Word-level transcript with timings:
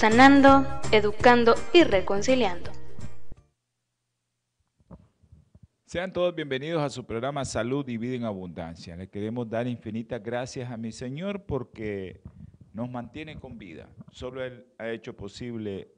sanando, 0.00 0.66
educando 0.92 1.54
y 1.74 1.84
reconciliando. 1.84 2.70
Sean 5.84 6.10
todos 6.10 6.34
bienvenidos 6.34 6.82
a 6.82 6.88
su 6.88 7.04
programa 7.04 7.44
Salud 7.44 7.86
y 7.86 7.98
Vida 7.98 8.16
en 8.16 8.24
Abundancia. 8.24 8.96
Le 8.96 9.10
queremos 9.10 9.50
dar 9.50 9.66
infinitas 9.66 10.22
gracias 10.22 10.70
a 10.70 10.78
mi 10.78 10.90
Señor 10.90 11.44
porque 11.44 12.22
nos 12.72 12.90
mantiene 12.90 13.38
con 13.38 13.58
vida. 13.58 13.90
Solo 14.10 14.42
Él 14.42 14.64
ha 14.78 14.88
hecho 14.88 15.14
posible 15.14 15.92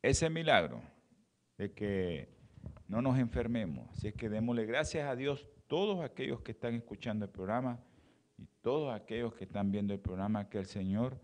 ese 0.00 0.30
milagro 0.30 0.80
de 1.58 1.72
que 1.72 2.28
no 2.86 3.02
nos 3.02 3.18
enfermemos. 3.18 3.90
Así 3.90 4.06
es 4.06 4.14
que 4.14 4.28
démosle 4.28 4.64
gracias 4.64 5.08
a 5.08 5.16
Dios 5.16 5.48
todos 5.66 6.04
aquellos 6.04 6.40
que 6.42 6.52
están 6.52 6.76
escuchando 6.76 7.24
el 7.24 7.32
programa 7.32 7.80
y 8.38 8.46
todos 8.62 8.94
aquellos 8.94 9.34
que 9.34 9.42
están 9.42 9.72
viendo 9.72 9.92
el 9.92 9.98
programa 9.98 10.48
que 10.48 10.58
el 10.58 10.66
Señor 10.66 11.18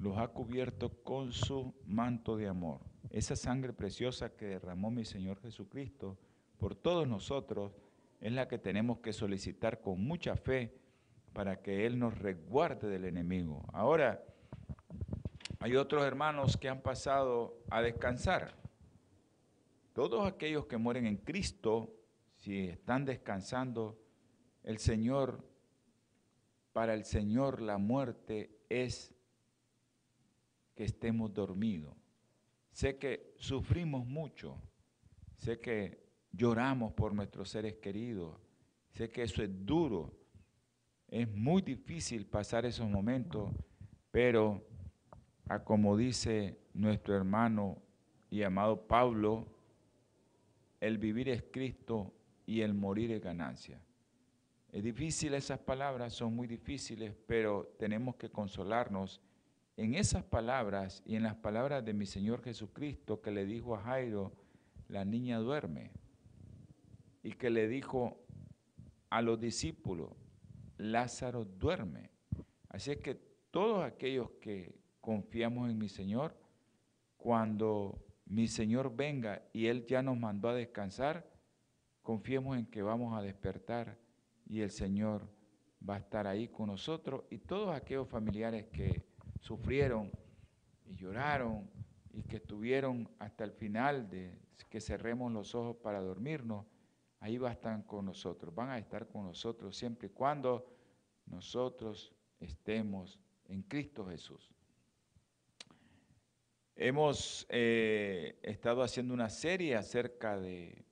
los 0.00 0.16
ha 0.18 0.28
cubierto 0.28 1.02
con 1.02 1.32
su 1.32 1.74
manto 1.86 2.36
de 2.36 2.48
amor. 2.48 2.80
Esa 3.10 3.36
sangre 3.36 3.72
preciosa 3.72 4.36
que 4.36 4.46
derramó 4.46 4.90
mi 4.90 5.04
Señor 5.04 5.40
Jesucristo 5.40 6.18
por 6.58 6.74
todos 6.74 7.06
nosotros 7.06 7.72
es 8.20 8.32
la 8.32 8.48
que 8.48 8.58
tenemos 8.58 8.98
que 8.98 9.12
solicitar 9.12 9.80
con 9.80 10.04
mucha 10.04 10.36
fe 10.36 10.74
para 11.32 11.62
que 11.62 11.86
Él 11.86 11.98
nos 11.98 12.18
resguarde 12.18 12.88
del 12.88 13.04
enemigo. 13.04 13.64
Ahora, 13.72 14.24
hay 15.60 15.76
otros 15.76 16.04
hermanos 16.04 16.56
que 16.56 16.68
han 16.68 16.80
pasado 16.80 17.58
a 17.70 17.82
descansar. 17.82 18.56
Todos 19.92 20.26
aquellos 20.26 20.66
que 20.66 20.76
mueren 20.76 21.06
en 21.06 21.16
Cristo, 21.16 21.94
si 22.36 22.68
están 22.68 23.04
descansando, 23.04 23.98
el 24.62 24.78
Señor, 24.78 25.44
para 26.72 26.94
el 26.94 27.04
Señor 27.04 27.60
la 27.60 27.78
muerte 27.78 28.50
es 28.68 29.17
que 30.78 30.84
estemos 30.84 31.34
dormidos. 31.34 31.92
Sé 32.70 32.98
que 32.98 33.34
sufrimos 33.36 34.06
mucho, 34.06 34.62
sé 35.36 35.58
que 35.58 36.06
lloramos 36.30 36.92
por 36.92 37.12
nuestros 37.12 37.48
seres 37.50 37.78
queridos, 37.78 38.38
sé 38.92 39.10
que 39.10 39.24
eso 39.24 39.42
es 39.42 39.50
duro, 39.66 40.16
es 41.08 41.28
muy 41.34 41.62
difícil 41.62 42.26
pasar 42.26 42.64
esos 42.64 42.88
momentos, 42.88 43.50
pero 44.12 44.64
a 45.48 45.64
como 45.64 45.96
dice 45.96 46.60
nuestro 46.74 47.16
hermano 47.16 47.82
y 48.30 48.44
amado 48.44 48.86
Pablo, 48.86 49.48
el 50.78 50.98
vivir 50.98 51.28
es 51.28 51.42
Cristo 51.50 52.14
y 52.46 52.60
el 52.60 52.72
morir 52.72 53.10
es 53.10 53.20
ganancia. 53.20 53.82
Es 54.70 54.84
difícil 54.84 55.34
esas 55.34 55.58
palabras, 55.58 56.14
son 56.14 56.36
muy 56.36 56.46
difíciles, 56.46 57.16
pero 57.26 57.74
tenemos 57.80 58.14
que 58.14 58.30
consolarnos 58.30 59.20
en 59.78 59.94
esas 59.94 60.24
palabras 60.24 61.04
y 61.06 61.14
en 61.14 61.22
las 61.22 61.36
palabras 61.36 61.84
de 61.84 61.94
mi 61.94 62.04
Señor 62.04 62.42
Jesucristo 62.42 63.22
que 63.22 63.30
le 63.30 63.46
dijo 63.46 63.76
a 63.76 63.80
Jairo, 63.82 64.32
la 64.88 65.04
niña 65.04 65.38
duerme, 65.38 65.92
y 67.22 67.30
que 67.32 67.48
le 67.48 67.68
dijo 67.68 68.18
a 69.08 69.22
los 69.22 69.38
discípulos, 69.38 70.10
Lázaro 70.78 71.44
duerme. 71.44 72.10
Así 72.68 72.90
es 72.90 72.98
que 72.98 73.14
todos 73.52 73.84
aquellos 73.84 74.30
que 74.40 74.74
confiamos 75.00 75.70
en 75.70 75.78
mi 75.78 75.88
Señor, 75.88 76.36
cuando 77.16 78.04
mi 78.26 78.48
Señor 78.48 78.96
venga 78.96 79.48
y 79.52 79.66
Él 79.66 79.86
ya 79.86 80.02
nos 80.02 80.18
mandó 80.18 80.48
a 80.48 80.54
descansar, 80.54 81.30
confiemos 82.02 82.58
en 82.58 82.66
que 82.66 82.82
vamos 82.82 83.16
a 83.16 83.22
despertar 83.22 83.96
y 84.44 84.60
el 84.60 84.70
Señor 84.70 85.30
va 85.88 85.94
a 85.94 85.98
estar 85.98 86.26
ahí 86.26 86.48
con 86.48 86.66
nosotros 86.66 87.22
y 87.30 87.38
todos 87.38 87.72
aquellos 87.76 88.08
familiares 88.08 88.66
que 88.72 89.06
sufrieron 89.40 90.10
y 90.84 90.94
lloraron 90.96 91.70
y 92.12 92.22
que 92.22 92.36
estuvieron 92.36 93.08
hasta 93.18 93.44
el 93.44 93.52
final 93.52 94.08
de 94.08 94.38
que 94.68 94.80
cerremos 94.80 95.32
los 95.32 95.54
ojos 95.54 95.76
para 95.76 96.00
dormirnos, 96.00 96.66
ahí 97.20 97.38
van 97.38 97.50
a 97.50 97.54
estar 97.54 97.86
con 97.86 98.04
nosotros, 98.04 98.54
van 98.54 98.70
a 98.70 98.78
estar 98.78 99.08
con 99.08 99.24
nosotros 99.24 99.76
siempre 99.76 100.08
y 100.08 100.10
cuando 100.10 100.66
nosotros 101.26 102.14
estemos 102.40 103.18
en 103.46 103.62
Cristo 103.62 104.06
Jesús. 104.06 104.50
Hemos 106.76 107.46
eh, 107.48 108.38
estado 108.42 108.82
haciendo 108.82 109.12
una 109.12 109.30
serie 109.30 109.74
acerca 109.74 110.38
de 110.38 110.84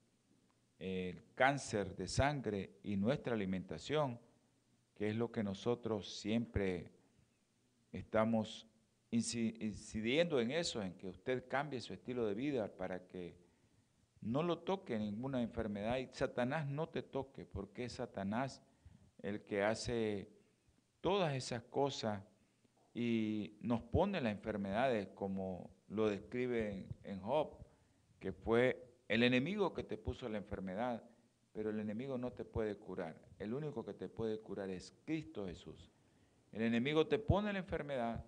el 0.79 1.23
cáncer 1.35 1.97
de 1.97 2.09
sangre 2.09 2.79
y 2.83 2.97
nuestra 2.97 3.35
alimentación, 3.35 4.19
que 4.95 5.09
es 5.09 5.17
lo 5.17 5.31
que 5.31 5.43
nosotros 5.43 6.19
siempre 6.19 6.96
estamos 7.99 8.67
incidiendo 9.11 10.41
en 10.41 10.51
eso, 10.51 10.83
en 10.83 10.95
que 10.95 11.09
usted 11.09 11.47
cambie 11.49 11.81
su 11.81 11.95
estilo 11.95 12.27
de 12.27 12.35
vida 12.35 12.77
para 12.77 13.07
que 13.07 13.37
no 14.21 14.43
lo 14.43 14.59
toque 14.59 14.99
ninguna 14.99 15.43
enfermedad 15.43 15.99
y 15.99 16.09
Satanás 16.13 16.67
no 16.67 16.89
te 16.89 17.03
toque, 17.03 17.45
porque 17.47 17.85
es 17.85 17.95
Satanás 17.95 18.63
el 19.23 19.43
que 19.45 19.63
hace 19.63 20.29
todas 21.01 21.35
esas 21.35 21.63
cosas 21.63 22.23
y 22.95 23.57
nos 23.61 23.83
pone 23.83 24.21
las 24.21 24.33
enfermedades 24.33 25.09
como 25.15 25.71
lo 25.89 26.09
describe 26.09 26.87
en 27.05 27.21
Job, 27.21 27.57
que 28.19 28.33
fue 28.33 28.87
el 29.09 29.23
enemigo 29.23 29.73
que 29.73 29.85
te 29.85 29.97
puso 29.97 30.29
la 30.29 30.39
enfermedad, 30.39 31.05
pero 31.53 31.71
el 31.71 31.79
enemigo 31.79 32.19
no 32.19 32.33
te 32.33 32.45
puede 32.45 32.77
curar. 32.77 33.21
El 33.39 33.55
único 33.55 33.85
que 33.85 33.95
te 33.95 34.09
puede 34.09 34.41
curar 34.41 34.71
es 34.71 34.93
Cristo 35.05 35.47
Jesús. 35.47 35.93
El 36.57 36.63
enemigo 36.63 37.07
te 37.07 37.19
pone 37.19 37.53
la 37.53 37.59
enfermedad, 37.59 38.25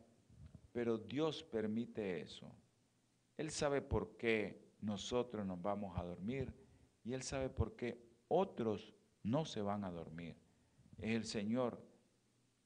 pero 0.70 0.98
Dios 0.98 1.42
permite 1.42 2.20
eso. 2.20 2.54
Él 3.38 3.50
sabe 3.50 3.80
por 3.80 4.18
qué 4.18 4.68
nosotros 4.82 5.46
nos 5.46 5.62
vamos 5.62 5.98
a 5.98 6.04
dormir 6.04 6.52
y 7.04 7.14
Él 7.14 7.22
sabe 7.22 7.48
por 7.48 7.74
qué 7.74 7.98
otros 8.28 8.94
no 9.22 9.46
se 9.46 9.62
van 9.62 9.82
a 9.82 9.90
dormir. 9.90 10.36
Es 10.98 11.16
el 11.16 11.24
Señor 11.24 11.82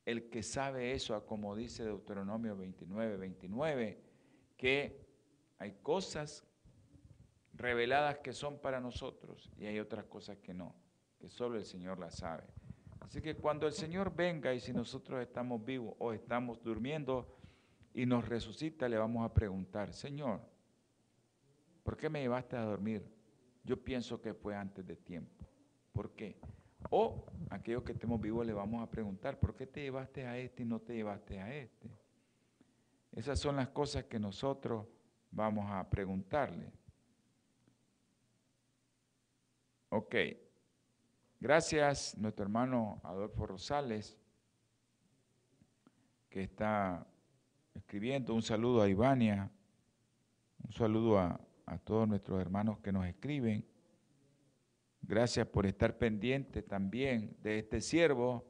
el 0.04 0.30
que 0.30 0.42
sabe 0.42 0.94
eso, 0.94 1.24
como 1.26 1.54
dice 1.54 1.84
Deuteronomio 1.84 2.56
29, 2.56 3.16
29, 3.18 4.02
que 4.56 5.06
hay 5.58 5.74
cosas 5.80 6.44
reveladas 7.52 8.18
que 8.18 8.32
son 8.32 8.58
para 8.58 8.80
nosotros 8.80 9.48
y 9.56 9.66
hay 9.66 9.78
otras 9.78 10.06
cosas 10.06 10.38
que 10.38 10.54
no, 10.54 10.74
que 11.20 11.28
solo 11.28 11.56
el 11.56 11.64
Señor 11.64 12.00
las 12.00 12.16
sabe. 12.16 12.48
Así 13.02 13.20
que 13.20 13.34
cuando 13.36 13.66
el 13.66 13.72
Señor 13.72 14.14
venga 14.14 14.54
y 14.54 14.60
si 14.60 14.72
nosotros 14.72 15.20
estamos 15.20 15.64
vivos 15.64 15.94
o 15.98 16.12
estamos 16.12 16.62
durmiendo 16.62 17.36
y 17.92 18.06
nos 18.06 18.26
resucita, 18.28 18.88
le 18.88 18.96
vamos 18.96 19.28
a 19.28 19.34
preguntar, 19.34 19.92
Señor, 19.92 20.40
¿por 21.82 21.96
qué 21.96 22.08
me 22.08 22.20
llevaste 22.20 22.56
a 22.56 22.62
dormir? 22.62 23.04
Yo 23.64 23.76
pienso 23.76 24.20
que 24.20 24.34
fue 24.34 24.54
antes 24.54 24.86
de 24.86 24.96
tiempo. 24.96 25.44
¿Por 25.92 26.12
qué? 26.12 26.38
O 26.90 27.26
aquellos 27.50 27.82
que 27.82 27.92
estemos 27.92 28.20
vivos 28.20 28.46
le 28.46 28.52
vamos 28.52 28.82
a 28.82 28.90
preguntar, 28.90 29.38
¿por 29.38 29.54
qué 29.54 29.66
te 29.66 29.82
llevaste 29.82 30.26
a 30.26 30.38
este 30.38 30.62
y 30.62 30.66
no 30.66 30.80
te 30.80 30.94
llevaste 30.94 31.40
a 31.40 31.54
este? 31.54 31.90
Esas 33.12 33.38
son 33.38 33.56
las 33.56 33.68
cosas 33.68 34.04
que 34.04 34.18
nosotros 34.18 34.86
vamos 35.30 35.66
a 35.70 35.88
preguntarle. 35.90 36.72
Ok. 39.90 40.14
Gracias, 41.42 42.16
nuestro 42.18 42.44
hermano 42.44 43.00
Adolfo 43.02 43.46
Rosales, 43.46 44.16
que 46.30 46.44
está 46.44 47.04
escribiendo. 47.74 48.32
Un 48.32 48.42
saludo 48.42 48.80
a 48.80 48.88
Ivania, 48.88 49.50
un 50.64 50.72
saludo 50.72 51.18
a, 51.18 51.40
a 51.66 51.78
todos 51.78 52.06
nuestros 52.06 52.40
hermanos 52.40 52.78
que 52.78 52.92
nos 52.92 53.04
escriben. 53.08 53.66
Gracias 55.00 55.44
por 55.48 55.66
estar 55.66 55.98
pendiente 55.98 56.62
también 56.62 57.36
de 57.42 57.58
este 57.58 57.80
siervo 57.80 58.46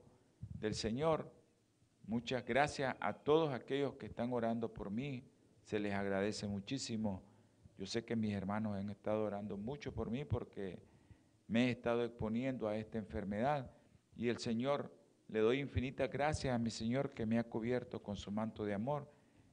del 0.53 0.75
Señor. 0.75 1.33
Muchas 2.07 2.45
gracias 2.45 2.95
a 3.01 3.15
todos 3.15 3.55
aquellos 3.55 3.95
que 3.95 4.05
están 4.05 4.35
orando 4.35 4.71
por 4.71 4.91
mí. 4.91 5.25
Se 5.63 5.81
les 5.81 5.95
agradece 5.95 6.47
muchísimo. 6.47 7.23
Yo 7.79 7.87
sé 7.87 8.05
que 8.05 8.17
mis 8.17 8.35
hermanos 8.35 8.77
han 8.77 8.91
estado 8.91 9.25
orando 9.25 9.57
mucho 9.57 9.95
por 9.95 10.11
mí 10.11 10.27
porque 10.27 10.92
me 11.47 11.67
he 11.67 11.71
estado 11.71 12.05
exponiendo 12.05 12.69
a 12.69 12.77
esta 12.77 12.99
enfermedad 12.99 13.71
y 14.17 14.29
el 14.29 14.39
Señor, 14.39 14.93
le 15.29 15.41
doy 15.41 15.61
infinitas 15.61 16.11
gracias 16.11 16.55
a 16.55 16.59
mi 16.59 16.71
Señor 16.71 17.11
que 17.13 17.27
me 17.27 17.39
ha 17.39 17.45
cubierto 17.45 18.03
con 18.03 18.17
su 18.17 18.31
manto 18.31 18.65
de 18.65 18.75
amor 18.75 19.11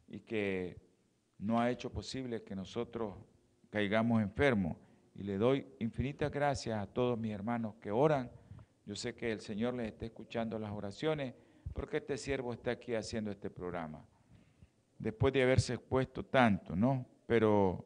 y 0.07 0.19
que 0.19 0.81
no 1.37 1.59
ha 1.59 1.71
hecho 1.71 1.91
posible 1.91 2.43
que 2.43 2.55
nosotros 2.55 3.15
caigamos 3.69 4.21
enfermos. 4.21 4.77
Y 5.15 5.23
le 5.23 5.37
doy 5.37 5.65
infinitas 5.79 6.31
gracias 6.31 6.79
a 6.79 6.87
todos 6.87 7.17
mis 7.17 7.31
hermanos 7.31 7.75
que 7.75 7.91
oran. 7.91 8.29
Yo 8.85 8.95
sé 8.95 9.15
que 9.15 9.31
el 9.31 9.39
Señor 9.39 9.73
les 9.73 9.87
está 9.87 10.05
escuchando 10.05 10.57
las 10.59 10.71
oraciones 10.71 11.33
porque 11.73 11.97
este 11.97 12.17
siervo 12.17 12.53
está 12.53 12.71
aquí 12.71 12.95
haciendo 12.95 13.31
este 13.31 13.49
programa. 13.49 14.05
Después 14.97 15.31
de 15.33 15.43
haberse 15.43 15.75
expuesto 15.75 16.25
tanto, 16.25 16.75
¿no? 16.75 17.05
Pero 17.25 17.85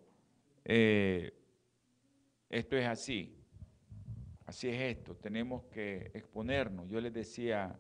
eh, 0.66 1.32
esto 2.50 2.76
es 2.76 2.88
así. 2.88 3.43
Así 4.46 4.70
es 4.70 4.98
esto. 4.98 5.16
Tenemos 5.16 5.64
que 5.66 6.12
exponernos. 6.14 6.90
Yo 6.90 7.00
les 7.00 7.14
decía, 7.14 7.80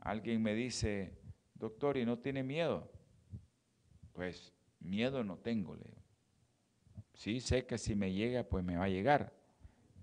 alguien 0.00 0.42
me 0.42 0.54
dice, 0.54 1.18
doctor, 1.54 1.96
¿y 1.96 2.04
no 2.04 2.18
tiene 2.18 2.42
miedo? 2.42 2.90
Pues 4.12 4.52
miedo 4.80 5.24
no 5.24 5.38
tengo, 5.38 5.76
le 5.76 5.98
Sí, 7.14 7.40
sé 7.40 7.66
que 7.66 7.78
si 7.78 7.96
me 7.96 8.12
llega, 8.12 8.44
pues 8.44 8.64
me 8.64 8.76
va 8.76 8.84
a 8.84 8.88
llegar, 8.88 9.32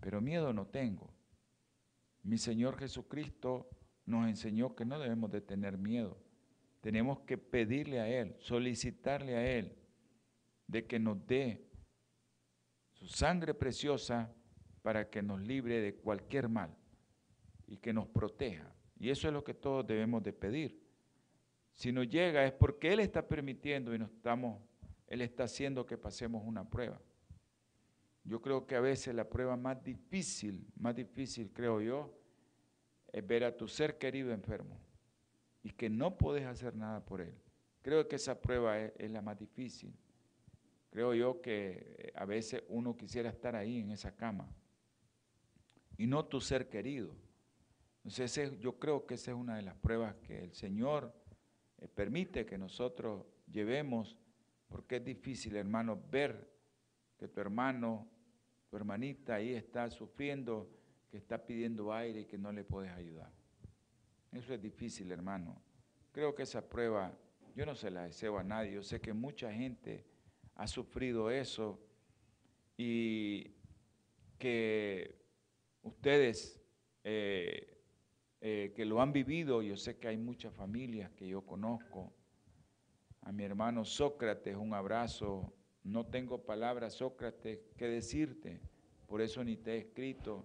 pero 0.02 0.20
miedo 0.20 0.52
no 0.52 0.68
tengo. 0.68 1.14
Mi 2.24 2.38
Señor 2.38 2.78
Jesucristo 2.78 3.70
nos 4.06 4.28
enseñó 4.28 4.76
que 4.76 4.84
no 4.84 5.00
debemos 5.00 5.32
de 5.32 5.40
tener 5.40 5.78
miedo. 5.78 6.18
Tenemos 6.82 7.22
que 7.22 7.38
pedirle 7.38 8.02
a 8.02 8.10
Él, 8.10 8.36
solicitarle 8.40 9.38
a 9.38 9.50
Él 9.50 9.78
de 10.68 10.86
que 10.86 11.00
nos 11.00 11.26
dé 11.26 11.66
su 12.92 13.08
sangre 13.08 13.54
preciosa 13.54 14.36
para 14.86 15.10
que 15.10 15.24
nos 15.24 15.42
libre 15.42 15.82
de 15.82 15.96
cualquier 15.96 16.48
mal 16.48 16.70
y 17.66 17.78
que 17.78 17.92
nos 17.92 18.08
proteja. 18.08 18.72
Y 19.00 19.10
eso 19.10 19.28
es 19.28 19.34
lo 19.34 19.44
que 19.44 19.56
todos 19.56 19.88
debemos 19.88 20.22
de 20.22 20.32
pedir. 20.32 20.80
Si 21.74 21.92
nos 21.92 22.08
llega 22.08 22.46
es 22.46 22.52
porque 22.52 22.94
Él 22.94 23.00
está 23.00 23.28
permitiendo 23.28 23.96
y 23.96 23.98
nos 23.98 24.12
estamos 24.12 24.62
él 25.08 25.22
está 25.22 25.44
haciendo 25.44 25.86
que 25.86 25.98
pasemos 25.98 26.44
una 26.46 26.70
prueba. 26.70 27.00
Yo 28.24 28.42
creo 28.42 28.66
que 28.66 28.76
a 28.76 28.80
veces 28.82 29.14
la 29.14 29.30
prueba 29.30 29.56
más 29.56 29.84
difícil, 29.84 30.68
más 30.76 30.96
difícil 30.96 31.52
creo 31.54 31.80
yo, 31.80 32.18
es 33.12 33.26
ver 33.26 33.44
a 33.44 33.56
tu 33.56 33.68
ser 33.68 33.98
querido 33.98 34.32
enfermo 34.32 34.80
y 35.64 35.72
que 35.72 35.90
no 35.90 36.18
puedes 36.18 36.46
hacer 36.46 36.76
nada 36.76 37.06
por 37.06 37.22
él. 37.22 37.36
Creo 37.82 38.08
que 38.08 38.16
esa 38.16 38.42
prueba 38.42 38.80
es, 38.80 38.94
es 38.98 39.12
la 39.12 39.22
más 39.22 39.38
difícil. 39.38 39.96
Creo 40.90 41.14
yo 41.14 41.42
que 41.42 41.96
eh, 41.98 42.12
a 42.16 42.26
veces 42.26 42.64
uno 42.68 42.98
quisiera 42.98 43.30
estar 43.30 43.56
ahí 43.56 43.80
en 43.80 43.92
esa 43.92 44.16
cama 44.16 44.50
y 45.98 46.08
no 46.08 46.26
tu 46.26 46.42
ser 46.42 46.70
querido. 46.70 47.16
Entonces 48.04 48.60
yo 48.60 48.78
creo 48.78 49.06
que 49.06 49.16
esa 49.16 49.32
es 49.32 49.38
una 49.38 49.56
de 49.56 49.64
las 49.64 49.76
pruebas 49.76 50.16
que 50.16 50.44
el 50.44 50.54
Señor 50.54 51.14
eh, 51.80 51.88
permite 51.88 52.46
que 52.46 52.58
nosotros 52.58 53.26
llevemos 53.52 54.18
porque 54.68 54.98
es 54.98 55.06
difícil, 55.06 55.56
hermano, 55.56 56.02
ver 56.12 56.50
que 57.18 57.28
tu 57.28 57.40
hermano, 57.40 58.08
tu 58.70 58.76
hermanita 58.76 59.36
ahí 59.36 59.54
está 59.54 59.90
sufriendo, 59.90 60.70
que 61.10 61.18
está 61.18 61.46
pidiendo 61.46 61.94
aire 61.94 62.22
y 62.22 62.26
que 62.26 62.38
no 62.38 62.52
le 62.52 62.64
puedes 62.64 62.92
ayudar. 62.92 63.32
Eso 64.32 64.54
es 64.54 64.62
difícil, 64.62 65.12
hermano. 65.12 65.62
Creo 66.12 66.36
que 66.36 66.44
esa 66.44 66.68
prueba 66.68 67.18
yo 67.56 67.66
no 67.66 67.74
se 67.74 67.90
la 67.90 68.04
deseo 68.04 68.38
a 68.38 68.44
nadie. 68.44 68.74
Yo 68.74 68.84
sé 68.84 69.00
que 69.00 69.14
mucha 69.14 69.52
gente 69.54 70.06
ha 70.56 70.68
sufrido 70.68 71.32
eso 71.32 71.80
y 72.78 73.56
que 74.38 75.25
ustedes 75.86 76.60
eh, 77.04 77.82
eh, 78.42 78.74
que 78.76 78.86
lo 78.86 79.02
han 79.02 79.14
vivido, 79.14 79.62
yo 79.62 79.78
sé 79.78 79.98
que 79.98 80.08
hay 80.08 80.18
muchas 80.18 80.54
familias 80.54 81.12
que 81.12 81.28
yo 81.28 81.42
conozco 81.42 82.14
a 83.22 83.32
mi 83.32 83.44
hermano 83.44 83.86
Sócrates 83.86 84.56
un 84.56 84.74
abrazo. 84.74 85.54
No 85.84 86.06
tengo 86.08 86.44
palabras, 86.44 86.96
Sócrates, 86.96 87.60
que 87.78 87.88
decirte, 87.88 88.60
por 89.06 89.22
eso 89.22 89.44
ni 89.44 89.58
te 89.58 89.74
he 89.74 89.78
escrito, 89.78 90.44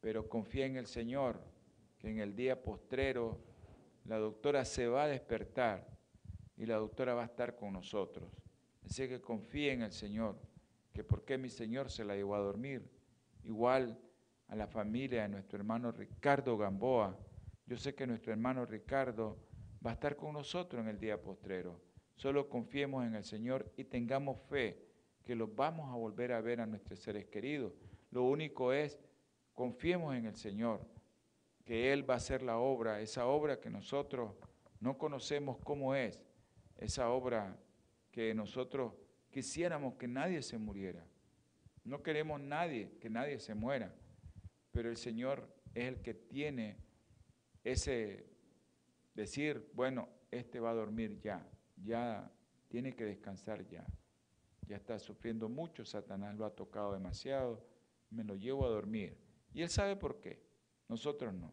pero 0.00 0.28
confía 0.28 0.66
en 0.66 0.76
el 0.76 0.86
Señor, 0.86 1.40
que 1.98 2.10
en 2.10 2.18
el 2.18 2.34
día 2.34 2.62
postrero 2.62 3.38
la 4.04 4.18
doctora 4.18 4.64
se 4.64 4.86
va 4.88 5.04
a 5.04 5.08
despertar 5.08 5.86
y 6.56 6.64
la 6.64 6.76
doctora 6.76 7.14
va 7.14 7.22
a 7.22 7.26
estar 7.26 7.56
con 7.56 7.74
nosotros. 7.74 8.30
Así 8.84 9.06
que 9.06 9.20
confía 9.20 9.74
en 9.74 9.82
el 9.82 9.92
Señor, 9.92 10.38
que 10.94 11.04
porque 11.04 11.36
mi 11.36 11.50
Señor 11.50 11.90
se 11.90 12.04
la 12.04 12.16
llevó 12.16 12.34
a 12.34 12.40
dormir. 12.40 12.90
Igual 13.44 13.98
a 14.48 14.56
la 14.56 14.66
familia 14.66 15.22
de 15.22 15.28
nuestro 15.28 15.58
hermano 15.58 15.92
Ricardo 15.92 16.56
Gamboa. 16.56 17.16
Yo 17.66 17.76
sé 17.76 17.94
que 17.94 18.06
nuestro 18.06 18.32
hermano 18.32 18.64
Ricardo 18.64 19.38
va 19.84 19.90
a 19.90 19.94
estar 19.94 20.16
con 20.16 20.32
nosotros 20.32 20.82
en 20.82 20.88
el 20.88 20.98
día 20.98 21.20
postrero. 21.20 21.80
Solo 22.16 22.48
confiemos 22.48 23.06
en 23.06 23.14
el 23.14 23.24
Señor 23.24 23.70
y 23.76 23.84
tengamos 23.84 24.40
fe 24.48 24.84
que 25.24 25.34
los 25.34 25.54
vamos 25.54 25.92
a 25.92 25.96
volver 25.96 26.32
a 26.32 26.40
ver 26.40 26.60
a 26.60 26.66
nuestros 26.66 26.98
seres 26.98 27.26
queridos. 27.26 27.74
Lo 28.10 28.24
único 28.24 28.72
es, 28.72 28.98
confiemos 29.52 30.16
en 30.16 30.24
el 30.24 30.34
Señor, 30.34 30.80
que 31.64 31.92
Él 31.92 32.08
va 32.08 32.14
a 32.14 32.16
hacer 32.16 32.42
la 32.42 32.58
obra, 32.58 33.02
esa 33.02 33.26
obra 33.26 33.60
que 33.60 33.68
nosotros 33.68 34.32
no 34.80 34.96
conocemos 34.96 35.58
cómo 35.58 35.94
es, 35.94 36.24
esa 36.78 37.10
obra 37.10 37.58
que 38.10 38.34
nosotros 38.34 38.94
quisiéramos 39.30 39.94
que 39.94 40.08
nadie 40.08 40.40
se 40.42 40.56
muriera. 40.56 41.06
No 41.84 42.02
queremos 42.02 42.40
nadie, 42.40 42.96
que 42.98 43.10
nadie 43.10 43.38
se 43.38 43.54
muera, 43.54 43.94
pero 44.78 44.90
el 44.90 44.96
Señor 44.96 45.52
es 45.74 45.88
el 45.88 46.02
que 46.02 46.14
tiene 46.14 46.76
ese 47.64 48.30
decir, 49.12 49.68
bueno, 49.74 50.08
este 50.30 50.60
va 50.60 50.70
a 50.70 50.74
dormir 50.74 51.18
ya, 51.20 51.44
ya 51.82 52.30
tiene 52.68 52.94
que 52.94 53.04
descansar 53.04 53.66
ya. 53.66 53.84
Ya 54.68 54.76
está 54.76 55.00
sufriendo 55.00 55.48
mucho, 55.48 55.84
Satanás 55.84 56.36
lo 56.36 56.44
ha 56.44 56.54
tocado 56.54 56.92
demasiado, 56.92 57.66
me 58.10 58.22
lo 58.22 58.36
llevo 58.36 58.66
a 58.66 58.68
dormir. 58.68 59.18
Y 59.52 59.62
él 59.62 59.68
sabe 59.68 59.96
por 59.96 60.20
qué, 60.20 60.46
nosotros 60.86 61.34
no. 61.34 61.52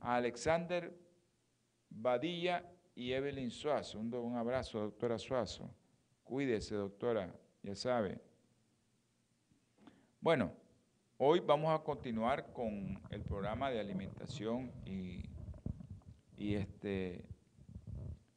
A 0.00 0.16
Alexander 0.16 0.98
Badilla 1.90 2.64
y 2.94 3.12
Evelyn 3.12 3.50
Suazo, 3.50 3.98
un, 3.98 4.14
un 4.14 4.34
abrazo, 4.34 4.80
doctora 4.80 5.18
Suazo. 5.18 5.76
Cuídese, 6.24 6.74
doctora, 6.74 7.38
ya 7.62 7.74
sabe. 7.74 8.18
Bueno, 10.22 10.64
hoy 11.18 11.40
vamos 11.40 11.78
a 11.78 11.82
continuar 11.82 12.52
con 12.52 13.00
el 13.10 13.22
programa 13.22 13.70
de 13.70 13.80
alimentación 13.80 14.72
y 14.84 15.22
este, 16.54 17.24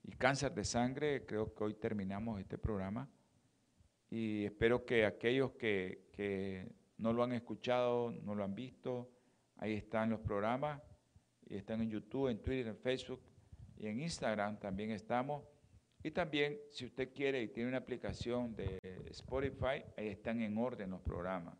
y 0.04 0.12
cáncer 0.14 0.54
de 0.54 0.64
sangre. 0.64 1.26
Creo 1.26 1.54
que 1.54 1.64
hoy 1.64 1.74
terminamos 1.76 2.40
este 2.40 2.58
programa 2.58 3.10
y 4.10 4.46
espero 4.46 4.86
que 4.86 5.06
aquellos 5.06 5.52
que, 5.52 6.10
que 6.14 6.72
no 6.98 7.14
lo 7.14 7.24
han 7.24 7.34
escuchado, 7.34 8.12
no 8.12 8.36
lo 8.36 8.44
han 8.44 8.56
visto, 8.56 9.12
ahí 9.58 9.74
están 9.74 10.10
los 10.10 10.20
programas, 10.22 10.82
y 11.46 11.56
están 11.56 11.82
en 11.82 11.90
YouTube, 11.90 12.30
en 12.30 12.42
Twitter, 12.42 12.68
en 12.68 12.78
Facebook 12.78 13.22
y 13.78 13.88
en 13.88 14.00
Instagram 14.00 14.60
también 14.60 14.92
estamos. 14.92 15.44
Y 16.02 16.12
también, 16.12 16.58
si 16.72 16.86
usted 16.86 17.14
quiere 17.14 17.42
y 17.42 17.50
tiene 17.50 17.70
una 17.70 17.80
aplicación 17.80 18.56
de 18.56 18.80
Spotify, 19.10 19.84
ahí 19.98 20.08
están 20.08 20.42
en 20.42 20.58
orden 20.58 20.92
los 20.92 21.02
programas. 21.02 21.58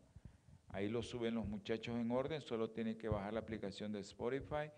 Ahí 0.70 0.88
lo 0.88 1.02
suben 1.02 1.36
los 1.36 1.48
muchachos 1.48 1.96
en 1.96 2.12
orden, 2.12 2.42
solo 2.42 2.70
tiene 2.70 2.96
que 2.96 3.10
bajar 3.10 3.34
la 3.34 3.40
aplicación 3.40 3.92
de 3.92 4.00
Spotify 4.02 4.72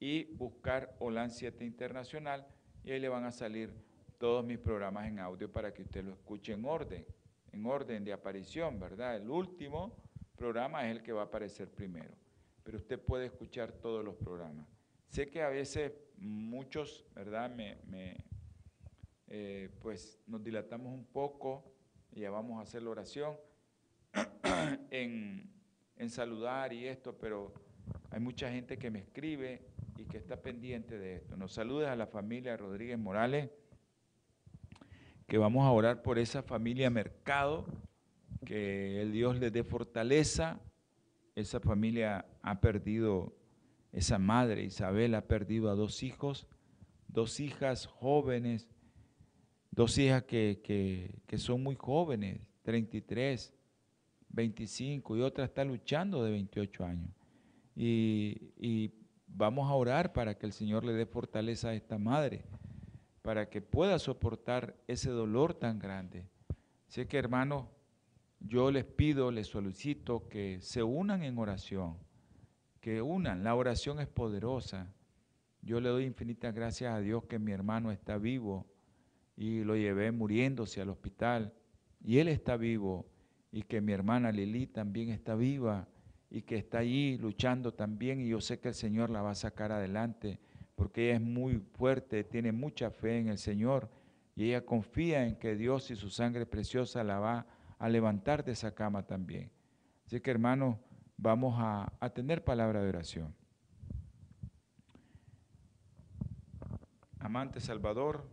y 0.00 0.24
buscar 0.34 0.96
OLAN 0.98 1.30
7 1.30 1.64
Internacional 1.64 2.46
y 2.82 2.92
ahí 2.92 3.00
le 3.00 3.08
van 3.08 3.24
a 3.24 3.32
salir 3.32 3.72
todos 4.18 4.44
mis 4.44 4.58
programas 4.58 5.06
en 5.06 5.18
audio 5.18 5.50
para 5.50 5.74
que 5.74 5.82
usted 5.82 6.04
lo 6.04 6.12
escuche 6.12 6.52
en 6.52 6.64
orden, 6.64 7.06
en 7.52 7.66
orden 7.66 8.04
de 8.04 8.12
aparición, 8.12 8.80
¿verdad? 8.80 9.16
El 9.16 9.30
último 9.30 9.94
programa 10.36 10.86
es 10.86 10.96
el 10.96 11.02
que 11.02 11.12
va 11.12 11.22
a 11.22 11.24
aparecer 11.26 11.70
primero, 11.70 12.14
pero 12.62 12.78
usted 12.78 12.98
puede 12.98 13.26
escuchar 13.26 13.72
todos 13.72 14.04
los 14.04 14.14
programas. 14.14 14.66
Sé 15.08 15.28
que 15.28 15.42
a 15.42 15.48
veces 15.48 15.92
muchos, 16.16 17.06
¿verdad? 17.14 17.50
Me, 17.50 18.16
eh, 19.28 19.70
pues 19.80 20.18
nos 20.26 20.42
dilatamos 20.42 20.92
un 20.92 21.04
poco 21.04 21.74
y 22.12 22.20
ya 22.20 22.30
vamos 22.30 22.58
a 22.58 22.62
hacer 22.62 22.82
la 22.82 22.90
oración 22.90 23.36
en, 24.90 25.50
en 25.96 26.10
saludar 26.10 26.72
y 26.72 26.86
esto, 26.86 27.16
pero 27.16 27.52
hay 28.10 28.20
mucha 28.20 28.50
gente 28.50 28.78
que 28.78 28.90
me 28.90 29.00
escribe 29.00 29.62
y 29.98 30.04
que 30.04 30.18
está 30.18 30.40
pendiente 30.40 30.98
de 30.98 31.16
esto. 31.16 31.36
Nos 31.36 31.52
saluda 31.52 31.92
a 31.92 31.96
la 31.96 32.06
familia 32.06 32.56
Rodríguez 32.56 32.98
Morales, 32.98 33.50
que 35.26 35.38
vamos 35.38 35.64
a 35.64 35.70
orar 35.70 36.02
por 36.02 36.18
esa 36.18 36.42
familia 36.42 36.90
Mercado, 36.90 37.66
que 38.44 39.00
el 39.00 39.12
Dios 39.12 39.38
les 39.38 39.52
dé 39.52 39.64
fortaleza. 39.64 40.60
Esa 41.34 41.60
familia 41.60 42.24
ha 42.42 42.60
perdido, 42.60 43.36
esa 43.92 44.18
madre 44.18 44.64
Isabel 44.64 45.14
ha 45.14 45.26
perdido 45.26 45.70
a 45.70 45.74
dos 45.74 46.02
hijos, 46.02 46.46
dos 47.08 47.40
hijas 47.40 47.86
jóvenes, 47.86 48.68
dos 49.70 49.98
hijas 49.98 50.22
que, 50.24 51.20
son 51.36 51.62
muy 51.62 51.74
jóvenes, 51.74 52.40
33, 52.62 53.52
25, 54.36 55.16
y 55.16 55.22
otra 55.22 55.46
está 55.46 55.64
luchando 55.64 56.22
de 56.22 56.30
28 56.30 56.84
años. 56.84 57.10
Y, 57.74 58.92
Vamos 59.28 59.68
a 59.68 59.74
orar 59.74 60.14
para 60.14 60.38
que 60.38 60.46
el 60.46 60.52
Señor 60.52 60.84
le 60.84 60.94
dé 60.94 61.04
fortaleza 61.04 61.68
a 61.68 61.74
esta 61.74 61.98
madre, 61.98 62.44
para 63.20 63.50
que 63.50 63.60
pueda 63.60 63.98
soportar 63.98 64.76
ese 64.86 65.10
dolor 65.10 65.52
tan 65.52 65.78
grande. 65.78 66.24
Así 66.88 67.04
que 67.04 67.18
hermanos, 67.18 67.66
yo 68.40 68.70
les 68.70 68.86
pido, 68.86 69.30
les 69.30 69.48
solicito 69.48 70.26
que 70.28 70.58
se 70.62 70.82
unan 70.82 71.22
en 71.22 71.36
oración, 71.36 71.98
que 72.80 73.02
unan. 73.02 73.44
La 73.44 73.54
oración 73.54 74.00
es 74.00 74.06
poderosa. 74.06 74.90
Yo 75.60 75.80
le 75.80 75.90
doy 75.90 76.04
infinitas 76.04 76.54
gracias 76.54 76.94
a 76.94 77.00
Dios 77.00 77.24
que 77.24 77.38
mi 77.38 77.52
hermano 77.52 77.90
está 77.90 78.16
vivo 78.16 78.64
y 79.36 79.64
lo 79.64 79.76
llevé 79.76 80.12
muriéndose 80.12 80.80
al 80.80 80.88
hospital 80.88 81.52
y 82.02 82.20
él 82.20 82.28
está 82.28 82.56
vivo 82.56 83.04
y 83.56 83.62
que 83.62 83.80
mi 83.80 83.94
hermana 83.94 84.30
Lili 84.32 84.66
también 84.66 85.08
está 85.08 85.34
viva 85.34 85.88
y 86.28 86.42
que 86.42 86.56
está 86.56 86.80
allí 86.80 87.16
luchando 87.16 87.72
también 87.72 88.20
y 88.20 88.28
yo 88.28 88.38
sé 88.38 88.60
que 88.60 88.68
el 88.68 88.74
Señor 88.74 89.08
la 89.08 89.22
va 89.22 89.30
a 89.30 89.34
sacar 89.34 89.72
adelante 89.72 90.38
porque 90.74 91.06
ella 91.06 91.14
es 91.14 91.22
muy 91.22 91.56
fuerte, 91.72 92.22
tiene 92.22 92.52
mucha 92.52 92.90
fe 92.90 93.18
en 93.18 93.28
el 93.28 93.38
Señor 93.38 93.88
y 94.34 94.48
ella 94.48 94.66
confía 94.66 95.26
en 95.26 95.36
que 95.36 95.56
Dios 95.56 95.90
y 95.90 95.96
su 95.96 96.10
sangre 96.10 96.44
preciosa 96.44 97.02
la 97.02 97.18
va 97.18 97.46
a 97.78 97.88
levantar 97.88 98.44
de 98.44 98.52
esa 98.52 98.74
cama 98.74 99.06
también. 99.06 99.50
Así 100.04 100.20
que 100.20 100.32
hermanos, 100.32 100.76
vamos 101.16 101.54
a, 101.56 101.90
a 101.98 102.10
tener 102.10 102.44
palabra 102.44 102.82
de 102.82 102.90
oración. 102.90 103.34
Amante 107.20 107.60
Salvador, 107.60 108.28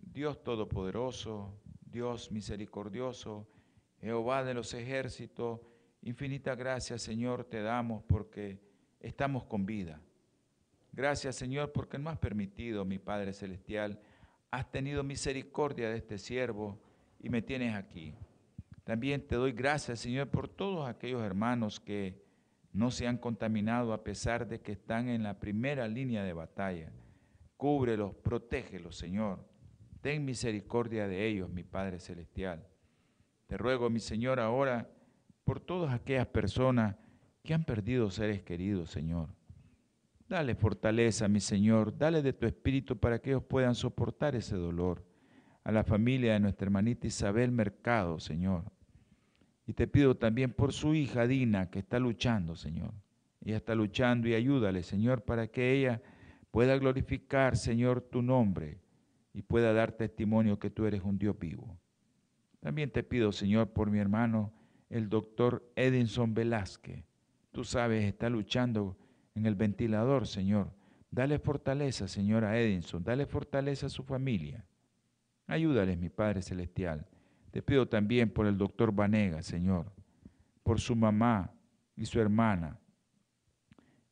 Dios 0.00 0.42
Todopoderoso, 0.42 1.54
Dios 1.82 2.32
misericordioso, 2.32 3.46
Jehová 4.00 4.44
de 4.44 4.54
los 4.54 4.72
ejércitos, 4.74 5.60
infinita 6.02 6.54
gracia 6.54 6.98
Señor 6.98 7.44
te 7.44 7.62
damos 7.62 8.02
porque 8.04 8.58
estamos 9.00 9.44
con 9.44 9.66
vida. 9.66 10.00
Gracias 10.92 11.36
Señor 11.36 11.72
porque 11.72 11.98
no 11.98 12.10
has 12.10 12.18
permitido, 12.18 12.84
mi 12.84 12.98
Padre 12.98 13.32
Celestial, 13.32 14.00
has 14.50 14.70
tenido 14.70 15.02
misericordia 15.02 15.90
de 15.90 15.98
este 15.98 16.18
siervo 16.18 16.78
y 17.20 17.28
me 17.28 17.42
tienes 17.42 17.74
aquí. 17.74 18.14
También 18.84 19.26
te 19.26 19.36
doy 19.36 19.52
gracias, 19.52 20.00
Señor, 20.00 20.28
por 20.28 20.48
todos 20.48 20.88
aquellos 20.88 21.22
hermanos 21.22 21.78
que 21.78 22.24
no 22.72 22.90
se 22.90 23.06
han 23.06 23.18
contaminado 23.18 23.92
a 23.92 24.02
pesar 24.02 24.48
de 24.48 24.60
que 24.60 24.72
están 24.72 25.08
en 25.08 25.22
la 25.22 25.38
primera 25.38 25.86
línea 25.86 26.24
de 26.24 26.32
batalla. 26.32 26.92
Cúbrelos, 27.56 28.14
protégelos, 28.16 28.96
Señor. 28.96 29.44
Ten 30.00 30.24
misericordia 30.24 31.06
de 31.06 31.26
ellos, 31.26 31.50
mi 31.50 31.62
Padre 31.62 32.00
Celestial. 32.00 32.66
Te 33.50 33.58
ruego, 33.58 33.90
mi 33.90 33.98
Señor, 33.98 34.38
ahora 34.38 34.88
por 35.42 35.58
todas 35.58 35.92
aquellas 35.92 36.28
personas 36.28 36.94
que 37.42 37.52
han 37.52 37.64
perdido 37.64 38.08
seres 38.08 38.42
queridos, 38.42 38.90
Señor. 38.90 39.34
Dale 40.28 40.54
fortaleza, 40.54 41.26
mi 41.26 41.40
Señor, 41.40 41.98
dale 41.98 42.22
de 42.22 42.32
tu 42.32 42.46
espíritu 42.46 42.96
para 42.96 43.18
que 43.18 43.30
ellos 43.30 43.42
puedan 43.42 43.74
soportar 43.74 44.36
ese 44.36 44.54
dolor. 44.54 45.04
A 45.64 45.72
la 45.72 45.82
familia 45.82 46.34
de 46.34 46.38
nuestra 46.38 46.66
hermanita 46.66 47.08
Isabel 47.08 47.50
Mercado, 47.50 48.20
Señor. 48.20 48.70
Y 49.66 49.72
te 49.72 49.88
pido 49.88 50.16
también 50.16 50.52
por 50.52 50.72
su 50.72 50.94
hija 50.94 51.26
Dina, 51.26 51.70
que 51.70 51.80
está 51.80 51.98
luchando, 51.98 52.54
Señor. 52.54 52.94
Ella 53.44 53.56
está 53.56 53.74
luchando 53.74 54.28
y 54.28 54.34
ayúdale, 54.34 54.84
Señor, 54.84 55.22
para 55.22 55.48
que 55.48 55.72
ella 55.72 56.00
pueda 56.52 56.78
glorificar, 56.78 57.56
Señor, 57.56 58.00
tu 58.00 58.22
nombre 58.22 58.78
y 59.34 59.42
pueda 59.42 59.72
dar 59.72 59.90
testimonio 59.90 60.60
que 60.60 60.70
tú 60.70 60.86
eres 60.86 61.02
un 61.02 61.18
Dios 61.18 61.36
vivo. 61.36 61.79
También 62.60 62.90
te 62.90 63.02
pido, 63.02 63.32
Señor, 63.32 63.72
por 63.72 63.90
mi 63.90 63.98
hermano, 63.98 64.52
el 64.90 65.08
doctor 65.08 65.70
Edinson 65.76 66.34
Velázquez. 66.34 67.04
Tú 67.52 67.64
sabes, 67.64 68.04
está 68.04 68.28
luchando 68.28 68.96
en 69.34 69.46
el 69.46 69.54
ventilador, 69.54 70.26
Señor. 70.26 70.72
Dale 71.10 71.38
fortaleza, 71.38 72.06
Señor, 72.06 72.44
a 72.44 72.58
Edinson. 72.58 73.02
Dale 73.02 73.26
fortaleza 73.26 73.86
a 73.86 73.90
su 73.90 74.04
familia. 74.04 74.64
Ayúdales, 75.46 75.98
mi 75.98 76.10
Padre 76.10 76.42
Celestial. 76.42 77.06
Te 77.50 77.62
pido 77.62 77.88
también 77.88 78.30
por 78.30 78.46
el 78.46 78.56
doctor 78.56 78.92
Vanega, 78.92 79.42
Señor, 79.42 79.92
por 80.62 80.78
su 80.78 80.94
mamá 80.94 81.52
y 81.96 82.04
su 82.06 82.20
hermana, 82.20 82.78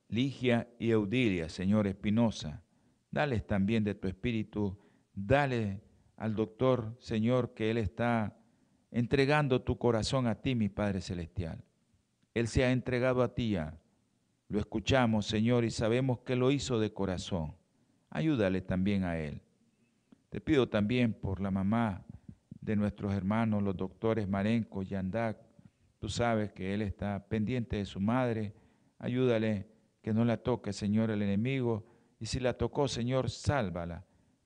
Ligia 0.08 0.68
y 0.78 0.90
Eudilia, 0.90 1.48
Señor 1.48 1.86
Espinosa. 1.86 2.62
Dales 3.10 3.46
también 3.46 3.84
de 3.84 3.94
tu 3.94 4.08
espíritu. 4.08 4.76
Dale 5.14 5.80
al 6.16 6.34
doctor, 6.34 6.96
Señor, 6.98 7.54
que 7.54 7.70
Él 7.70 7.76
está 7.76 8.37
entregando 8.90 9.62
tu 9.62 9.78
corazón 9.78 10.26
a 10.26 10.34
ti, 10.36 10.54
mi 10.54 10.68
Padre 10.68 11.00
Celestial. 11.00 11.62
Él 12.34 12.48
se 12.48 12.64
ha 12.64 12.70
entregado 12.70 13.22
a 13.22 13.34
ti 13.34 13.50
ya. 13.50 13.78
Lo 14.48 14.58
escuchamos, 14.58 15.26
Señor, 15.26 15.64
y 15.64 15.70
sabemos 15.70 16.20
que 16.20 16.36
lo 16.36 16.50
hizo 16.50 16.78
de 16.80 16.92
corazón. 16.92 17.54
Ayúdale 18.10 18.62
también 18.62 19.04
a 19.04 19.18
Él. 19.18 19.42
Te 20.30 20.40
pido 20.40 20.68
también 20.68 21.12
por 21.12 21.40
la 21.40 21.50
mamá 21.50 22.04
de 22.60 22.76
nuestros 22.76 23.12
hermanos, 23.12 23.62
los 23.62 23.76
doctores 23.76 24.28
Marenco 24.28 24.82
y 24.82 24.94
Andac. 24.94 25.38
Tú 25.98 26.08
sabes 26.08 26.52
que 26.52 26.74
Él 26.74 26.82
está 26.82 27.26
pendiente 27.28 27.76
de 27.76 27.84
su 27.84 28.00
madre. 28.00 28.54
Ayúdale 28.98 29.68
que 30.02 30.12
no 30.12 30.24
la 30.24 30.38
toque, 30.38 30.72
Señor, 30.72 31.10
el 31.10 31.22
enemigo. 31.22 31.86
Y 32.20 32.26
si 32.26 32.40
la 32.40 32.54
tocó, 32.54 32.88
Señor, 32.88 33.30
sálvala, 33.30 34.04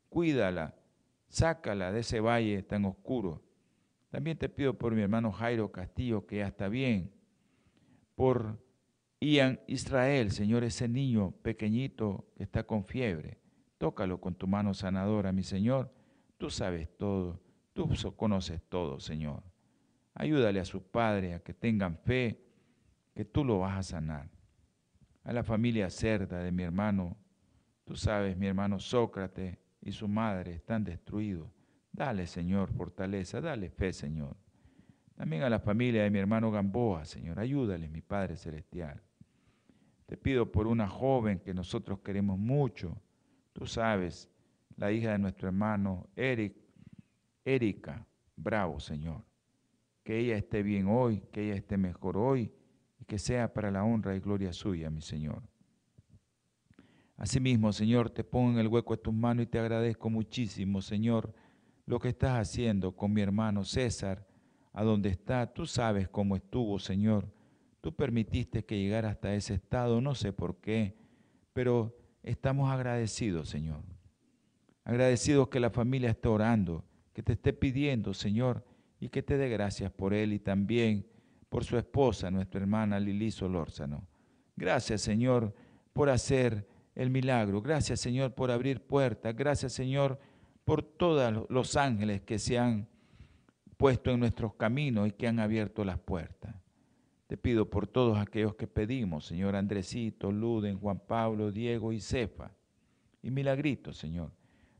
cuídala, 0.09 0.75
sácala 1.29 1.93
de 1.93 2.01
ese 2.01 2.21
valle 2.21 2.63
tan 2.63 2.85
oscuro. 2.85 3.43
También 4.13 4.37
te 4.37 4.51
pido 4.51 4.75
por 4.75 4.95
mi 4.95 5.01
hermano 5.01 5.33
Jairo 5.33 5.73
Castillo, 5.73 6.27
que 6.27 6.37
ya 6.37 6.49
está 6.49 6.69
bien. 6.69 7.11
Por 8.15 8.63
Ian 9.21 9.59
Israel, 9.67 10.33
Señor, 10.33 10.65
ese 10.65 10.87
niño 10.87 11.31
pequeñito 11.41 12.27
que 12.37 12.43
está 12.43 12.65
con 12.65 12.85
fiebre, 12.85 13.39
tócalo 13.79 14.21
con 14.21 14.35
tu 14.35 14.47
mano 14.47 14.75
sanadora, 14.75 15.33
mi 15.33 15.43
Señor. 15.43 15.91
Tú 16.37 16.51
sabes 16.51 16.95
todo, 16.99 17.41
tú 17.73 17.89
conoces 18.15 18.61
todo, 18.69 19.01
Señor. 19.01 19.43
Ayúdale 20.13 20.61
a 20.61 20.67
sus 20.67 20.83
padres 20.83 21.35
a 21.35 21.39
que 21.39 21.55
tengan 21.55 21.97
fe, 21.97 22.39
que 23.15 23.25
tú 23.25 23.47
lo 23.47 23.61
vas 23.61 23.79
a 23.79 23.83
sanar. 23.83 24.29
A 25.25 25.33
la 25.33 25.43
familia 25.43 25.89
cerda 25.89 26.43
de 26.43 26.53
mi 26.53 26.65
hermano, 26.65 27.17
tú 27.87 27.97
sabes, 27.97 28.37
mi 28.37 28.47
hermano 28.47 28.79
Sócrates 28.79 29.57
y 29.81 29.91
su 29.91 30.07
madre 30.07 30.53
están 30.53 30.85
destruidos. 30.85 31.62
Dale, 31.93 32.27
Señor, 32.27 32.73
fortaleza, 32.73 33.41
dale 33.41 33.69
fe, 33.69 33.93
Señor. 33.93 34.37
También 35.15 35.43
a 35.43 35.51
la 35.51 35.61
familia 35.61 36.03
de 36.03 36.11
mi 36.11 36.19
hermano 36.19 36.51
Gamboa, 36.51 37.05
Señor, 37.05 37.39
ayúdale, 37.39 37.89
mi 37.89 38.01
Padre 38.01 38.37
Celestial. 38.37 39.03
Te 40.07 40.17
pido 40.17 40.51
por 40.51 40.67
una 40.67 40.89
joven 40.89 41.39
que 41.41 41.55
nosotros 41.55 42.01
queremos 42.01 42.39
mucho. 42.39 43.01
Tú 43.53 43.67
sabes, 43.67 44.31
la 44.77 44.91
hija 44.91 45.13
de 45.13 45.19
nuestro 45.19 45.49
hermano 45.49 46.09
Eric, 46.17 46.57
Erika 47.45 48.07
Bravo, 48.37 48.81
Señor. 48.81 49.25
Que 50.03 50.19
ella 50.19 50.37
esté 50.37 50.63
bien 50.63 50.89
hoy, 50.89 51.23
que 51.31 51.45
ella 51.45 51.55
esté 51.55 51.77
mejor 51.77 52.17
hoy 52.17 52.51
y 52.99 53.05
que 53.05 53.19
sea 53.19 53.53
para 53.53 53.71
la 53.71 53.85
honra 53.85 54.17
y 54.17 54.21
gloria 54.21 54.53
suya, 54.53 54.91
mi 54.91 55.03
Señor. 55.03 55.43
Asimismo, 57.17 57.73
Señor, 57.73 58.11
te 58.11 58.25
pongo 58.25 58.51
en 58.51 58.59
el 58.59 58.67
hueco 58.67 58.97
de 58.97 59.03
tus 59.03 59.15
manos 59.15 59.45
y 59.45 59.47
te 59.47 59.61
agradezco 59.61 60.11
muchísimo, 60.11 60.83
Señor, 60.83 61.33
lo 61.87 61.99
que 61.99 62.09
estás 62.09 62.39
haciendo 62.39 62.95
con 62.95 63.13
mi 63.13 63.21
hermano 63.21 63.65
César, 63.65 64.27
a 64.73 64.83
donde 64.85 65.11
está. 65.11 65.53
Tú 65.53 65.67
sabes 65.67 66.09
cómo 66.09 66.37
estuvo, 66.37 66.79
Señor 66.79 67.29
Tú 67.83 67.93
permitiste 67.93 68.65
que 68.65 68.79
llegara 68.79 69.11
hasta 69.11 69.35
ese 69.35 69.55
estado, 69.55 70.01
no 70.01 70.15
sé 70.15 70.33
por 70.33 70.61
qué, 70.61 70.95
pero 71.53 71.99
estamos 72.23 72.71
agradecidos, 72.71 73.49
Señor. 73.49 73.83
Agradecidos 74.85 75.49
que 75.49 75.59
la 75.59 75.69
familia 75.69 76.11
esté 76.11 76.29
orando, 76.29 76.85
que 77.13 77.25
te 77.25 77.33
esté 77.33 77.53
pidiendo, 77.53 78.15
Señor, 78.15 78.65
y 79.01 79.09
que 79.09 79.25
te 79.25 79.37
dé 79.37 79.49
gracias 79.49 79.91
por 79.91 80.15
él 80.15 80.33
y 80.33 80.39
también 80.39 81.09
por 81.49 81.65
su 81.65 81.77
esposa, 81.77 82.31
nuestra 82.31 82.61
hermana 82.61 83.01
Lili 83.01 83.33
Solórzano. 83.33 84.07
Gracias, 84.55 85.01
Señor, 85.01 85.53
por 85.93 86.09
hacer 86.09 86.69
el 86.95 87.11
milagro. 87.11 87.61
Gracias, 87.61 87.99
Señor, 87.99 88.33
por 88.33 88.53
abrir 88.53 88.81
puertas. 88.81 89.35
Gracias, 89.35 89.73
Señor, 89.73 90.21
por 90.65 90.83
todos 90.83 91.47
los 91.51 91.77
ángeles 91.77 92.23
que 92.23 92.39
se 92.39 92.59
han 92.59 92.89
puesto 93.77 94.11
en 94.11 94.21
nuestros 94.21 94.55
caminos 94.55 95.09
y 95.09 95.13
que 95.13 95.27
han 95.27 95.41
abierto 95.41 95.85
las 95.85 95.99
puertas. 95.99 96.55
Te 97.27 97.37
pido 97.37 97.69
por 97.69 97.87
todos 97.87 98.19
aquellos 98.19 98.55
que 98.55 98.67
pedimos, 98.67 99.25
Señor 99.25 99.57
Andresito, 99.57 100.31
Luden, 100.31 100.79
Juan 100.79 101.01
Pablo, 101.01 101.51
Diego 101.51 101.93
y 101.93 102.01
Cefa. 102.01 102.53
Y 103.23 103.31
Milagrito, 103.31 103.93
Señor. 103.93 104.31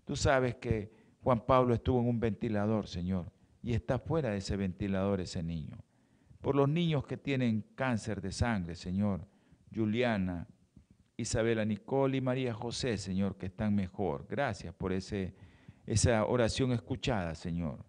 Tú 0.05 0.17
sabes 0.17 0.57
que 0.57 0.93
Juan 1.23 1.47
Pablo 1.47 1.75
estuvo 1.75 2.01
en 2.01 2.09
un 2.09 2.21
ventilador, 2.21 2.87
Señor, 2.87 3.33
y 3.63 3.73
está 3.73 3.99
fuera 3.99 4.31
de 4.31 4.39
ese 4.39 4.57
ventilador 4.57 5.21
ese 5.21 5.43
niño. 5.43 5.79
Por 6.41 6.57
los 6.57 6.69
niños 6.69 7.07
que 7.07 7.17
tienen 7.17 7.65
cáncer 7.75 8.21
de 8.21 8.33
sangre, 8.33 8.75
Señor, 8.75 9.27
Juliana, 9.75 10.49
Isabela 11.17 11.65
Nicole 11.65 12.19
y 12.19 12.21
María 12.21 12.53
José, 12.53 12.99
Señor, 12.99 13.37
que 13.37 13.47
están 13.47 13.75
mejor. 13.75 14.27
Gracias 14.29 14.75
por 14.75 14.93
ese, 14.93 15.35
esa 15.87 16.25
oración 16.27 16.73
escuchada, 16.73 17.35
Señor. 17.35 17.85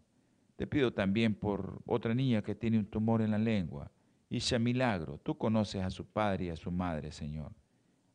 Te 0.55 0.67
pido 0.67 0.93
también 0.93 1.35
por 1.35 1.81
otra 1.85 2.13
niña 2.13 2.41
que 2.41 2.55
tiene 2.55 2.77
un 2.77 2.85
tumor 2.85 3.21
en 3.21 3.31
la 3.31 3.37
lengua 3.37 3.91
y 4.29 4.39
sea 4.39 4.59
milagro. 4.59 5.19
Tú 5.19 5.37
conoces 5.37 5.83
a 5.83 5.89
su 5.89 6.05
padre 6.05 6.45
y 6.45 6.49
a 6.49 6.55
su 6.55 6.71
madre, 6.71 7.11
Señor. 7.11 7.51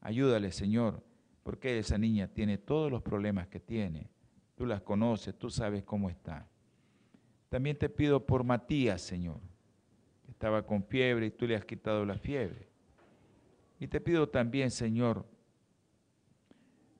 Ayúdale, 0.00 0.52
Señor, 0.52 1.02
porque 1.42 1.78
esa 1.78 1.98
niña 1.98 2.28
tiene 2.28 2.58
todos 2.58 2.90
los 2.90 3.02
problemas 3.02 3.48
que 3.48 3.60
tiene. 3.60 4.08
Tú 4.54 4.66
las 4.66 4.82
conoces, 4.82 5.36
tú 5.36 5.50
sabes 5.50 5.84
cómo 5.84 6.10
está. 6.10 6.48
También 7.48 7.78
te 7.78 7.88
pido 7.88 8.24
por 8.24 8.44
Matías, 8.44 9.00
Señor, 9.00 9.40
que 10.24 10.30
estaba 10.30 10.64
con 10.64 10.84
fiebre 10.84 11.26
y 11.26 11.30
tú 11.30 11.46
le 11.46 11.56
has 11.56 11.64
quitado 11.64 12.04
la 12.04 12.18
fiebre. 12.18 12.68
Y 13.80 13.86
te 13.86 14.00
pido 14.00 14.28
también, 14.28 14.70
Señor, 14.70 15.24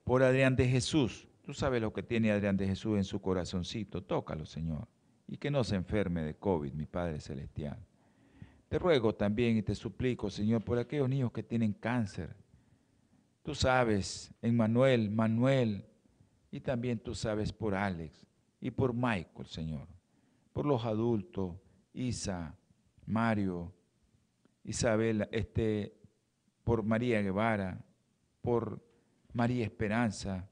por 0.04 0.23
Adrián 0.23 0.56
de 0.56 0.66
Jesús. 0.66 1.27
Tú 1.49 1.55
sabes 1.55 1.81
lo 1.81 1.95
que 1.95 2.02
tiene 2.02 2.31
Adrián 2.31 2.59
de 2.59 2.67
Jesús 2.67 2.99
en 2.99 3.05
su 3.05 3.23
corazoncito. 3.23 4.02
Tócalo, 4.02 4.45
Señor. 4.45 4.87
Y 5.26 5.38
que 5.38 5.50
no 5.50 5.64
se 5.64 5.76
enferme 5.76 6.23
de 6.23 6.35
COVID, 6.35 6.75
mi 6.75 6.85
Padre 6.85 7.21
Celestial. 7.21 7.78
Te 8.69 8.78
ruego 8.78 9.14
también 9.14 9.57
y 9.57 9.62
te 9.62 9.75
suplico, 9.75 10.28
Señor, 10.28 10.62
por 10.62 10.78
aquellos 10.78 11.09
niños 11.09 11.33
que 11.33 11.43
tienen 11.43 11.73
cáncer. 11.73 12.37
Tú 13.43 13.55
sabes, 13.55 14.31
en 14.43 14.59
Manuel, 14.59 15.11
Manuel, 15.11 15.87
y 16.50 16.61
también 16.61 16.99
tú 16.99 17.14
sabes 17.14 17.50
por 17.50 17.75
Alex 17.75 18.26
y 18.61 18.71
por 18.71 18.93
Michael, 18.93 19.47
Señor. 19.47 19.88
Por 20.52 20.67
los 20.67 20.85
adultos, 20.85 21.57
Isa, 21.95 22.59
Mario, 23.07 23.73
Isabel, 24.64 25.26
este, 25.33 25.95
por 26.62 26.83
María 26.83 27.23
Guevara, 27.23 27.83
por 28.43 28.85
María 29.33 29.64
Esperanza 29.64 30.47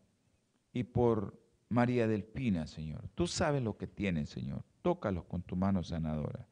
y 0.77 0.85
por 0.85 1.41
María 1.71 2.07
Delfina, 2.07 2.67
Señor. 2.67 3.09
Tú 3.15 3.27
sabes 3.27 3.63
lo 3.63 3.79
que 3.79 3.87
tienen, 3.87 4.27
Señor. 4.27 4.63
Tócalos 4.83 5.25
con 5.25 5.43
tu 5.43 5.57
mano 5.57 5.83
sanadora. 5.83 6.47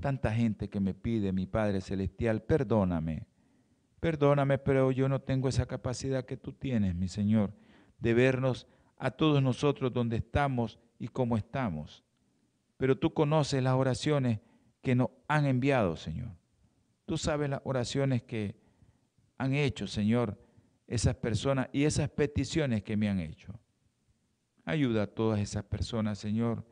Tanta 0.00 0.32
gente 0.32 0.70
que 0.70 0.78
me 0.78 0.94
pide, 0.94 1.32
mi 1.32 1.46
Padre 1.46 1.80
Celestial, 1.80 2.40
perdóname. 2.42 3.26
Perdóname, 3.98 4.58
pero 4.58 4.92
yo 4.92 5.08
no 5.08 5.20
tengo 5.20 5.48
esa 5.48 5.66
capacidad 5.66 6.24
que 6.24 6.36
tú 6.36 6.52
tienes, 6.52 6.94
mi 6.94 7.08
Señor, 7.08 7.52
de 7.98 8.14
vernos 8.14 8.68
a 8.96 9.10
todos 9.10 9.42
nosotros 9.42 9.92
donde 9.92 10.18
estamos 10.18 10.78
y 11.00 11.08
cómo 11.08 11.36
estamos. 11.36 12.04
Pero 12.76 12.96
tú 12.96 13.12
conoces 13.12 13.60
las 13.60 13.74
oraciones 13.74 14.38
que 14.82 14.94
nos 14.94 15.08
han 15.26 15.46
enviado, 15.46 15.96
Señor. 15.96 16.30
Tú 17.06 17.18
sabes 17.18 17.50
las 17.50 17.60
oraciones 17.64 18.22
que 18.22 18.54
han 19.36 19.52
hecho, 19.52 19.88
Señor, 19.88 20.38
esas 20.86 21.16
personas 21.16 21.68
y 21.72 21.82
esas 21.82 22.08
peticiones 22.08 22.84
que 22.84 22.96
me 22.96 23.08
han 23.08 23.18
hecho. 23.18 23.58
Ayuda 24.64 25.04
a 25.04 25.06
todas 25.06 25.40
esas 25.40 25.64
personas, 25.64 26.18
Señor, 26.18 26.64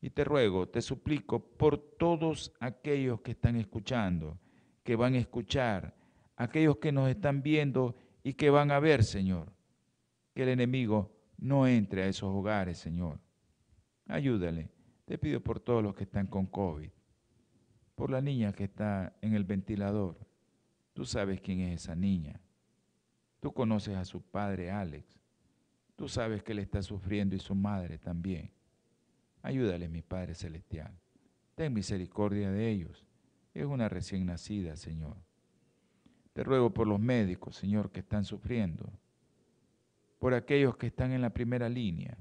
y 0.00 0.10
te 0.10 0.24
ruego, 0.24 0.68
te 0.68 0.82
suplico 0.82 1.40
por 1.40 1.78
todos 1.78 2.52
aquellos 2.60 3.20
que 3.20 3.32
están 3.32 3.56
escuchando, 3.56 4.38
que 4.82 4.96
van 4.96 5.14
a 5.14 5.18
escuchar, 5.18 5.94
aquellos 6.36 6.76
que 6.76 6.92
nos 6.92 7.08
están 7.08 7.42
viendo 7.42 7.96
y 8.22 8.34
que 8.34 8.50
van 8.50 8.70
a 8.70 8.80
ver, 8.80 9.04
Señor, 9.04 9.52
que 10.34 10.42
el 10.42 10.50
enemigo 10.50 11.16
no 11.38 11.66
entre 11.66 12.02
a 12.02 12.08
esos 12.08 12.30
hogares, 12.30 12.78
Señor. 12.78 13.20
Ayúdale. 14.06 14.70
Te 15.04 15.18
pido 15.18 15.40
por 15.40 15.60
todos 15.60 15.82
los 15.82 15.94
que 15.94 16.02
están 16.04 16.26
con 16.26 16.46
COVID, 16.46 16.90
por 17.94 18.10
la 18.10 18.20
niña 18.20 18.52
que 18.52 18.64
está 18.64 19.16
en 19.22 19.34
el 19.34 19.44
ventilador. 19.44 20.18
Tú 20.92 21.04
sabes 21.04 21.40
quién 21.40 21.60
es 21.60 21.82
esa 21.82 21.94
niña. 21.94 22.40
Tú 23.38 23.52
conoces 23.52 23.94
a 23.96 24.04
su 24.04 24.20
padre, 24.22 24.70
Alex. 24.70 25.15
Tú 25.96 26.08
sabes 26.08 26.42
que 26.42 26.52
él 26.52 26.58
está 26.58 26.82
sufriendo 26.82 27.34
y 27.34 27.38
su 27.38 27.54
madre 27.54 27.98
también. 27.98 28.50
Ayúdale, 29.42 29.88
mi 29.88 30.02
Padre 30.02 30.34
Celestial. 30.34 30.92
Ten 31.54 31.72
misericordia 31.72 32.50
de 32.50 32.68
ellos. 32.70 33.06
Es 33.54 33.64
una 33.64 33.88
recién 33.88 34.26
nacida, 34.26 34.76
Señor. 34.76 35.16
Te 36.34 36.44
ruego 36.44 36.74
por 36.74 36.86
los 36.86 37.00
médicos, 37.00 37.56
Señor, 37.56 37.90
que 37.90 38.00
están 38.00 38.24
sufriendo. 38.24 38.92
Por 40.18 40.34
aquellos 40.34 40.76
que 40.76 40.88
están 40.88 41.12
en 41.12 41.22
la 41.22 41.30
primera 41.30 41.68
línea, 41.70 42.18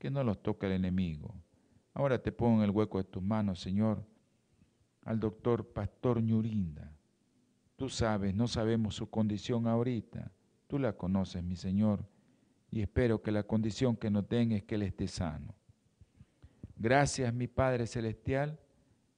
que 0.00 0.10
no 0.10 0.24
los 0.24 0.42
toque 0.42 0.66
el 0.66 0.72
enemigo. 0.72 1.32
Ahora 1.94 2.20
te 2.20 2.32
pongo 2.32 2.58
en 2.58 2.64
el 2.64 2.70
hueco 2.70 2.98
de 2.98 3.04
tus 3.04 3.22
manos, 3.22 3.60
Señor, 3.60 4.04
al 5.04 5.20
doctor 5.20 5.72
Pastor 5.72 6.20
Ñurinda. 6.20 6.92
Tú 7.76 7.88
sabes, 7.88 8.34
no 8.34 8.48
sabemos 8.48 8.96
su 8.96 9.08
condición 9.10 9.68
ahorita. 9.68 10.32
Tú 10.66 10.80
la 10.80 10.96
conoces, 10.96 11.44
mi 11.44 11.54
Señor, 11.54 12.04
y 12.72 12.80
espero 12.80 13.22
que 13.22 13.30
la 13.30 13.42
condición 13.42 13.96
que 13.96 14.10
nos 14.10 14.26
den 14.26 14.52
es 14.52 14.64
que 14.64 14.76
Él 14.76 14.82
esté 14.82 15.06
sano. 15.06 15.54
Gracias, 16.74 17.32
mi 17.32 17.46
Padre 17.46 17.86
Celestial, 17.86 18.58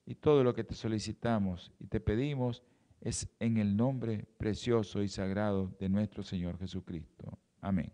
y 0.04 0.16
todo 0.16 0.42
lo 0.42 0.52
que 0.52 0.64
te 0.64 0.74
solicitamos 0.74 1.72
y 1.78 1.86
te 1.86 2.00
pedimos 2.00 2.64
es 3.00 3.28
en 3.38 3.56
el 3.58 3.76
nombre 3.76 4.26
precioso 4.38 5.02
y 5.02 5.08
sagrado 5.08 5.68
de 5.78 5.88
nuestro 5.88 6.24
Señor 6.24 6.58
Jesucristo. 6.58 7.38
Amén. 7.60 7.92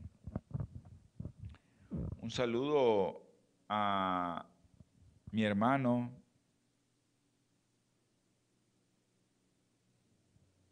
Un 2.23 2.31
saludo 2.31 3.23
a 3.69 4.47
mi 5.31 5.45
hermano, 5.45 6.11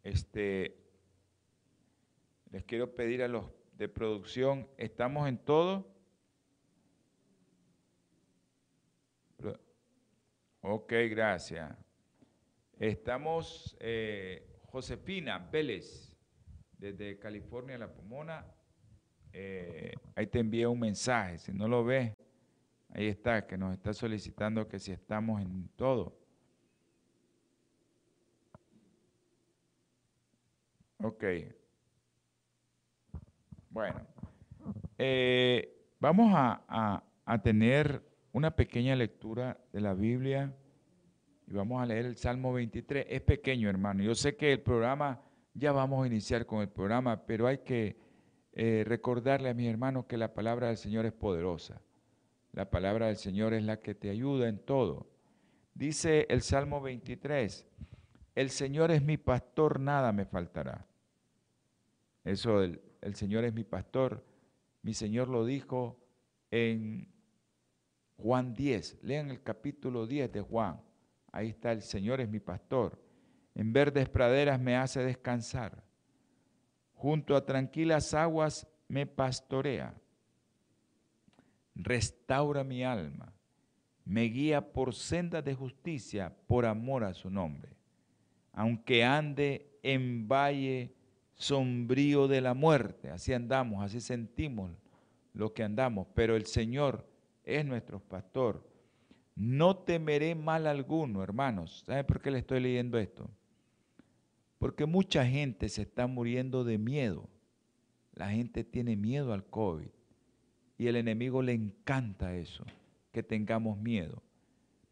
este, 0.01 0.77
les 2.49 2.63
quiero 2.63 2.95
pedir 2.95 3.21
a 3.21 3.27
los 3.27 3.58
de 3.79 3.87
producción, 3.87 4.67
¿estamos 4.77 5.25
en 5.29 5.37
todo? 5.37 5.87
Ok, 10.59 10.91
gracias. 11.09 11.73
Estamos, 12.77 13.77
eh, 13.79 14.59
Josefina 14.65 15.39
Vélez, 15.39 16.13
desde 16.77 17.17
California, 17.19 17.77
La 17.77 17.89
Pomona. 17.89 18.45
Eh, 19.31 19.93
ahí 20.13 20.27
te 20.27 20.39
envié 20.39 20.67
un 20.67 20.81
mensaje, 20.81 21.37
si 21.37 21.53
no 21.53 21.65
lo 21.65 21.85
ves, 21.85 22.13
ahí 22.89 23.07
está, 23.07 23.47
que 23.47 23.57
nos 23.57 23.71
está 23.71 23.93
solicitando 23.93 24.67
que 24.67 24.77
si 24.77 24.91
estamos 24.91 25.41
en 25.41 25.69
todo. 25.77 26.19
Ok. 31.01 31.23
Bueno, 33.69 34.01
eh, 34.97 35.93
vamos 35.99 36.31
a, 36.33 37.03
a 37.25 37.41
tener 37.41 38.01
una 38.31 38.55
pequeña 38.55 38.95
lectura 38.95 39.59
de 39.71 39.81
la 39.81 39.93
Biblia 39.93 40.53
y 41.45 41.53
vamos 41.53 41.81
a 41.81 41.85
leer 41.85 42.05
el 42.05 42.15
Salmo 42.15 42.53
23. 42.53 43.05
Es 43.09 43.21
pequeño, 43.21 43.69
hermano. 43.69 44.03
Yo 44.03 44.15
sé 44.15 44.35
que 44.35 44.53
el 44.53 44.61
programa, 44.61 45.21
ya 45.53 45.71
vamos 45.71 46.03
a 46.03 46.07
iniciar 46.07 46.45
con 46.45 46.61
el 46.61 46.69
programa, 46.69 47.25
pero 47.25 47.45
hay 47.45 47.59
que 47.59 47.97
eh, 48.53 48.83
recordarle 48.85 49.49
a 49.49 49.53
mis 49.53 49.69
hermanos 49.69 50.05
que 50.05 50.17
la 50.17 50.33
palabra 50.33 50.67
del 50.67 50.77
Señor 50.77 51.05
es 51.05 51.13
poderosa. 51.13 51.81
La 52.51 52.69
palabra 52.69 53.07
del 53.07 53.17
Señor 53.17 53.53
es 53.53 53.63
la 53.63 53.79
que 53.79 53.93
te 53.93 54.09
ayuda 54.09 54.49
en 54.49 54.57
todo. 54.59 55.07
Dice 55.75 56.25
el 56.29 56.41
Salmo 56.41 56.81
23, 56.81 57.67
el 58.33 58.49
Señor 58.49 58.89
es 58.91 59.03
mi 59.03 59.17
pastor, 59.17 59.79
nada 59.79 60.11
me 60.11 60.25
faltará. 60.25 60.87
Eso, 62.23 62.63
el, 62.63 62.81
el 63.01 63.15
Señor 63.15 63.45
es 63.45 63.53
mi 63.53 63.63
pastor, 63.63 64.25
mi 64.81 64.93
Señor 64.93 65.27
lo 65.27 65.45
dijo 65.45 65.99
en 66.51 67.07
Juan 68.17 68.53
10, 68.53 68.99
lean 69.03 69.29
el 69.31 69.41
capítulo 69.41 70.05
10 70.05 70.31
de 70.31 70.41
Juan. 70.41 70.81
Ahí 71.31 71.49
está, 71.49 71.71
el 71.71 71.81
Señor 71.81 72.21
es 72.21 72.29
mi 72.29 72.39
pastor. 72.39 72.99
En 73.55 73.71
verdes 73.71 74.09
praderas 74.09 74.59
me 74.59 74.75
hace 74.75 75.03
descansar. 75.03 75.83
Junto 76.93 77.35
a 77.35 77.45
tranquilas 77.45 78.13
aguas 78.13 78.67
me 78.87 79.05
pastorea. 79.05 79.93
Restaura 81.75 82.63
mi 82.63 82.83
alma. 82.83 83.33
Me 84.03 84.23
guía 84.23 84.73
por 84.73 84.93
sendas 84.93 85.45
de 85.45 85.53
justicia 85.53 86.35
por 86.47 86.65
amor 86.65 87.03
a 87.03 87.13
su 87.13 87.29
nombre. 87.29 87.77
Aunque 88.51 89.03
ande 89.05 89.79
en 89.83 90.27
valle 90.27 90.95
sombrío 91.39 92.27
de 92.27 92.41
la 92.41 92.53
muerte, 92.53 93.09
así 93.09 93.33
andamos, 93.33 93.81
así 93.81 94.01
sentimos 94.01 94.71
lo 95.33 95.53
que 95.53 95.63
andamos, 95.63 96.05
pero 96.13 96.35
el 96.35 96.45
Señor 96.45 97.07
es 97.45 97.65
nuestro 97.65 97.99
pastor. 98.01 98.67
No 99.35 99.77
temeré 99.77 100.35
mal 100.35 100.67
alguno, 100.67 101.23
hermanos. 101.23 101.83
¿Saben 101.85 102.05
por 102.05 102.21
qué 102.21 102.29
le 102.29 102.39
estoy 102.39 102.59
leyendo 102.59 102.99
esto? 102.99 103.29
Porque 104.57 104.85
mucha 104.85 105.25
gente 105.25 105.69
se 105.69 105.83
está 105.83 106.07
muriendo 106.07 106.65
de 106.65 106.77
miedo. 106.77 107.29
La 108.13 108.29
gente 108.29 108.65
tiene 108.65 108.97
miedo 108.97 109.31
al 109.31 109.45
COVID. 109.45 109.87
Y 110.77 110.87
el 110.87 110.97
enemigo 110.97 111.41
le 111.41 111.53
encanta 111.53 112.35
eso, 112.35 112.65
que 113.13 113.23
tengamos 113.23 113.77
miedo. 113.77 114.21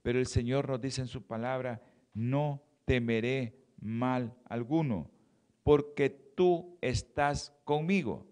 Pero 0.01 0.17
el 0.17 0.27
Señor 0.27 0.69
nos 0.69 0.79
dice 0.79 1.01
en 1.01 1.07
su 1.07 1.23
palabra, 1.23 1.81
no 2.13 2.63
temeré 2.85 3.65
mal 3.81 4.33
alguno, 4.45 5.11
porque 5.63 6.26
tú 6.37 6.77
estás 6.81 7.51
conmigo. 7.65 8.23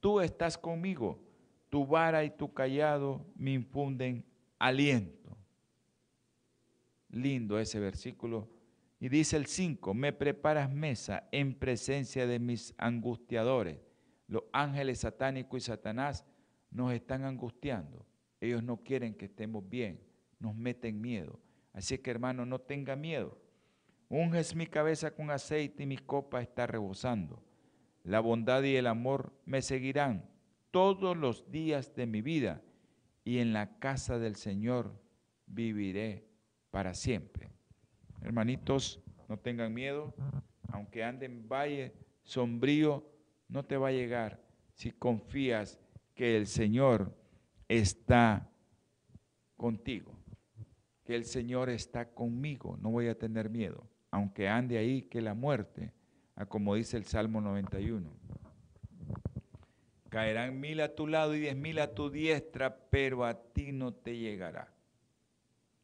Tú 0.00 0.20
estás 0.20 0.56
conmigo 0.56 1.20
tu 1.68 1.86
vara 1.86 2.24
y 2.24 2.30
tu 2.30 2.52
callado 2.52 3.26
me 3.36 3.52
infunden 3.52 4.24
aliento. 4.58 5.36
Lindo 7.10 7.58
ese 7.58 7.78
versículo. 7.78 8.48
Y 9.00 9.08
dice 9.08 9.36
el 9.36 9.46
5, 9.46 9.92
me 9.94 10.12
preparas 10.12 10.72
mesa 10.72 11.28
en 11.30 11.54
presencia 11.54 12.26
de 12.26 12.38
mis 12.38 12.74
angustiadores. 12.78 13.78
Los 14.26 14.44
ángeles 14.52 15.00
satánicos 15.00 15.62
y 15.62 15.66
Satanás 15.66 16.24
nos 16.70 16.92
están 16.92 17.24
angustiando. 17.24 18.06
Ellos 18.40 18.62
no 18.62 18.78
quieren 18.78 19.14
que 19.14 19.26
estemos 19.26 19.68
bien, 19.68 20.00
nos 20.38 20.54
meten 20.54 21.00
miedo. 21.00 21.38
Así 21.72 21.98
que 21.98 22.10
hermano, 22.10 22.44
no 22.44 22.60
tenga 22.60 22.96
miedo. 22.96 23.38
Unges 24.10 24.54
mi 24.54 24.66
cabeza 24.66 25.10
con 25.10 25.30
aceite 25.30 25.82
y 25.82 25.86
mi 25.86 25.98
copa 25.98 26.40
está 26.40 26.66
rebosando. 26.66 27.42
La 28.04 28.20
bondad 28.20 28.62
y 28.62 28.76
el 28.76 28.86
amor 28.86 29.32
me 29.44 29.60
seguirán 29.60 30.28
todos 30.70 31.16
los 31.16 31.50
días 31.50 31.94
de 31.94 32.06
mi 32.06 32.22
vida 32.22 32.62
y 33.24 33.38
en 33.38 33.52
la 33.52 33.78
casa 33.78 34.18
del 34.18 34.36
Señor 34.36 34.98
viviré 35.46 36.24
para 36.70 36.94
siempre. 36.94 37.50
Hermanitos, 38.22 39.02
no 39.28 39.38
tengan 39.38 39.74
miedo, 39.74 40.14
aunque 40.68 41.04
anden 41.04 41.32
en 41.32 41.48
valle 41.48 41.94
sombrío, 42.22 43.06
no 43.48 43.64
te 43.64 43.76
va 43.76 43.88
a 43.88 43.92
llegar 43.92 44.42
si 44.72 44.92
confías 44.92 45.78
que 46.14 46.36
el 46.36 46.46
Señor 46.46 47.14
está 47.68 48.50
contigo, 49.56 50.14
que 51.04 51.14
el 51.14 51.24
Señor 51.24 51.68
está 51.68 52.14
conmigo, 52.14 52.78
no 52.80 52.90
voy 52.90 53.08
a 53.08 53.18
tener 53.18 53.50
miedo, 53.50 53.86
aunque 54.10 54.48
ande 54.48 54.78
ahí 54.78 55.02
que 55.02 55.20
la 55.20 55.34
muerte, 55.34 55.92
a 56.34 56.46
como 56.46 56.74
dice 56.74 56.96
el 56.96 57.04
Salmo 57.04 57.40
91. 57.40 58.10
Caerán 60.08 60.58
mil 60.58 60.80
a 60.80 60.94
tu 60.94 61.06
lado 61.06 61.34
y 61.34 61.40
diez 61.40 61.56
mil 61.56 61.78
a 61.78 61.94
tu 61.94 62.10
diestra, 62.10 62.88
pero 62.90 63.24
a 63.24 63.34
ti 63.52 63.72
no 63.72 63.92
te 63.92 64.16
llegará. 64.16 64.72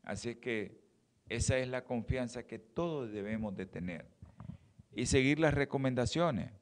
Así 0.03 0.37
que 0.37 0.81
esa 1.29 1.59
es 1.59 1.69
la 1.69 1.85
confianza 1.85 2.47
que 2.47 2.59
todos 2.59 3.11
debemos 3.13 3.55
de 3.55 3.67
tener. 3.67 4.07
Y 4.93 5.07
seguir 5.07 5.41
las 5.41 5.55
recomendaciones, 5.55 6.53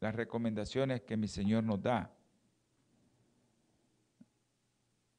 las 0.00 0.14
recomendaciones 0.14 1.02
que 1.02 1.16
mi 1.16 1.28
Señor 1.28 1.64
nos 1.64 1.82
da. 1.82 2.12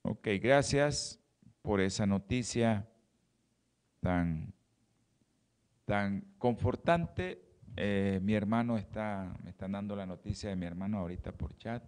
Ok, 0.02 0.28
gracias 0.42 1.20
por 1.62 1.80
esa 1.80 2.06
noticia 2.06 2.88
tan, 4.00 4.54
tan 5.92 6.24
confortante. 6.38 7.42
Eh, 7.76 8.22
mi 8.24 8.34
hermano 8.34 8.78
está, 8.78 9.36
me 9.44 9.50
están 9.50 9.74
dando 9.74 9.94
la 9.94 10.06
noticia 10.06 10.50
de 10.50 10.56
mi 10.56 10.66
hermano 10.66 11.00
ahorita 11.00 11.34
por 11.34 11.58
chat. 11.58 11.84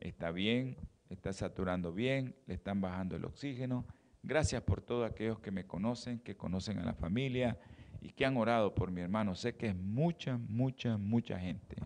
Está 0.00 0.32
bien, 0.32 0.76
está 1.08 1.32
saturando 1.32 1.92
bien, 1.92 2.34
le 2.48 2.54
están 2.54 2.80
bajando 2.80 3.14
el 3.14 3.24
oxígeno. 3.24 3.86
Gracias 4.24 4.62
por 4.62 4.80
todos 4.80 5.08
aquellos 5.08 5.38
que 5.38 5.52
me 5.52 5.64
conocen, 5.64 6.18
que 6.18 6.36
conocen 6.36 6.80
a 6.80 6.84
la 6.84 6.92
familia 6.92 7.56
y 8.00 8.10
que 8.10 8.26
han 8.26 8.36
orado 8.36 8.74
por 8.74 8.90
mi 8.90 9.00
hermano. 9.00 9.36
Sé 9.36 9.54
que 9.54 9.68
es 9.68 9.76
mucha, 9.76 10.36
mucha, 10.36 10.98
mucha 10.98 11.38
gente 11.38 11.76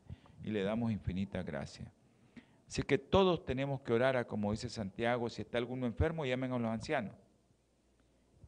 y 0.42 0.50
le 0.50 0.62
damos 0.62 0.92
infinita 0.92 1.42
gracia. 1.42 1.92
Así 2.66 2.82
que 2.84 2.96
todos 2.96 3.44
tenemos 3.44 3.82
que 3.82 3.92
orar, 3.92 4.16
a, 4.16 4.26
como 4.26 4.50
dice 4.50 4.70
Santiago, 4.70 5.28
si 5.28 5.42
está 5.42 5.58
alguno 5.58 5.84
enfermo, 5.84 6.24
llamen 6.24 6.52
a 6.52 6.58
los 6.58 6.70
ancianos. 6.70 7.14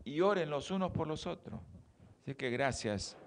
Y 0.03 0.23
oren 0.23 0.49
los 0.49 0.71
unos 0.71 0.93
por 0.93 1.07
los 1.07 1.27
otros. 1.27 1.61
Así 2.25 2.35
que 2.37 2.49
gracias 2.49 3.19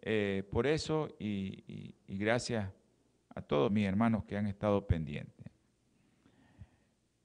eh, 0.00 0.44
por 0.52 0.68
eso 0.68 1.08
y, 1.18 1.92
gracias 2.06 2.70
a 3.34 3.42
todos 3.42 3.68
mis 3.72 3.84
hermanos 3.84 4.22
que 4.22 4.36
han 4.36 4.46
estado 4.46 4.86
pendientes. 4.86 5.50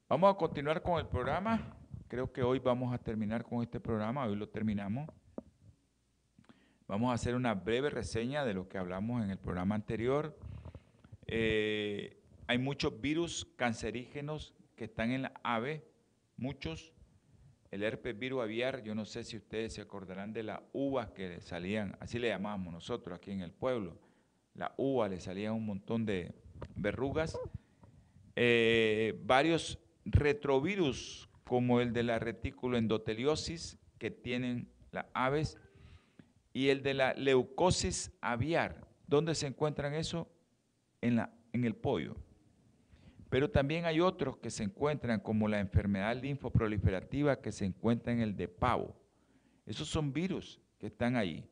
Vamos 0.08 0.34
a 0.34 0.36
continuar 0.36 0.82
con 0.82 0.98
el 0.98 1.06
programa. 1.06 1.76
Creo 2.08 2.32
que 2.32 2.42
hoy 2.42 2.58
vamos 2.58 2.92
a 2.92 2.98
terminar 2.98 3.44
con 3.44 3.62
este 3.62 3.78
programa, 3.78 4.26
hoy 4.26 4.34
lo 4.34 4.48
terminamos. 4.48 5.08
Vamos 6.88 7.12
a 7.12 7.14
hacer 7.14 7.36
una 7.36 7.54
breve 7.54 7.90
reseña 7.90 8.44
de 8.44 8.54
lo 8.54 8.68
que 8.68 8.78
hablamos 8.78 9.22
en 9.22 9.30
el 9.30 9.38
programa 9.38 9.76
anterior. 9.76 10.36
Eh, 11.28 12.20
hay 12.48 12.58
muchos 12.58 13.00
virus 13.00 13.46
cancerígenos 13.54 14.52
que 14.74 14.86
están 14.86 15.12
en 15.12 15.22
la 15.22 15.32
ave, 15.44 15.86
muchos. 16.36 16.92
El 17.70 17.84
herpes 17.84 18.18
virus 18.18 18.42
aviar, 18.42 18.82
yo 18.82 18.94
no 18.94 19.04
sé 19.04 19.22
si 19.22 19.36
ustedes 19.36 19.74
se 19.74 19.80
acordarán 19.80 20.32
de 20.32 20.42
las 20.42 20.60
uvas 20.72 21.10
que 21.10 21.40
salían, 21.40 21.96
así 22.00 22.18
le 22.18 22.28
llamamos 22.28 22.72
nosotros 22.72 23.16
aquí 23.16 23.30
en 23.30 23.40
el 23.40 23.52
pueblo. 23.52 23.96
La 24.54 24.74
uva 24.76 25.08
le 25.08 25.20
salían 25.20 25.54
un 25.54 25.66
montón 25.66 26.04
de 26.04 26.34
verrugas. 26.74 27.38
Eh, 28.34 29.20
varios 29.24 29.78
retrovirus 30.04 31.28
como 31.44 31.80
el 31.80 31.92
de 31.92 32.02
la 32.02 32.18
retículo 32.18 32.76
endoteliosis 32.76 33.78
que 33.98 34.10
tienen 34.10 34.68
las 34.90 35.06
aves 35.14 35.58
y 36.52 36.68
el 36.68 36.82
de 36.82 36.94
la 36.94 37.14
leucosis 37.14 38.12
aviar. 38.20 38.88
¿Dónde 39.06 39.34
se 39.34 39.46
encuentran 39.46 39.94
eso? 39.94 40.28
En, 41.00 41.16
la, 41.16 41.32
en 41.52 41.64
el 41.64 41.74
pollo. 41.74 42.16
Pero 43.30 43.48
también 43.48 43.86
hay 43.86 44.00
otros 44.00 44.36
que 44.38 44.50
se 44.50 44.64
encuentran, 44.64 45.20
como 45.20 45.46
la 45.46 45.60
enfermedad 45.60 46.20
linfoproliferativa 46.20 47.40
que 47.40 47.52
se 47.52 47.64
encuentra 47.64 48.12
en 48.12 48.20
el 48.20 48.36
de 48.36 48.48
pavo. 48.48 48.96
Esos 49.64 49.88
son 49.88 50.12
virus 50.12 50.60
que 50.78 50.88
están 50.88 51.14
ahí. 51.16 51.48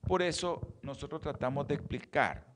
Por 0.00 0.22
eso 0.22 0.74
nosotros 0.82 1.20
tratamos 1.20 1.68
de 1.68 1.74
explicar 1.74 2.46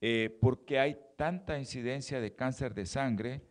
eh, 0.00 0.38
por 0.40 0.64
qué 0.64 0.78
hay 0.78 0.98
tanta 1.16 1.58
incidencia 1.58 2.20
de 2.20 2.34
cáncer 2.34 2.74
de 2.74 2.86
sangre 2.86 3.42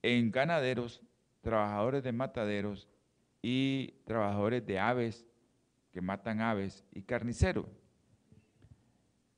en 0.00 0.30
ganaderos, 0.30 1.02
trabajadores 1.42 2.02
de 2.02 2.12
mataderos 2.12 2.88
y 3.42 3.92
trabajadores 4.06 4.64
de 4.64 4.78
aves 4.78 5.26
que 5.92 6.00
matan 6.00 6.40
aves 6.40 6.86
y 6.92 7.02
carniceros. 7.02 7.66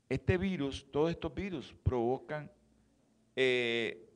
Este 0.09 0.39
virus, 0.39 0.87
todos 0.93 1.11
estos 1.11 1.35
virus 1.35 1.75
provocan 1.83 2.51
eh, 3.43 4.07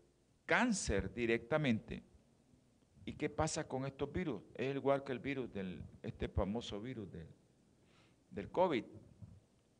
cáncer 0.44 1.14
directamente. 1.14 2.02
¿Y 3.06 3.14
qué 3.14 3.30
pasa 3.30 3.66
con 3.66 3.87
estos 3.87 4.12
virus? 4.12 4.42
Es 4.54 4.74
igual 4.74 5.02
que 5.02 5.12
el 5.12 5.18
virus 5.18 5.50
del, 5.50 5.82
este 6.02 6.28
famoso 6.28 6.78
virus 6.78 7.10
del, 7.10 7.28
del 8.30 8.50
COVID. 8.50 8.84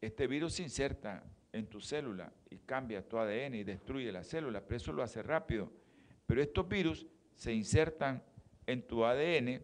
Este 0.01 0.27
virus 0.27 0.55
se 0.55 0.63
inserta 0.63 1.23
en 1.53 1.67
tu 1.67 1.79
célula 1.79 2.33
y 2.49 2.57
cambia 2.61 3.07
tu 3.07 3.19
ADN 3.19 3.57
y 3.57 3.65
destruye 3.65 4.11
la 4.11 4.25
célula, 4.25 4.63
pero 4.63 4.79
eso 4.79 4.95
lo 4.95 5.03
hace 5.03 5.23
rápido. 5.23 5.71
Pero 6.25 6.41
estos 6.41 6.67
virus 6.67 7.07
se 7.35 7.53
insertan 7.53 8.23
en 8.67 8.87
tu 8.87 9.05
ADN 9.05 9.61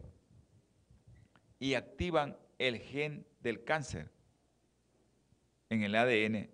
y 1.58 1.72
activan 1.72 2.36
el 2.58 2.76
gen 2.76 3.26
del 3.40 3.64
cáncer 3.64 4.10
en 5.70 5.82
el 5.84 5.94
ADN 5.94 6.50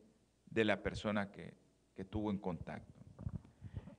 de 0.49 0.65
la 0.65 0.81
persona 0.81 1.33
que, 1.33 1.55
que 1.97 2.05
tuvo 2.05 2.31
en 2.31 2.39
contacto. 2.39 2.96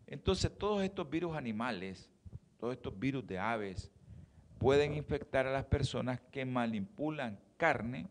Entonces, 0.07 0.57
todos 0.57 0.83
estos 0.83 1.09
virus 1.09 1.35
animales, 1.35 2.09
todos 2.57 2.73
estos 2.73 2.97
virus 2.97 3.27
de 3.27 3.37
aves, 3.37 3.91
pueden 4.57 4.93
infectar 4.95 5.45
a 5.45 5.51
las 5.51 5.65
personas 5.65 6.19
que 6.31 6.45
manipulan 6.45 7.39
carne 7.57 8.07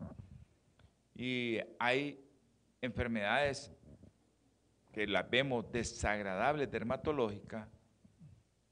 y 1.15 1.57
hay 1.79 2.23
enfermedades 2.81 3.71
que 4.93 5.07
las 5.07 5.29
vemos 5.29 5.71
desagradables 5.71 6.71
dermatológicas, 6.71 7.67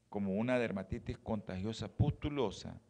como 0.08 0.34
una 0.36 0.58
dermatitis 0.58 1.18
contagiosa 1.18 1.88
pustulosa, 1.88 2.80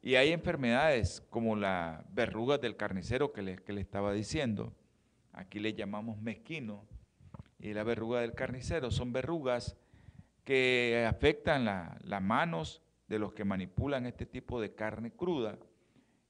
y 0.00 0.14
hay 0.16 0.32
enfermedades 0.32 1.22
como 1.30 1.56
la 1.56 2.04
verrugas 2.10 2.60
del 2.60 2.76
carnicero 2.76 3.32
que 3.32 3.42
le, 3.42 3.56
que 3.56 3.72
le 3.72 3.80
estaba 3.80 4.12
diciendo, 4.12 4.72
aquí 5.32 5.58
le 5.58 5.74
llamamos 5.74 6.20
mezquino, 6.20 6.86
y 7.64 7.72
la 7.72 7.82
verruga 7.82 8.20
del 8.20 8.34
carnicero. 8.34 8.90
Son 8.90 9.10
verrugas 9.12 9.74
que 10.44 11.06
afectan 11.08 11.64
las 11.64 12.22
manos 12.22 12.82
de 13.08 13.18
los 13.18 13.32
que 13.32 13.44
manipulan 13.44 14.04
este 14.04 14.26
tipo 14.26 14.60
de 14.60 14.74
carne 14.74 15.12
cruda, 15.12 15.58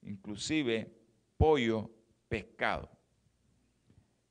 inclusive 0.02 0.94
pollo, 1.36 1.90
pescado. 2.28 2.88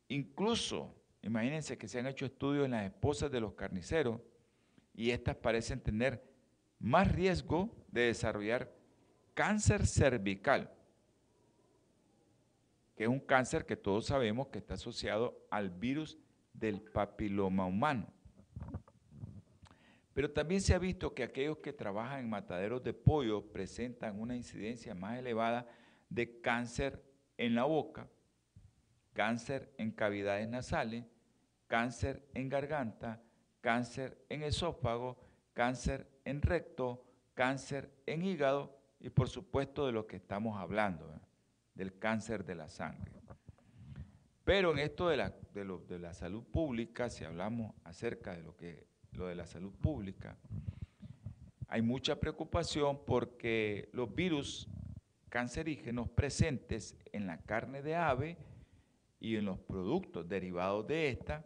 Incluso, 0.07 0.95
imagínense 1.21 1.77
que 1.77 1.89
se 1.89 1.99
han 1.99 2.07
hecho 2.07 2.25
estudios 2.25 2.65
en 2.65 2.71
las 2.71 2.85
esposas 2.85 3.29
de 3.29 3.41
los 3.41 3.53
carniceros 3.53 4.21
y 4.93 5.09
estas 5.11 5.35
parecen 5.35 5.81
tener 5.81 6.23
más 6.79 7.11
riesgo 7.11 7.69
de 7.89 8.03
desarrollar 8.03 8.71
cáncer 9.33 9.87
cervical, 9.87 10.71
que 12.95 13.03
es 13.03 13.09
un 13.09 13.19
cáncer 13.19 13.65
que 13.65 13.75
todos 13.75 14.05
sabemos 14.05 14.47
que 14.47 14.59
está 14.59 14.75
asociado 14.75 15.45
al 15.49 15.69
virus 15.69 16.17
del 16.53 16.81
papiloma 16.81 17.65
humano. 17.65 18.07
Pero 20.13 20.31
también 20.31 20.61
se 20.61 20.75
ha 20.75 20.79
visto 20.79 21.13
que 21.13 21.23
aquellos 21.23 21.57
que 21.57 21.73
trabajan 21.73 22.19
en 22.19 22.29
mataderos 22.29 22.83
de 22.83 22.93
pollo 22.93 23.51
presentan 23.51 24.19
una 24.19 24.35
incidencia 24.35 24.93
más 24.93 25.17
elevada 25.17 25.67
de 26.09 26.39
cáncer 26.39 27.03
en 27.37 27.55
la 27.55 27.63
boca, 27.63 28.07
cáncer 29.13 29.73
en 29.77 29.91
cavidades 29.91 30.47
nasales, 30.47 31.05
cáncer 31.67 32.27
en 32.35 32.49
garganta, 32.49 33.23
cáncer 33.61 34.23
en 34.29 34.43
esófago, 34.43 35.19
cáncer 35.53 36.07
en 36.25 36.41
recto, 36.41 37.03
cáncer 37.33 37.91
en 38.05 38.23
hígado 38.23 38.77
y 38.99 39.09
por 39.09 39.29
supuesto 39.29 39.87
de 39.87 39.91
lo 39.91 40.05
que 40.05 40.17
estamos 40.17 40.57
hablando, 40.59 41.11
del 41.73 41.97
cáncer 41.97 42.45
de 42.45 42.55
la 42.55 42.69
sangre. 42.69 43.11
Pero 44.43 44.71
en 44.71 44.79
esto 44.79 45.07
de 45.07 45.17
la 45.17 45.33
de, 45.53 45.65
lo, 45.65 45.79
de 45.79 45.99
la 45.99 46.13
salud 46.13 46.43
pública, 46.43 47.09
si 47.09 47.23
hablamos 47.23 47.73
acerca 47.83 48.35
de 48.35 48.43
lo, 48.43 48.55
que, 48.55 48.87
lo 49.11 49.27
de 49.27 49.35
la 49.35 49.45
salud 49.45 49.71
pública, 49.73 50.37
hay 51.67 51.81
mucha 51.81 52.19
preocupación 52.19 53.03
porque 53.05 53.89
los 53.93 54.13
virus 54.13 54.67
cancerígenos 55.29 56.09
presentes 56.09 56.95
en 57.11 57.25
la 57.25 57.41
carne 57.41 57.81
de 57.81 57.95
ave 57.95 58.37
y 59.19 59.35
en 59.37 59.45
los 59.45 59.57
productos 59.59 60.27
derivados 60.27 60.85
de 60.85 61.09
esta 61.09 61.45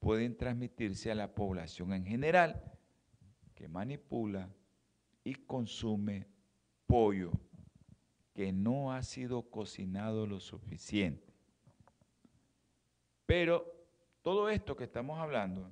pueden 0.00 0.36
transmitirse 0.36 1.10
a 1.10 1.14
la 1.14 1.34
población 1.34 1.92
en 1.92 2.04
general 2.04 2.60
que 3.54 3.68
manipula 3.68 4.48
y 5.22 5.34
consume 5.34 6.26
pollo 6.86 7.30
que 8.34 8.52
no 8.52 8.92
ha 8.92 9.02
sido 9.02 9.42
cocinado 9.50 10.26
lo 10.26 10.40
suficiente. 10.40 11.29
Pero 13.30 13.64
todo 14.22 14.50
esto 14.50 14.74
que 14.74 14.82
estamos 14.82 15.16
hablando, 15.20 15.70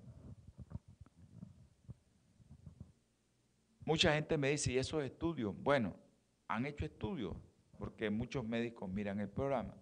mucha 3.85 4.15
gente 4.15 4.39
me 4.39 4.51
dice, 4.51 4.71
¿y 4.71 4.79
esos 4.79 5.03
estudios? 5.03 5.61
Bueno, 5.61 5.97
han 6.47 6.67
hecho 6.67 6.85
estudios, 6.85 7.35
porque 7.77 8.11
muchos 8.11 8.45
médicos 8.45 8.89
miran 8.89 9.19
el 9.19 9.29
programa 9.29 9.75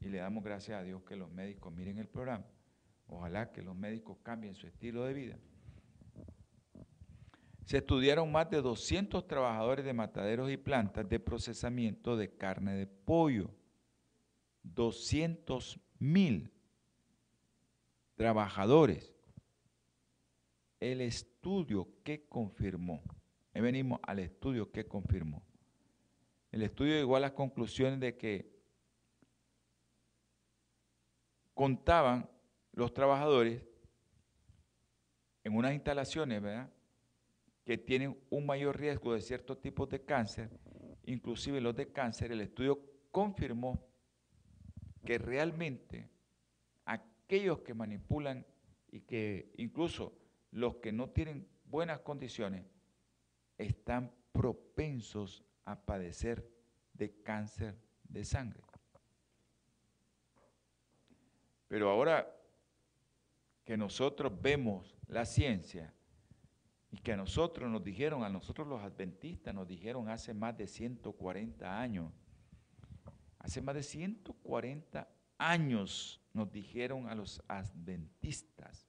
y 0.00 0.08
le 0.08 0.18
damos 0.18 0.42
gracias 0.42 0.80
a 0.80 0.82
Dios 0.82 1.04
que 1.04 1.14
los 1.14 1.30
médicos 1.30 1.72
miren 1.72 1.98
el 1.98 2.08
programa. 2.08 2.46
Ojalá 3.06 3.52
que 3.52 3.62
los 3.62 3.76
médicos 3.76 4.18
cambien 4.24 4.56
su 4.56 4.66
estilo 4.66 5.04
de 5.04 5.14
vida. 5.14 5.38
Se 7.64 7.76
estudiaron 7.76 8.32
más 8.32 8.50
de 8.50 8.60
200 8.60 9.28
trabajadores 9.28 9.84
de 9.84 9.92
mataderos 9.92 10.50
y 10.50 10.56
plantas 10.56 11.08
de 11.08 11.20
procesamiento 11.20 12.16
de 12.16 12.34
carne 12.36 12.74
de 12.74 12.88
pollo. 12.88 13.54
200 14.64 15.78
mil 16.00 16.50
trabajadores. 18.20 19.14
El 20.78 21.00
estudio 21.00 21.88
que 22.04 22.26
confirmó, 22.28 23.02
venimos 23.54 23.98
al 24.02 24.18
estudio 24.18 24.70
que 24.70 24.86
confirmó. 24.86 25.42
El 26.52 26.60
estudio 26.60 26.96
llegó 26.96 27.16
a 27.16 27.20
las 27.20 27.32
conclusiones 27.32 27.98
de 27.98 28.18
que 28.18 28.60
contaban 31.54 32.28
los 32.72 32.92
trabajadores 32.92 33.64
en 35.42 35.56
unas 35.56 35.72
instalaciones, 35.72 36.42
¿verdad? 36.42 36.70
Que 37.64 37.78
tienen 37.78 38.22
un 38.28 38.44
mayor 38.44 38.78
riesgo 38.78 39.14
de 39.14 39.22
ciertos 39.22 39.62
tipos 39.62 39.88
de 39.88 40.04
cáncer, 40.04 40.50
inclusive 41.06 41.58
los 41.58 41.74
de 41.74 41.90
cáncer, 41.90 42.32
el 42.32 42.42
estudio 42.42 42.84
confirmó 43.10 43.82
que 45.06 45.16
realmente 45.16 46.19
aquellos 47.30 47.60
que 47.60 47.74
manipulan 47.74 48.44
y 48.90 49.02
que 49.02 49.52
incluso 49.58 50.18
los 50.50 50.78
que 50.78 50.90
no 50.90 51.10
tienen 51.10 51.46
buenas 51.64 52.00
condiciones 52.00 52.66
están 53.56 54.12
propensos 54.32 55.44
a 55.64 55.80
padecer 55.80 56.44
de 56.92 57.22
cáncer 57.22 57.78
de 58.02 58.24
sangre. 58.24 58.60
Pero 61.68 61.88
ahora 61.88 62.36
que 63.64 63.76
nosotros 63.76 64.32
vemos 64.42 64.98
la 65.06 65.24
ciencia 65.24 65.94
y 66.90 66.98
que 66.98 67.12
a 67.12 67.16
nosotros 67.16 67.70
nos 67.70 67.84
dijeron, 67.84 68.24
a 68.24 68.28
nosotros 68.28 68.66
los 68.66 68.82
adventistas 68.82 69.54
nos 69.54 69.68
dijeron 69.68 70.08
hace 70.08 70.34
más 70.34 70.56
de 70.58 70.66
140 70.66 71.80
años, 71.80 72.12
hace 73.38 73.62
más 73.62 73.76
de 73.76 73.84
140 73.84 75.08
años 75.38 76.19
nos 76.32 76.50
dijeron 76.52 77.08
a 77.08 77.14
los 77.14 77.42
adventistas, 77.48 78.88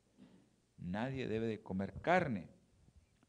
nadie 0.77 1.27
debe 1.27 1.47
de 1.47 1.61
comer 1.61 2.01
carne. 2.01 2.49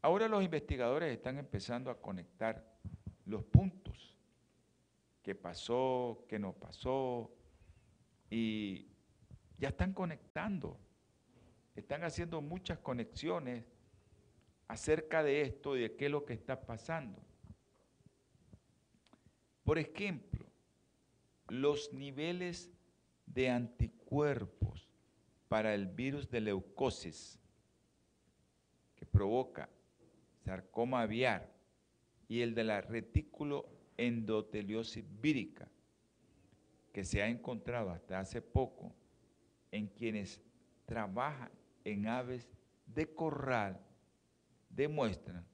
Ahora 0.03 0.29
los 0.29 0.43
investigadores 0.43 1.13
están 1.13 1.39
empezando 1.39 1.91
a 1.91 2.01
conectar 2.01 2.77
los 3.25 3.45
puntos, 3.45 4.17
qué 5.23 5.35
pasó, 5.35 6.25
qué 6.29 6.39
no 6.39 6.53
pasó, 6.53 7.33
y 8.29 8.89
ya 9.59 9.69
están 9.69 9.93
conectando, 9.93 10.79
están 11.77 12.03
haciendo 12.05 12.41
muchas 12.41 12.79
conexiones 12.79 13.65
acerca 14.69 15.23
de 15.23 15.43
esto 15.43 15.77
y 15.77 15.83
de 15.83 15.97
qué 15.97 16.07
es 16.07 16.11
lo 16.11 16.25
que 16.25 16.33
está 16.33 16.67
pasando. 16.67 17.23
Por 19.65 19.79
ejemplo, 19.79 20.47
los 21.49 21.93
niveles 21.93 22.71
de 23.27 23.51
anticuerpos 23.51 24.02
para 25.49 25.75
el 25.75 25.87
virus 25.87 26.31
de 26.31 26.43
leucosis 26.43 27.41
que 28.95 29.07
provoca 29.07 29.71
sarcoma 30.45 31.01
aviar 31.01 31.51
y 32.29 32.43
el 32.43 32.55
de 32.55 32.65
la 32.65 32.83
retículo 32.83 33.71
endoteliosis 33.97 35.05
vírica 35.21 35.67
que 36.93 37.05
se 37.05 37.23
ha 37.23 37.29
encontrado 37.29 37.91
hasta 37.91 38.21
hace 38.21 38.43
poco 38.43 38.93
en 39.71 39.87
quienes 39.87 40.43
trabajan 40.85 41.51
en 41.85 42.07
aves 42.07 42.51
de 42.85 43.15
corral 43.15 43.81
demuestran 44.69 45.47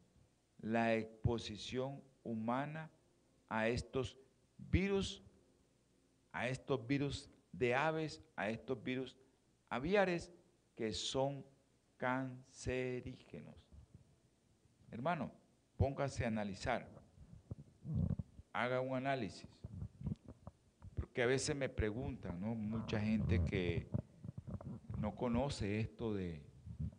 la 0.60 0.96
exposición 0.96 2.02
humana 2.24 2.90
a 3.48 3.68
estos 3.68 4.18
virus, 4.56 5.22
a 6.32 6.48
estos 6.48 6.84
virus 6.84 7.30
de 7.52 7.74
aves, 7.74 8.22
a 8.36 8.50
estos 8.50 8.82
virus 8.82 9.16
aviares 9.68 10.32
que 10.76 10.92
son 10.92 11.44
cancerígenos. 11.96 13.56
Hermano, 14.90 15.32
póngase 15.76 16.24
a 16.24 16.28
analizar, 16.28 16.88
haga 18.52 18.80
un 18.80 18.96
análisis, 18.96 19.48
porque 20.94 21.22
a 21.22 21.26
veces 21.26 21.54
me 21.54 21.68
preguntan, 21.68 22.40
¿no? 22.40 22.54
Mucha 22.54 23.00
gente 23.00 23.44
que 23.44 23.90
no 24.98 25.14
conoce 25.14 25.80
esto 25.80 26.14
de 26.14 26.42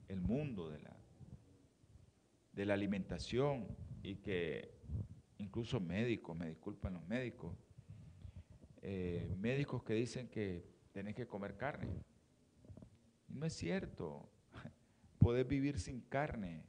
el 0.07 0.21
mundo 0.21 0.69
de 0.69 0.79
la, 0.79 0.95
de 2.53 2.65
la 2.65 2.73
alimentación 2.73 3.67
y 4.03 4.15
que 4.15 4.79
incluso 5.37 5.79
médicos, 5.79 6.35
me 6.37 6.49
disculpan 6.49 6.93
los 6.93 7.07
médicos, 7.07 7.55
eh, 8.81 9.35
médicos 9.37 9.83
que 9.83 9.93
dicen 9.93 10.27
que 10.27 10.65
tenés 10.91 11.15
que 11.15 11.27
comer 11.27 11.57
carne. 11.57 11.87
No 13.27 13.45
es 13.45 13.53
cierto. 13.53 14.29
Podés 15.19 15.47
vivir 15.47 15.79
sin 15.79 16.01
carne 16.01 16.63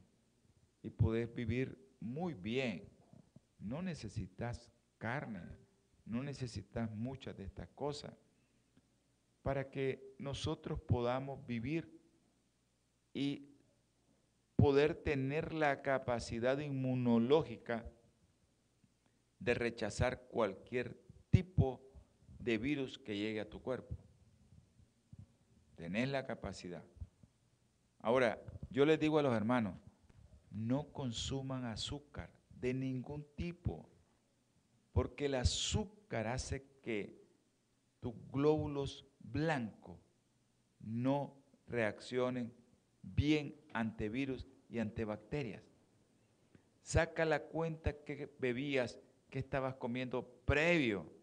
y 0.83 0.89
podés 0.89 1.33
vivir 1.33 1.77
muy 1.99 2.33
bien. 2.33 2.89
No 3.59 3.81
necesitas 3.81 4.69
carne, 4.97 5.41
no 6.05 6.23
necesitas 6.23 6.91
muchas 6.91 7.37
de 7.37 7.45
estas 7.45 7.69
cosas 7.69 8.13
para 9.41 9.69
que 9.69 10.15
nosotros 10.19 10.79
podamos 10.81 11.45
vivir 11.45 11.99
y 13.13 13.49
poder 14.55 14.95
tener 14.95 15.53
la 15.53 15.81
capacidad 15.81 16.57
inmunológica 16.59 17.89
de 19.39 19.53
rechazar 19.55 20.27
cualquier 20.27 21.01
tipo 21.31 21.90
de 22.43 22.57
virus 22.57 22.97
que 22.97 23.17
llegue 23.17 23.39
a 23.39 23.49
tu 23.49 23.61
cuerpo. 23.61 23.95
Tenés 25.75 26.09
la 26.09 26.25
capacidad. 26.25 26.83
Ahora, 27.99 28.41
yo 28.69 28.85
les 28.85 28.99
digo 28.99 29.19
a 29.19 29.23
los 29.23 29.35
hermanos, 29.35 29.75
no 30.49 30.91
consuman 30.91 31.65
azúcar 31.65 32.31
de 32.49 32.73
ningún 32.73 33.25
tipo, 33.35 33.89
porque 34.91 35.25
el 35.25 35.35
azúcar 35.35 36.27
hace 36.27 36.67
que 36.81 37.21
tus 37.99 38.13
glóbulos 38.31 39.05
blanco 39.19 39.99
no 40.79 41.37
reaccionen 41.67 42.53
bien 43.01 43.55
ante 43.73 44.09
virus 44.09 44.47
y 44.69 44.79
ante 44.79 45.05
bacterias. 45.05 45.63
Saca 46.81 47.25
la 47.25 47.43
cuenta 47.43 48.03
que 48.03 48.33
bebías, 48.39 48.99
que 49.29 49.39
estabas 49.39 49.75
comiendo 49.75 50.27
previo 50.45 51.20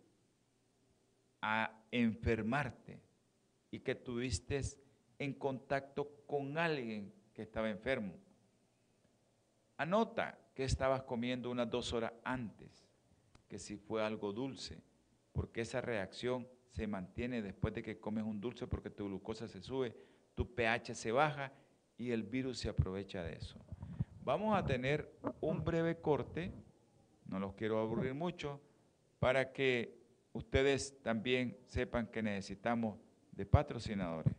a 1.41 1.85
enfermarte 1.91 3.01
y 3.71 3.81
que 3.81 3.95
tuviste 3.95 4.61
en 5.19 5.35
contacto 5.35 6.11
con 6.27 6.59
alguien 6.59 7.13
que 7.35 7.43
estaba 7.43 7.71
enfermo. 7.71 8.15
Anota 9.77 10.39
que 10.55 10.65
estabas 10.65 11.03
comiendo 11.03 11.51
unas 11.51 11.71
dos 11.71 11.93
horas 11.93 12.13
antes, 12.25 12.89
que 13.49 13.59
si 13.59 13.77
fue 13.77 14.03
algo 14.03 14.33
dulce, 14.33 14.83
porque 15.33 15.61
esa 15.61 15.81
reacción 15.81 16.49
se 16.71 16.87
mantiene 16.87 17.43
después 17.43 17.75
de 17.75 17.83
que 17.83 17.99
comes 17.99 18.25
un 18.25 18.41
dulce 18.41 18.67
porque 18.67 18.91
tu 18.91 19.07
glucosa 19.07 19.49
se 19.49 19.61
sube, 19.61 19.95
tu 20.35 20.55
pH 20.55 20.95
se 20.95 21.13
baja 21.13 21.53
y 21.97 22.11
el 22.11 22.23
virus 22.23 22.59
se 22.59 22.69
aprovecha 22.69 23.23
de 23.23 23.35
eso. 23.35 23.59
Vamos 24.25 24.57
a 24.57 24.65
tener 24.65 25.17
un 25.41 25.65
breve 25.65 26.01
corte, 26.01 26.53
no 27.27 27.39
los 27.39 27.55
quiero 27.55 27.79
aburrir 27.81 28.15
mucho, 28.15 28.61
para 29.19 29.53
que 29.53 29.98
ustedes 30.33 31.01
también 31.03 31.59
sepan 31.67 32.07
que 32.07 32.23
necesitamos 32.23 32.99
de 33.33 33.47
patrocinadores. 33.47 34.33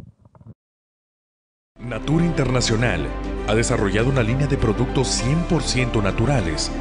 Natura 1.80 2.26
Internacional 2.26 3.08
ha 3.48 3.56
desarrollado 3.56 4.10
una 4.10 4.22
línea 4.22 4.48
de 4.48 4.58
productos 4.58 5.24
100% 5.24 6.04
naturales 6.04 6.72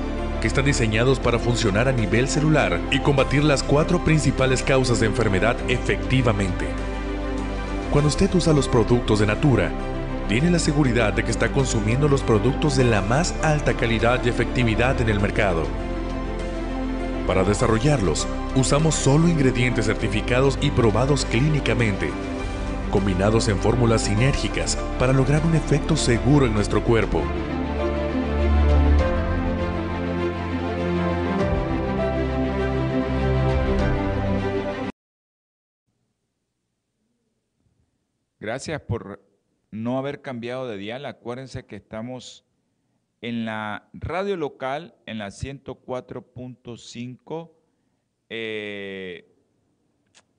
que 0.40 0.48
están 0.48 0.64
diseñados 0.64 1.18
para 1.20 1.38
funcionar 1.38 1.88
a 1.88 1.92
nivel 1.92 2.28
celular 2.28 2.80
y 2.90 3.00
combatir 3.00 3.44
las 3.44 3.62
cuatro 3.62 4.04
principales 4.04 4.62
causas 4.62 5.00
de 5.00 5.06
enfermedad 5.06 5.56
efectivamente. 5.68 6.66
Cuando 7.92 8.08
usted 8.08 8.32
usa 8.34 8.52
los 8.52 8.68
productos 8.68 9.20
de 9.20 9.26
Natura, 9.26 9.70
tiene 10.28 10.50
la 10.50 10.58
seguridad 10.58 11.12
de 11.14 11.24
que 11.24 11.30
está 11.30 11.50
consumiendo 11.50 12.06
los 12.06 12.22
productos 12.22 12.76
de 12.76 12.84
la 12.84 13.00
más 13.00 13.32
alta 13.42 13.74
calidad 13.74 14.22
y 14.24 14.28
efectividad 14.28 15.00
en 15.00 15.08
el 15.08 15.20
mercado. 15.20 15.64
Para 17.26 17.44
desarrollarlos, 17.44 18.26
usamos 18.56 18.94
solo 18.94 19.28
ingredientes 19.28 19.86
certificados 19.86 20.58
y 20.60 20.70
probados 20.70 21.24
clínicamente, 21.24 22.10
combinados 22.90 23.48
en 23.48 23.58
fórmulas 23.58 24.02
sinérgicas 24.02 24.76
para 24.98 25.12
lograr 25.12 25.44
un 25.44 25.54
efecto 25.54 25.96
seguro 25.96 26.46
en 26.46 26.54
nuestro 26.54 26.82
cuerpo. 26.82 27.22
Gracias 38.40 38.80
por 38.80 39.20
no 39.70 39.98
haber 39.98 40.22
cambiado 40.22 40.66
de 40.68 40.78
dial. 40.78 41.04
Acuérdense 41.06 41.66
que 41.66 41.76
estamos 41.76 42.44
en 43.20 43.44
la 43.44 43.90
radio 43.92 44.36
local, 44.36 44.96
en 45.06 45.18
la 45.18 45.28
104.5. 45.28 47.57
Eh, 48.30 49.34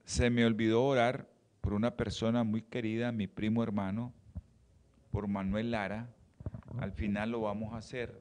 se 0.05 0.29
me 0.29 0.45
olvidó 0.45 0.83
orar 0.83 1.29
por 1.61 1.73
una 1.73 1.95
persona 1.95 2.43
muy 2.43 2.61
querida, 2.61 3.11
mi 3.11 3.27
primo 3.27 3.63
hermano, 3.63 4.13
por 5.11 5.27
Manuel 5.27 5.71
Lara. 5.71 6.09
Al 6.79 6.91
final 6.91 7.31
lo 7.31 7.41
vamos 7.41 7.73
a 7.73 7.77
hacer. 7.77 8.19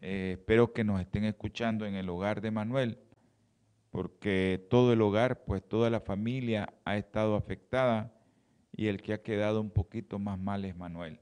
Eh, 0.00 0.36
espero 0.38 0.72
que 0.72 0.84
nos 0.84 1.00
estén 1.00 1.24
escuchando 1.24 1.86
en 1.86 1.94
el 1.94 2.08
hogar 2.08 2.40
de 2.40 2.50
Manuel, 2.50 2.98
porque 3.90 4.66
todo 4.70 4.92
el 4.92 5.00
hogar, 5.00 5.44
pues 5.44 5.66
toda 5.66 5.90
la 5.90 6.00
familia 6.00 6.72
ha 6.84 6.96
estado 6.96 7.34
afectada 7.34 8.12
y 8.72 8.88
el 8.88 9.00
que 9.00 9.14
ha 9.14 9.22
quedado 9.22 9.60
un 9.60 9.70
poquito 9.70 10.18
más 10.18 10.38
mal 10.38 10.64
es 10.64 10.76
Manuel. 10.76 11.20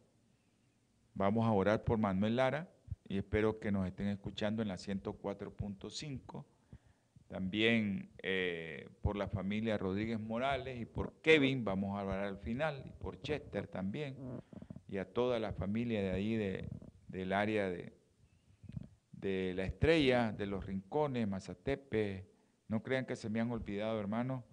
Vamos 1.15 1.47
a 1.47 1.53
orar 1.53 1.85
por 1.85 1.99
Manuel 1.99 2.37
Lara 2.37 2.69
y 3.09 3.19
espero 3.19 3.61
que 3.61 3.71
nos 3.71 3.87
estén 3.87 4.09
escuchando 4.09 4.61
en 4.61 4.69
la 4.69 4.75
104.5. 4.75 6.45
También 7.29 8.11
eh, 8.23 8.89
por 9.03 9.17
la 9.17 9.29
familia 9.29 9.79
Rodríguez 9.79 10.21
Morales 10.21 10.81
y 10.81 10.85
por 10.85 11.15
Kevin, 11.23 11.65
vamos 11.65 11.97
a 11.97 12.01
hablar 12.01 12.21
al 12.21 12.39
final, 12.39 12.83
y 12.87 12.91
por 12.91 13.21
Chester 13.23 13.67
también, 13.67 14.17
y 14.89 14.99
a 14.99 15.13
toda 15.13 15.39
la 15.39 15.53
familia 15.53 16.03
de 16.03 16.11
ahí 16.11 16.37
del 17.09 17.33
área 17.33 17.69
de, 17.71 17.93
de 19.13 19.53
La 19.55 19.65
Estrella, 19.65 20.33
de 20.33 20.47
Los 20.47 20.67
Rincones, 20.67 21.27
Mazatepe. 21.27 22.29
No 22.69 22.83
crean 22.83 23.05
que 23.05 23.17
se 23.17 23.29
me 23.29 23.41
han 23.41 23.51
olvidado, 23.51 23.99
hermanos 23.99 24.45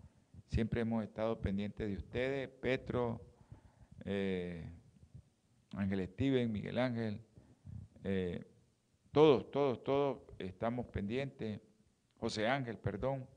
Siempre 0.51 0.81
hemos 0.81 1.01
estado 1.05 1.39
pendientes 1.39 1.88
de 1.88 1.95
ustedes, 1.95 2.49
Petro, 2.49 3.21
eh, 4.03 4.69
Ángel 5.73 6.05
Steven, 6.10 6.51
Miguel 6.51 6.77
Ángel, 6.77 7.21
eh, 8.03 8.45
todos, 9.13 9.49
todos, 9.49 9.81
todos 9.81 10.17
estamos 10.39 10.88
pendientes, 10.88 11.62
José 12.21 12.47
Ángel, 12.47 12.77
perdón, 12.77 13.27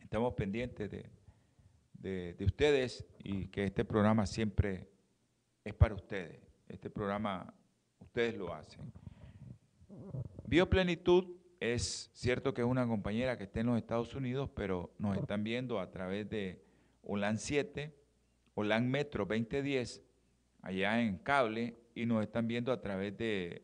estamos 0.00 0.34
pendientes 0.34 0.90
de, 0.90 2.34
de 2.34 2.44
ustedes 2.44 3.06
y 3.22 3.46
que 3.46 3.66
este 3.66 3.84
programa 3.84 4.26
siempre 4.26 4.88
es 5.62 5.74
para 5.74 5.94
ustedes. 5.94 6.40
Este 6.68 6.90
programa 6.90 7.54
ustedes 8.00 8.34
lo 8.36 8.52
hacen. 8.52 8.92
Bioplenitud 10.44 11.36
es 11.60 12.10
cierto 12.14 12.52
que 12.52 12.62
es 12.62 12.66
una 12.66 12.84
compañera 12.84 13.38
que 13.38 13.44
está 13.44 13.60
en 13.60 13.66
los 13.66 13.78
Estados 13.78 14.12
Unidos, 14.16 14.50
pero 14.56 14.92
nos 14.98 15.16
están 15.16 15.44
viendo 15.44 15.78
a 15.78 15.92
través 15.92 16.28
de 16.28 16.64
OLAN 17.04 17.38
7, 17.38 17.94
OLAN 18.56 18.90
Metro 18.90 19.24
2010, 19.24 20.02
allá 20.62 21.00
en 21.00 21.18
cable, 21.18 21.76
y 21.94 22.06
nos 22.06 22.24
están 22.24 22.48
viendo 22.48 22.72
a 22.72 22.80
través 22.80 23.16
de 23.16 23.62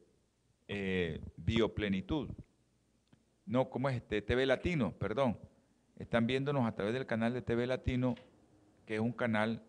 eh, 0.69 1.21
Bioplenitud. 1.37 2.31
No, 3.51 3.69
¿cómo 3.69 3.89
es 3.89 3.97
este? 3.97 4.23
TV 4.23 4.47
Latino, 4.47 4.93
perdón. 4.93 5.37
Están 5.99 6.25
viéndonos 6.25 6.69
a 6.69 6.73
través 6.73 6.95
del 6.95 7.05
canal 7.05 7.35
de 7.35 7.43
TV 7.43 7.67
Latino, 7.67 8.15
que 8.87 8.95
es 8.95 9.01
un 9.01 9.11
canal 9.11 9.61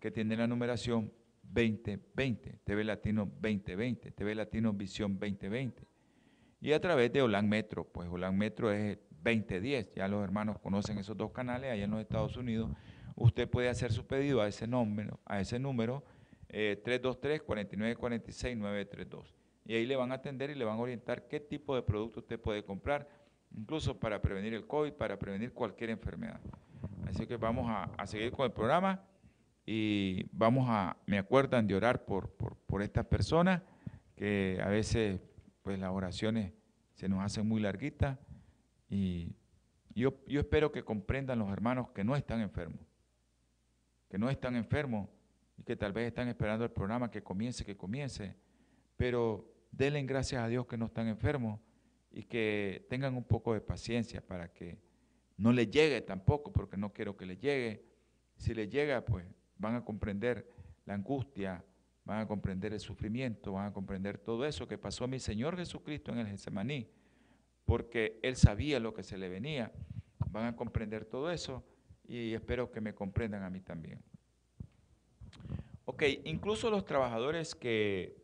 que 0.00 0.10
tiene 0.10 0.38
la 0.38 0.46
numeración 0.46 1.12
2020, 1.42 2.60
TV 2.64 2.84
Latino 2.84 3.26
2020, 3.26 4.12
TV 4.12 4.34
Latino 4.34 4.72
Visión 4.72 5.18
2020 5.18 5.82
y 6.62 6.72
a 6.72 6.80
través 6.80 7.12
de 7.12 7.20
Holan 7.20 7.46
Metro. 7.46 7.84
Pues 7.84 8.08
Holan 8.08 8.38
Metro 8.38 8.72
es 8.72 8.96
2010, 9.22 9.92
ya 9.94 10.08
los 10.08 10.24
hermanos 10.24 10.58
conocen 10.58 10.96
esos 10.96 11.14
dos 11.14 11.30
canales 11.30 11.70
allá 11.70 11.84
en 11.84 11.90
los 11.90 12.00
Estados 12.00 12.38
Unidos. 12.38 12.70
Usted 13.16 13.50
puede 13.50 13.68
hacer 13.68 13.92
su 13.92 14.06
pedido 14.06 14.40
a 14.40 14.48
ese 14.48 14.66
número, 14.66 15.20
a 15.26 15.42
ese 15.42 15.58
número 15.58 16.02
323-4946-932. 16.48 19.24
Eh, 19.24 19.26
y 19.66 19.74
ahí 19.74 19.84
le 19.84 19.96
van 19.96 20.12
a 20.12 20.14
atender 20.14 20.48
y 20.48 20.54
le 20.54 20.64
van 20.64 20.78
a 20.78 20.80
orientar 20.80 21.28
qué 21.28 21.40
tipo 21.40 21.74
de 21.74 21.82
producto 21.82 22.20
usted 22.20 22.40
puede 22.40 22.64
comprar, 22.64 23.06
incluso 23.54 23.98
para 23.98 24.20
prevenir 24.20 24.54
el 24.54 24.66
COVID, 24.66 24.92
para 24.92 25.18
prevenir 25.18 25.52
cualquier 25.52 25.90
enfermedad. 25.90 26.40
Así 27.06 27.26
que 27.26 27.36
vamos 27.36 27.66
a, 27.68 28.06
seguir 28.06 28.32
con 28.32 28.46
el 28.46 28.52
programa 28.52 29.02
y 29.64 30.28
vamos 30.32 30.66
a, 30.68 30.96
me 31.06 31.18
acuerdan 31.18 31.66
de 31.66 31.74
orar 31.74 32.04
por, 32.04 32.30
por, 32.30 32.82
estas 32.82 33.06
personas 33.06 33.62
que 34.14 34.60
a 34.62 34.68
veces 34.68 35.20
pues 35.62 35.78
las 35.78 35.90
oraciones 35.90 36.52
se 36.94 37.08
nos 37.08 37.24
hacen 37.24 37.48
muy 37.48 37.60
larguitas 37.60 38.18
y 38.88 39.34
yo, 39.94 40.18
yo 40.26 40.40
espero 40.40 40.70
que 40.72 40.84
comprendan 40.84 41.38
los 41.38 41.50
hermanos 41.50 41.88
que 41.90 42.04
no 42.04 42.16
están 42.16 42.40
enfermos, 42.40 42.80
que 44.08 44.18
no 44.18 44.28
están 44.28 44.56
enfermos 44.56 45.08
y 45.56 45.62
que 45.62 45.74
tal 45.76 45.92
vez 45.92 46.06
están 46.08 46.28
esperando 46.28 46.64
el 46.64 46.70
programa 46.70 47.10
que 47.10 47.22
comience, 47.22 47.64
que 47.64 47.76
comience, 47.76 48.36
pero 48.96 49.50
denle 49.70 50.02
gracias 50.02 50.42
a 50.42 50.48
Dios 50.48 50.66
que 50.66 50.76
no 50.76 50.86
están 50.86 51.08
enfermos 51.08 51.60
y 52.16 52.22
que 52.22 52.86
tengan 52.88 53.14
un 53.14 53.24
poco 53.24 53.52
de 53.52 53.60
paciencia 53.60 54.26
para 54.26 54.50
que 54.50 54.78
no 55.36 55.52
les 55.52 55.70
llegue 55.70 56.00
tampoco, 56.00 56.50
porque 56.50 56.78
no 56.78 56.90
quiero 56.90 57.14
que 57.14 57.26
les 57.26 57.38
llegue. 57.38 57.84
Si 58.38 58.54
les 58.54 58.70
llega, 58.70 59.04
pues 59.04 59.26
van 59.58 59.74
a 59.74 59.84
comprender 59.84 60.50
la 60.86 60.94
angustia, 60.94 61.62
van 62.06 62.20
a 62.20 62.26
comprender 62.26 62.72
el 62.72 62.80
sufrimiento, 62.80 63.52
van 63.52 63.66
a 63.66 63.72
comprender 63.74 64.16
todo 64.16 64.46
eso 64.46 64.66
que 64.66 64.78
pasó 64.78 65.04
a 65.04 65.08
mi 65.08 65.18
Señor 65.18 65.58
Jesucristo 65.58 66.10
en 66.10 66.20
el 66.20 66.26
Getsemaní, 66.26 66.88
porque 67.66 68.18
Él 68.22 68.36
sabía 68.36 68.80
lo 68.80 68.94
que 68.94 69.02
se 69.02 69.18
le 69.18 69.28
venía. 69.28 69.70
Van 70.30 70.46
a 70.46 70.56
comprender 70.56 71.04
todo 71.04 71.30
eso 71.30 71.66
y 72.08 72.32
espero 72.32 72.72
que 72.72 72.80
me 72.80 72.94
comprendan 72.94 73.42
a 73.42 73.50
mí 73.50 73.60
también. 73.60 74.00
Ok, 75.84 76.02
incluso 76.24 76.70
los 76.70 76.86
trabajadores 76.86 77.54
que 77.54 78.16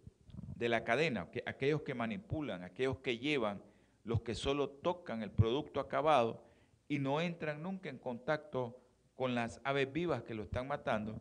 de 0.56 0.70
la 0.70 0.82
cadena, 0.82 1.30
que, 1.30 1.42
aquellos 1.44 1.82
que 1.82 1.92
manipulan, 1.92 2.64
aquellos 2.64 2.96
que 3.00 3.18
llevan, 3.18 3.60
los 4.04 4.22
que 4.22 4.34
solo 4.34 4.68
tocan 4.68 5.22
el 5.22 5.30
producto 5.30 5.80
acabado 5.80 6.44
y 6.88 6.98
no 6.98 7.20
entran 7.20 7.62
nunca 7.62 7.88
en 7.88 7.98
contacto 7.98 8.78
con 9.14 9.34
las 9.34 9.60
aves 9.64 9.92
vivas 9.92 10.22
que 10.22 10.34
lo 10.34 10.42
están 10.42 10.66
matando, 10.66 11.20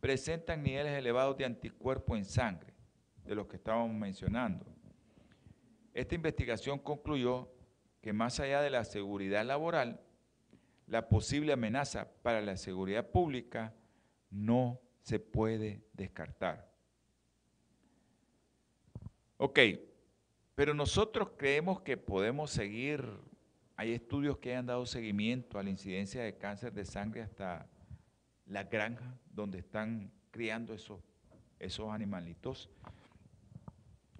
presentan 0.00 0.62
niveles 0.62 0.92
elevados 0.92 1.36
de 1.38 1.46
anticuerpos 1.46 2.18
en 2.18 2.24
sangre, 2.24 2.74
de 3.24 3.34
los 3.34 3.46
que 3.46 3.56
estábamos 3.56 3.94
mencionando. 3.94 4.66
Esta 5.94 6.14
investigación 6.14 6.78
concluyó 6.78 7.48
que 8.02 8.12
más 8.12 8.38
allá 8.40 8.60
de 8.60 8.70
la 8.70 8.84
seguridad 8.84 9.44
laboral, 9.46 10.00
la 10.86 11.08
posible 11.08 11.52
amenaza 11.52 12.12
para 12.22 12.42
la 12.42 12.56
seguridad 12.56 13.10
pública 13.10 13.72
no 14.30 14.80
se 15.00 15.18
puede 15.18 15.82
descartar. 15.94 16.70
Ok, 19.38 19.58
pero 20.54 20.72
nosotros 20.72 21.30
creemos 21.36 21.80
que 21.80 21.96
podemos 21.96 22.50
seguir, 22.50 23.04
hay 23.76 23.92
estudios 23.92 24.38
que 24.38 24.54
han 24.54 24.66
dado 24.66 24.86
seguimiento 24.86 25.58
a 25.58 25.62
la 25.62 25.70
incidencia 25.70 26.22
de 26.22 26.36
cáncer 26.36 26.72
de 26.72 26.84
sangre 26.84 27.22
hasta 27.22 27.68
la 28.46 28.64
granja 28.64 29.18
donde 29.30 29.58
están 29.58 30.12
criando 30.30 30.74
esos, 30.74 31.00
esos 31.58 31.90
animalitos. 31.90 32.70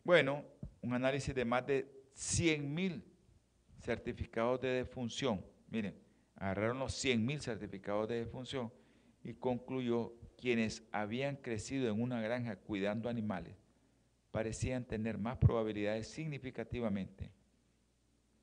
Bueno, 0.02 0.44
un 0.82 0.92
análisis 0.92 1.34
de 1.34 1.44
más 1.44 1.66
de 1.66 1.88
100 2.14 2.74
mil 2.74 3.04
certificados 3.78 4.60
de 4.60 4.68
defunción. 4.68 5.44
Miren, 5.70 5.96
agarraron 6.34 6.80
los 6.80 6.94
100 6.94 7.24
mil 7.24 7.40
certificados 7.40 8.08
de 8.08 8.16
defunción 8.16 8.72
y 9.22 9.34
concluyó 9.34 10.12
quienes 10.36 10.82
habían 10.90 11.36
crecido 11.36 11.88
en 11.88 12.02
una 12.02 12.20
granja 12.20 12.56
cuidando 12.56 13.08
animales 13.08 13.63
parecían 14.34 14.84
tener 14.84 15.16
más 15.16 15.38
probabilidades 15.38 16.08
significativamente 16.08 17.30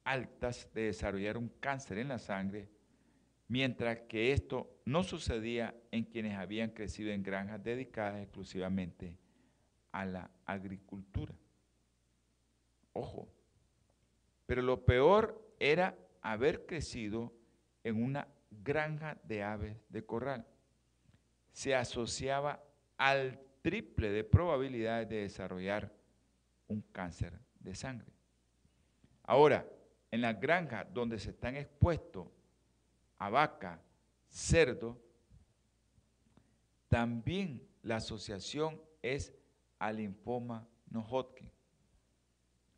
altas 0.05 0.69
de 0.73 0.83
desarrollar 0.83 1.37
un 1.37 1.49
cáncer 1.59 1.97
en 1.97 2.07
la 2.07 2.17
sangre 2.17 2.69
mientras 3.49 3.99
que 4.07 4.31
esto 4.31 4.73
no 4.85 5.03
sucedía 5.03 5.75
en 5.91 6.05
quienes 6.05 6.37
habían 6.37 6.69
crecido 6.69 7.11
en 7.11 7.23
granjas 7.23 7.61
dedicadas 7.61 8.21
exclusivamente 8.21 9.17
a 9.91 10.05
la 10.05 10.31
agricultura. 10.45 11.35
Ojo, 12.93 13.27
pero 14.45 14.61
lo 14.61 14.85
peor 14.85 15.45
era 15.59 15.97
haber 16.21 16.65
crecido 16.65 17.33
en 17.83 18.01
una 18.01 18.29
granja 18.49 19.17
de 19.25 19.43
aves 19.43 19.75
de 19.89 20.05
corral. 20.05 20.47
Se 21.51 21.75
asociaba 21.75 22.63
al 22.95 23.41
triple 23.61 24.09
de 24.09 24.23
probabilidades 24.23 25.09
de 25.09 25.21
desarrollar 25.21 25.91
un 26.67 26.81
cáncer 26.91 27.39
de 27.59 27.75
sangre. 27.75 28.11
Ahora, 29.23 29.65
en 30.09 30.21
las 30.21 30.39
granjas 30.39 30.87
donde 30.93 31.19
se 31.19 31.29
están 31.29 31.55
expuestos 31.55 32.27
a 33.17 33.29
vaca, 33.29 33.81
cerdo, 34.27 34.99
también 36.89 37.65
la 37.83 37.97
asociación 37.97 38.81
es 39.01 39.33
al 39.79 39.97
linfoma 39.97 40.67
no 40.89 41.01
Hodgkin. 41.01 41.49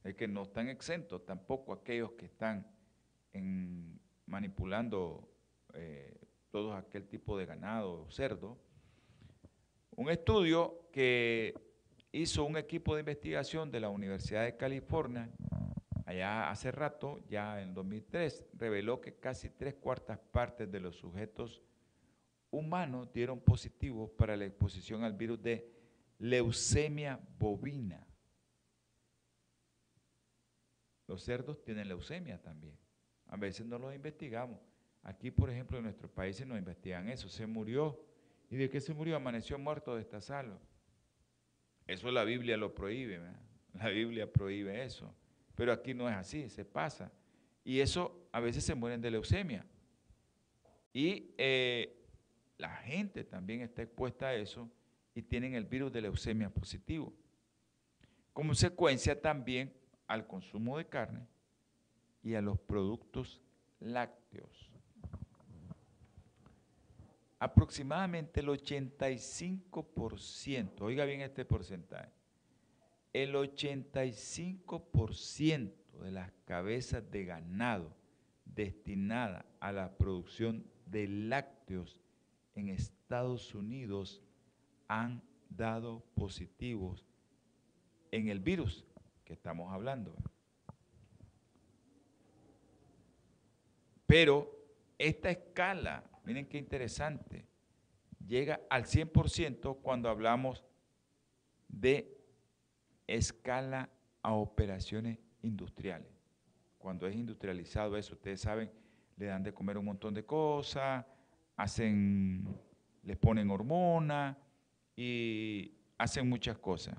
Es 0.04 0.16
que 0.16 0.28
no 0.28 0.44
están 0.44 0.70
exentos 0.70 1.26
tampoco 1.26 1.74
aquellos 1.74 2.12
que 2.12 2.26
están 2.26 2.68
manipulando 4.26 5.30
eh, 5.74 6.16
todo 6.52 6.74
aquel 6.74 7.08
tipo 7.08 7.38
de 7.38 7.46
ganado, 7.46 8.10
cerdo. 8.12 8.58
Un 9.96 10.10
estudio 10.10 10.90
que 10.92 11.54
hizo 12.12 12.44
un 12.46 12.58
equipo 12.58 12.96
de 12.96 13.02
investigación 13.02 13.70
de 13.70 13.80
la 13.80 13.90
Universidad 13.90 14.44
de 14.44 14.58
California 14.58 15.30
allá 16.06 16.50
hace 16.50 16.72
rato, 16.72 17.20
ya 17.30 17.62
en 17.62 17.74
2003, 17.74 18.46
reveló 18.54 19.00
que 19.00 19.16
casi 19.16 19.50
tres 19.50 19.76
cuartas 19.76 20.20
partes 20.20 20.72
de 20.72 20.80
los 20.80 20.96
sujetos 20.96 21.62
humanos 22.50 23.12
dieron 23.14 23.40
positivos 23.40 24.10
para 24.12 24.36
la 24.36 24.46
exposición 24.46 25.04
al 25.04 25.14
virus 25.14 25.42
de 25.42 25.72
leucemia 26.20 27.20
bovina. 27.38 28.08
Los 31.08 31.24
cerdos 31.24 31.64
tienen 31.64 31.88
leucemia 31.88 32.42
también. 32.42 32.78
A 33.28 33.38
veces 33.38 33.66
no 33.66 33.78
los 33.78 33.94
investigamos. 33.94 34.60
Aquí, 35.04 35.30
por 35.32 35.50
ejemplo, 35.50 35.78
en 35.78 35.84
nuestros 35.84 36.10
países 36.12 36.48
no 36.48 36.58
investigan 36.58 37.10
eso. 37.10 37.30
Se 37.30 37.46
murió. 37.46 38.13
¿Y 38.54 38.56
de 38.56 38.70
qué 38.70 38.80
se 38.80 38.94
murió? 38.94 39.16
Amaneció 39.16 39.58
muerto 39.58 39.96
de 39.96 40.02
esta 40.02 40.22
sala. 40.22 40.60
Eso 41.88 42.12
la 42.12 42.24
Biblia 42.24 42.56
lo 42.56 42.76
prohíbe. 42.76 43.20
La 43.74 43.90
Biblia 43.90 44.32
prohíbe 44.32 44.84
eso. 44.84 45.12
Pero 45.56 45.74
aquí 45.74 45.96
no 45.96 46.08
es 46.08 46.16
así, 46.16 46.48
se 46.50 46.64
pasa. 46.64 47.12
Y 47.64 47.80
eso 47.80 48.28
a 48.32 48.40
veces 48.40 48.64
se 48.64 48.76
mueren 48.76 49.02
de 49.02 49.10
leucemia. 49.10 49.66
Y 50.94 51.34
eh, 51.40 52.06
la 52.60 52.70
gente 52.76 53.24
también 53.24 53.62
está 53.62 53.82
expuesta 53.82 54.28
a 54.28 54.36
eso 54.36 54.70
y 55.16 55.24
tienen 55.24 55.56
el 55.56 55.66
virus 55.66 55.92
de 55.92 56.02
leucemia 56.02 56.52
positivo. 56.52 57.12
Consecuencia 58.34 59.20
también 59.20 59.74
al 60.06 60.28
consumo 60.28 60.78
de 60.78 60.86
carne 60.86 61.26
y 62.22 62.36
a 62.36 62.42
los 62.44 62.60
productos 62.60 63.42
lácteos. 63.80 64.73
Aproximadamente 67.44 68.40
el 68.40 68.48
85%, 68.48 70.80
oiga 70.80 71.04
bien 71.04 71.20
este 71.20 71.44
porcentaje, 71.44 72.10
el 73.12 73.36
85% 73.36 75.74
de 76.02 76.12
las 76.12 76.32
cabezas 76.46 77.12
de 77.12 77.26
ganado 77.26 77.94
destinadas 78.46 79.44
a 79.60 79.74
la 79.74 79.98
producción 79.98 80.66
de 80.86 81.10
lácteos 81.10 82.00
en 82.56 82.70
Estados 82.70 83.54
Unidos 83.54 84.22
han 84.88 85.22
dado 85.50 86.00
positivos 86.16 87.06
en 88.12 88.30
el 88.30 88.40
virus 88.40 88.86
que 89.26 89.34
estamos 89.34 89.74
hablando. 89.74 90.16
Pero 94.06 94.50
esta 94.98 95.30
escala, 95.30 96.10
miren 96.24 96.48
qué 96.48 96.58
interesante, 96.58 97.46
llega 98.26 98.62
al 98.70 98.86
100% 98.86 99.82
cuando 99.82 100.10
hablamos 100.10 100.64
de 101.68 102.18
escala 103.08 103.90
a 104.22 104.34
operaciones 104.34 105.20
industriales. 105.42 106.08
Cuando 106.78 107.08
es 107.08 107.16
industrializado 107.16 107.98
eso, 107.98 108.14
ustedes 108.14 108.42
saben, 108.42 108.72
le 109.18 109.26
dan 109.28 109.44
de 109.44 109.54
comer 109.54 109.78
un 109.78 109.86
montón 109.86 110.14
de 110.14 110.26
cosas, 110.26 111.06
hacen, 111.56 112.48
les 113.04 113.18
ponen 113.18 113.50
hormonas 113.50 114.36
y 114.96 115.74
hacen 115.98 116.28
muchas 116.28 116.58
cosas. 116.58 116.96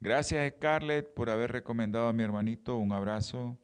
Gracias 0.00 0.54
Scarlett 0.54 1.12
por 1.12 1.28
haber 1.28 1.52
recomendado 1.52 2.08
a 2.08 2.12
mi 2.12 2.22
hermanito. 2.22 2.76
Un 2.76 2.92
abrazo. 2.92 3.58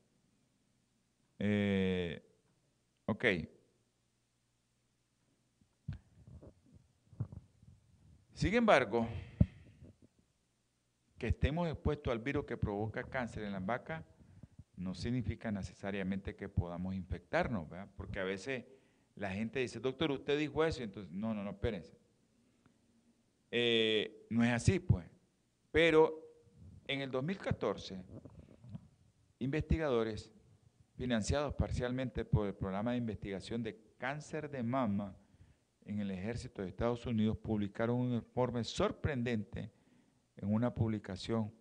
Eh, 1.39 2.26
ok. 3.07 3.24
Sin 8.34 8.54
embargo, 8.54 9.09
que 11.18 11.28
estemos 11.28 11.68
expuestos 11.68 12.12
al 12.12 12.18
virus 12.18 12.44
que 12.44 12.57
provoca 12.57 13.02
cáncer 13.04 13.44
en 13.44 13.52
las 13.52 13.64
vacas 13.64 14.04
no 14.76 14.94
significa 14.94 15.50
necesariamente 15.50 16.36
que 16.36 16.48
podamos 16.48 16.94
infectarnos, 16.94 17.68
¿verdad? 17.68 17.88
Porque 17.96 18.20
a 18.20 18.24
veces 18.24 18.64
la 19.14 19.30
gente 19.30 19.61
dice, 19.61 19.80
doctor, 19.80 20.11
usted 20.11 20.38
dijo 20.38 20.64
eso, 20.64 20.82
entonces, 20.82 21.11
no, 21.11 21.32
no, 21.32 21.42
no, 21.42 21.50
espérense. 21.52 21.98
Eh, 23.50 24.26
no 24.28 24.44
es 24.44 24.52
así, 24.52 24.78
pues. 24.78 25.07
Pero 25.72 26.20
en 26.86 27.00
el 27.00 27.11
2014, 27.11 28.04
investigadores 29.38 30.30
financiados 30.97 31.55
parcialmente 31.55 32.24
por 32.24 32.47
el 32.47 32.55
programa 32.55 32.92
de 32.92 32.99
investigación 32.99 33.62
de 33.62 33.78
cáncer 33.99 34.51
de 34.51 34.62
mama 34.62 35.16
en 35.84 36.01
el 36.01 36.11
ejército 36.11 36.62
de 36.62 36.68
Estados 36.68 37.07
Unidos 37.07 37.36
publicaron 37.36 37.99
un 38.01 38.14
informe 38.14 38.64
sorprendente 38.64 39.70
en 40.36 40.53
una 40.53 40.74
publicación 40.74 41.53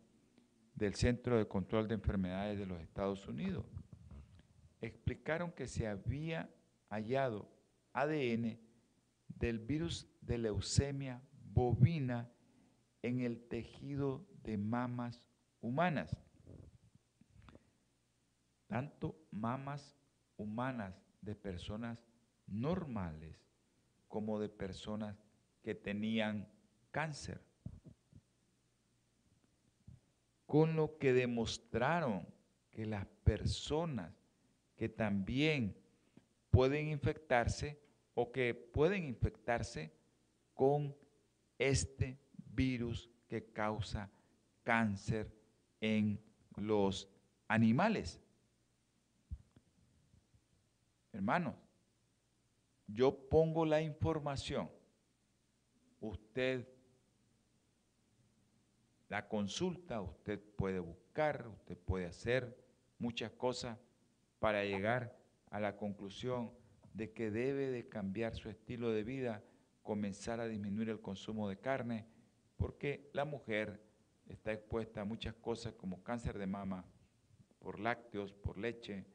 del 0.74 0.96
Centro 0.96 1.38
de 1.38 1.48
Control 1.48 1.88
de 1.88 1.96
Enfermedades 1.96 2.58
de 2.58 2.66
los 2.66 2.82
Estados 2.82 3.28
Unidos. 3.28 3.66
Explicaron 4.82 5.52
que 5.52 5.68
se 5.68 5.88
había 5.88 6.50
hallado 6.90 7.50
ADN 7.94 8.60
del 9.28 9.60
virus 9.60 10.08
de 10.22 10.38
leucemia 10.38 11.22
bovina 11.54 12.32
en 13.02 13.22
el 13.22 13.48
tejido 13.48 14.26
de 14.44 14.58
mamas 14.58 15.22
humanas. 15.62 16.18
Tanto 18.76 19.16
mamas 19.32 19.96
humanas 20.36 20.94
de 21.22 21.34
personas 21.34 21.98
normales 22.46 23.40
como 24.10 24.38
de 24.38 24.50
personas 24.50 25.16
que 25.64 25.74
tenían 25.74 26.46
cáncer 26.92 27.40
con 30.46 30.76
lo 30.76 30.98
que 30.98 31.14
demostraron 31.14 32.28
que 32.70 32.86
las 32.86 33.06
personas 33.24 34.14
que 34.76 34.90
también 34.90 35.74
pueden 36.52 36.90
infectarse 36.90 37.80
o 38.14 38.30
que 38.34 38.54
pueden 38.54 39.06
infectarse 39.06 39.94
con 40.54 40.94
este 41.58 42.20
virus 42.54 43.10
que 43.30 43.54
causa 43.54 44.12
cáncer 44.66 45.34
en 45.80 46.20
los 46.58 47.08
animales. 47.48 48.22
Hermanos, 51.16 51.56
yo 52.88 53.30
pongo 53.30 53.66
la 53.66 53.82
información, 53.82 54.70
usted 56.02 56.68
la 59.08 59.30
consulta, 59.30 60.02
usted 60.02 60.42
puede 60.58 60.80
buscar, 60.80 61.48
usted 61.48 61.78
puede 61.78 62.06
hacer 62.06 62.62
muchas 63.00 63.32
cosas 63.32 63.80
para 64.40 64.66
llegar 64.66 65.18
a 65.52 65.62
la 65.62 65.78
conclusión 65.78 66.52
de 66.94 67.14
que 67.14 67.32
debe 67.32 67.70
de 67.70 67.88
cambiar 67.88 68.36
su 68.36 68.50
estilo 68.50 68.92
de 68.92 69.06
vida, 69.06 69.42
comenzar 69.84 70.42
a 70.42 70.50
disminuir 70.50 70.90
el 70.90 71.00
consumo 71.00 71.48
de 71.48 71.58
carne, 71.58 72.06
porque 72.58 73.10
la 73.14 73.24
mujer 73.24 73.82
está 74.28 74.52
expuesta 74.52 75.00
a 75.00 75.06
muchas 75.06 75.34
cosas 75.36 75.76
como 75.76 76.04
cáncer 76.04 76.38
de 76.38 76.48
mama 76.48 76.84
por 77.60 77.80
lácteos, 77.80 78.34
por 78.34 78.58
leche, 78.58 79.06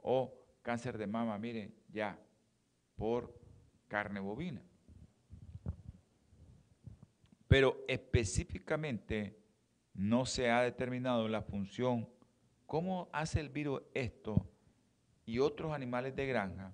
o 0.00 0.47
cáncer 0.68 0.98
de 0.98 1.06
mama, 1.06 1.38
mire, 1.38 1.72
ya, 1.88 2.20
por 2.94 3.34
carne 3.88 4.20
bovina. 4.20 4.62
Pero 7.46 7.86
específicamente 7.88 9.38
no 9.94 10.26
se 10.26 10.50
ha 10.50 10.60
determinado 10.60 11.26
la 11.26 11.40
función, 11.40 12.06
cómo 12.66 13.08
hace 13.14 13.40
el 13.40 13.48
virus 13.48 13.80
esto 13.94 14.46
y 15.24 15.38
otros 15.38 15.72
animales 15.72 16.14
de 16.14 16.26
granja, 16.26 16.70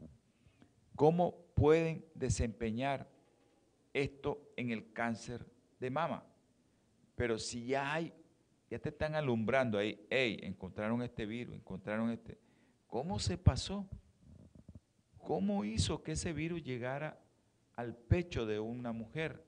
¿cómo 0.97 1.47
pueden 1.55 2.05
desempeñar 2.17 3.09
esto 3.93 4.51
en 4.57 4.73
el 4.73 4.93
cáncer 4.93 5.47
de 5.79 5.91
mama? 5.91 6.27
Pero 7.15 7.39
si 7.39 7.65
ya 7.65 7.95
hay, 7.95 8.13
ya 8.69 8.81
te 8.81 8.89
están 8.89 9.15
alumbrando 9.15 9.79
ahí, 9.79 10.05
hey, 10.11 10.41
encontraron 10.43 11.01
este 11.01 11.27
virus, 11.27 11.55
encontraron 11.55 12.11
este, 12.11 12.43
¿cómo 12.95 13.19
se 13.19 13.37
pasó? 13.37 13.89
¿Cómo 15.19 15.65
hizo 15.65 16.05
que 16.05 16.13
ese 16.13 16.33
virus 16.33 16.63
llegara 16.63 17.19
al 17.75 17.97
pecho 17.97 18.47
de 18.47 18.61
una 18.61 18.93
mujer 18.93 19.45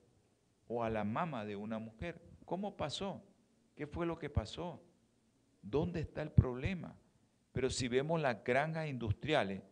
o 0.67 0.83
a 0.83 0.91
la 0.91 1.05
mama 1.05 1.45
de 1.45 1.55
una 1.55 1.79
mujer? 1.79 2.21
¿Cómo 2.45 2.77
pasó? 2.77 3.23
¿Qué 3.77 3.87
fue 3.87 4.05
lo 4.05 4.19
que 4.19 4.31
pasó? 4.31 4.83
¿Dónde 5.63 6.01
está 6.01 6.23
el 6.23 6.33
problema? 6.33 6.97
Pero 7.53 7.71
si 7.71 7.87
vemos 7.87 8.21
las 8.21 8.43
granjas 8.43 8.89
industriales, 8.89 9.63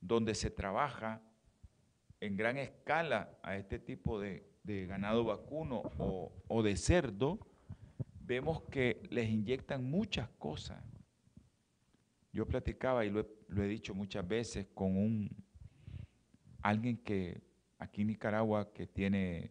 donde 0.00 0.34
se 0.34 0.48
trabaja 0.48 1.20
en 2.18 2.34
gran 2.34 2.56
escala 2.56 3.28
a 3.42 3.58
este 3.58 3.78
tipo 3.78 4.18
de, 4.18 4.46
ganado 4.64 5.24
vacuno 5.24 5.82
o, 6.48 6.62
de 6.62 6.76
cerdo, 6.78 7.40
vemos 8.22 8.62
que 8.70 9.02
les 9.10 9.28
inyectan 9.28 9.84
muchas 9.84 10.30
cosas. 10.38 10.82
Yo 12.32 12.46
platicaba 12.46 13.04
y 13.04 13.10
lo 13.10 13.20
he, 13.20 13.68
dicho 13.68 13.94
muchas 13.94 14.26
veces 14.26 14.66
con 14.74 14.96
un 14.96 15.30
alguien 16.62 16.98
que 16.98 17.42
aquí 17.78 18.02
en 18.02 18.08
Nicaragua 18.08 18.72
que 18.72 18.86
tiene 18.86 19.50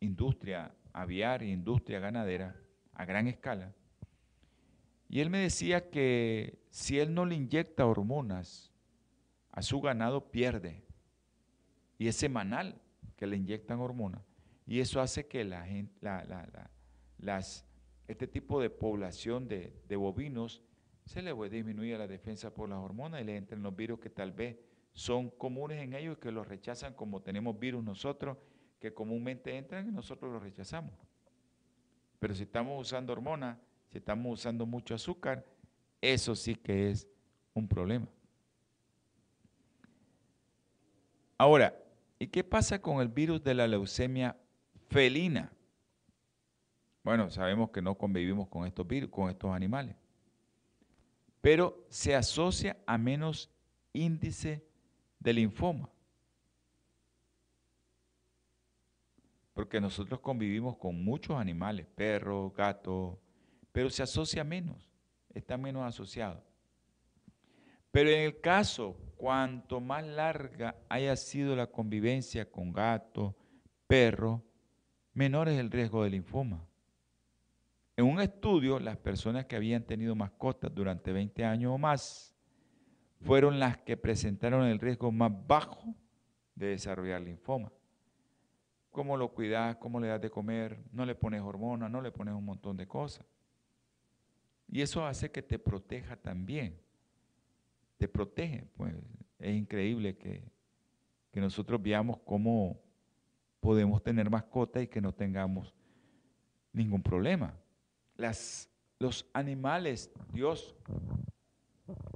industria 0.00 0.74
aviar 0.92 1.42
e 1.42 1.48
industria 1.48 1.98
ganadera 2.00 2.56
a 2.92 3.04
gran 3.04 3.26
escala. 3.26 3.74
Y 5.08 5.20
él 5.20 5.30
me 5.30 5.38
decía 5.38 5.90
que 5.90 6.58
si 6.70 6.98
él 6.98 7.12
no 7.12 7.26
le 7.26 7.34
inyecta 7.34 7.86
hormonas 7.86 8.72
a 9.50 9.62
su 9.62 9.80
ganado, 9.80 10.30
pierde. 10.30 10.82
Y 11.98 12.08
es 12.08 12.16
semanal 12.16 12.80
que 13.16 13.26
le 13.26 13.36
inyectan 13.36 13.78
hormonas. 13.80 14.22
Y 14.66 14.80
eso 14.80 15.00
hace 15.00 15.26
que 15.26 15.44
la 15.44 15.64
gente, 15.64 15.94
las, 17.18 17.66
este 18.08 18.26
tipo 18.26 18.60
de 18.60 18.70
población 18.70 19.48
de, 19.48 19.96
bovinos 19.96 20.62
se 21.04 21.22
le 21.22 21.30
a 21.30 21.48
disminuir 21.48 21.98
la 21.98 22.06
defensa 22.06 22.52
por 22.52 22.68
las 22.68 22.78
hormonas 22.78 23.20
y 23.20 23.24
le 23.24 23.36
entran 23.36 23.62
los 23.62 23.74
virus 23.74 23.98
que 23.98 24.10
tal 24.10 24.32
vez 24.32 24.56
son 24.92 25.30
comunes 25.30 25.82
en 25.82 25.94
ellos 25.94 26.16
y 26.16 26.20
que 26.20 26.30
los 26.30 26.46
rechazan 26.46 26.94
como 26.94 27.22
tenemos 27.22 27.58
virus 27.58 27.82
nosotros 27.82 28.36
que 28.78 28.92
comúnmente 28.92 29.56
entran 29.56 29.88
y 29.88 29.92
nosotros 29.92 30.32
los 30.32 30.42
rechazamos. 30.42 30.92
Pero 32.18 32.34
si 32.34 32.44
estamos 32.44 32.80
usando 32.80 33.12
hormonas, 33.12 33.58
si 33.88 33.98
estamos 33.98 34.40
usando 34.40 34.66
mucho 34.66 34.94
azúcar, 34.94 35.44
eso 36.00 36.34
sí 36.34 36.54
que 36.54 36.90
es 36.90 37.08
un 37.54 37.68
problema. 37.68 38.06
Ahora, 41.38 41.76
¿y 42.18 42.28
qué 42.28 42.44
pasa 42.44 42.80
con 42.80 43.00
el 43.00 43.08
virus 43.08 43.42
de 43.42 43.54
la 43.54 43.66
leucemia 43.66 44.36
felina? 44.88 45.52
Bueno, 47.02 47.30
sabemos 47.30 47.70
que 47.70 47.82
no 47.82 47.96
convivimos 47.96 48.48
con 48.48 48.66
estos 48.66 48.86
virus, 48.86 49.10
con 49.10 49.28
estos 49.28 49.50
animales. 49.50 49.96
Pero 51.42 51.84
se 51.90 52.14
asocia 52.14 52.78
a 52.86 52.96
menos 52.96 53.50
índice 53.92 54.64
de 55.18 55.32
linfoma. 55.34 55.90
Porque 59.52 59.80
nosotros 59.80 60.20
convivimos 60.20 60.76
con 60.76 61.04
muchos 61.04 61.36
animales, 61.36 61.86
perros, 61.94 62.54
gatos, 62.54 63.18
pero 63.72 63.90
se 63.90 64.02
asocia 64.02 64.44
menos, 64.44 64.88
está 65.34 65.58
menos 65.58 65.84
asociado. 65.84 66.42
Pero 67.90 68.08
en 68.08 68.20
el 68.20 68.40
caso, 68.40 68.96
cuanto 69.16 69.80
más 69.80 70.06
larga 70.06 70.76
haya 70.88 71.14
sido 71.16 71.54
la 71.56 71.66
convivencia 71.66 72.50
con 72.50 72.72
gato, 72.72 73.36
perro, 73.86 74.42
menor 75.12 75.48
es 75.48 75.58
el 75.58 75.70
riesgo 75.70 76.04
de 76.04 76.10
linfoma. 76.10 76.66
En 78.02 78.08
un 78.08 78.20
estudio, 78.20 78.80
las 78.80 78.96
personas 78.96 79.46
que 79.46 79.54
habían 79.54 79.84
tenido 79.84 80.16
mascotas 80.16 80.74
durante 80.74 81.12
20 81.12 81.44
años 81.44 81.70
o 81.72 81.78
más 81.78 82.34
fueron 83.20 83.60
las 83.60 83.78
que 83.78 83.96
presentaron 83.96 84.66
el 84.66 84.80
riesgo 84.80 85.12
más 85.12 85.30
bajo 85.46 85.94
de 86.56 86.66
desarrollar 86.66 87.20
linfoma. 87.20 87.70
¿Cómo 88.90 89.16
lo 89.16 89.32
cuidas? 89.32 89.76
¿Cómo 89.76 90.00
le 90.00 90.08
das 90.08 90.20
de 90.20 90.30
comer? 90.30 90.82
No 90.90 91.06
le 91.06 91.14
pones 91.14 91.42
hormonas, 91.42 91.88
no 91.92 92.00
le 92.00 92.10
pones 92.10 92.34
un 92.34 92.44
montón 92.44 92.76
de 92.76 92.88
cosas. 92.88 93.24
Y 94.66 94.80
eso 94.80 95.06
hace 95.06 95.30
que 95.30 95.40
te 95.40 95.60
proteja 95.60 96.16
también. 96.16 96.76
Te 97.98 98.08
protege. 98.08 98.64
Pues 98.76 98.96
es 99.38 99.54
increíble 99.54 100.16
que, 100.16 100.42
nosotros 101.34 101.80
veamos 101.80 102.18
cómo 102.24 102.80
podemos 103.60 104.02
tener 104.02 104.28
mascotas 104.28 104.82
y 104.82 104.88
que 104.88 105.00
no 105.00 105.14
tengamos 105.14 105.72
ningún 106.72 107.00
problema. 107.00 107.61
Los 108.98 109.26
animales, 109.32 110.10
Dios, 110.32 110.76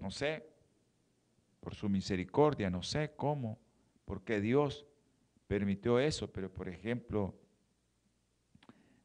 no 0.00 0.10
sé, 0.10 0.48
por 1.60 1.74
su 1.74 1.88
misericordia, 1.88 2.70
no 2.70 2.82
sé 2.82 3.12
cómo, 3.16 3.58
porque 4.04 4.40
Dios 4.40 4.86
permitió 5.48 5.98
eso, 5.98 6.30
pero 6.30 6.52
por 6.52 6.68
ejemplo, 6.68 7.34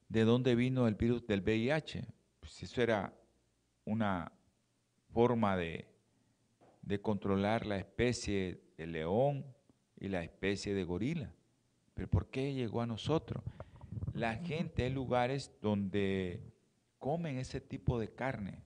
¿de 0.10 0.24
dónde 0.24 0.56
vino 0.56 0.88
el 0.88 0.96
virus 0.96 1.26
del 1.26 1.42
VIH? 1.42 2.06
Pues 2.40 2.62
eso 2.62 2.82
era 2.82 3.14
una 3.86 4.32
forma 5.12 5.58
de, 5.58 5.88
controlar 7.02 7.66
la 7.66 7.78
especie 7.78 8.62
de 8.78 8.86
león 8.86 9.46
y 10.00 10.10
la 10.10 10.24
especie 10.24 10.74
de 10.74 10.84
gorila. 10.84 11.34
Pero 11.94 12.10
¿por 12.10 12.28
qué 12.28 12.54
llegó 12.54 12.82
a 12.82 12.86
nosotros? 12.86 13.44
La 14.14 14.36
gente 14.36 14.84
hay 14.84 14.92
lugares 14.92 15.52
donde 15.62 16.51
comen 17.02 17.40
ese 17.40 17.60
tipo 17.60 18.00
de 18.00 18.14
carne, 18.14 18.64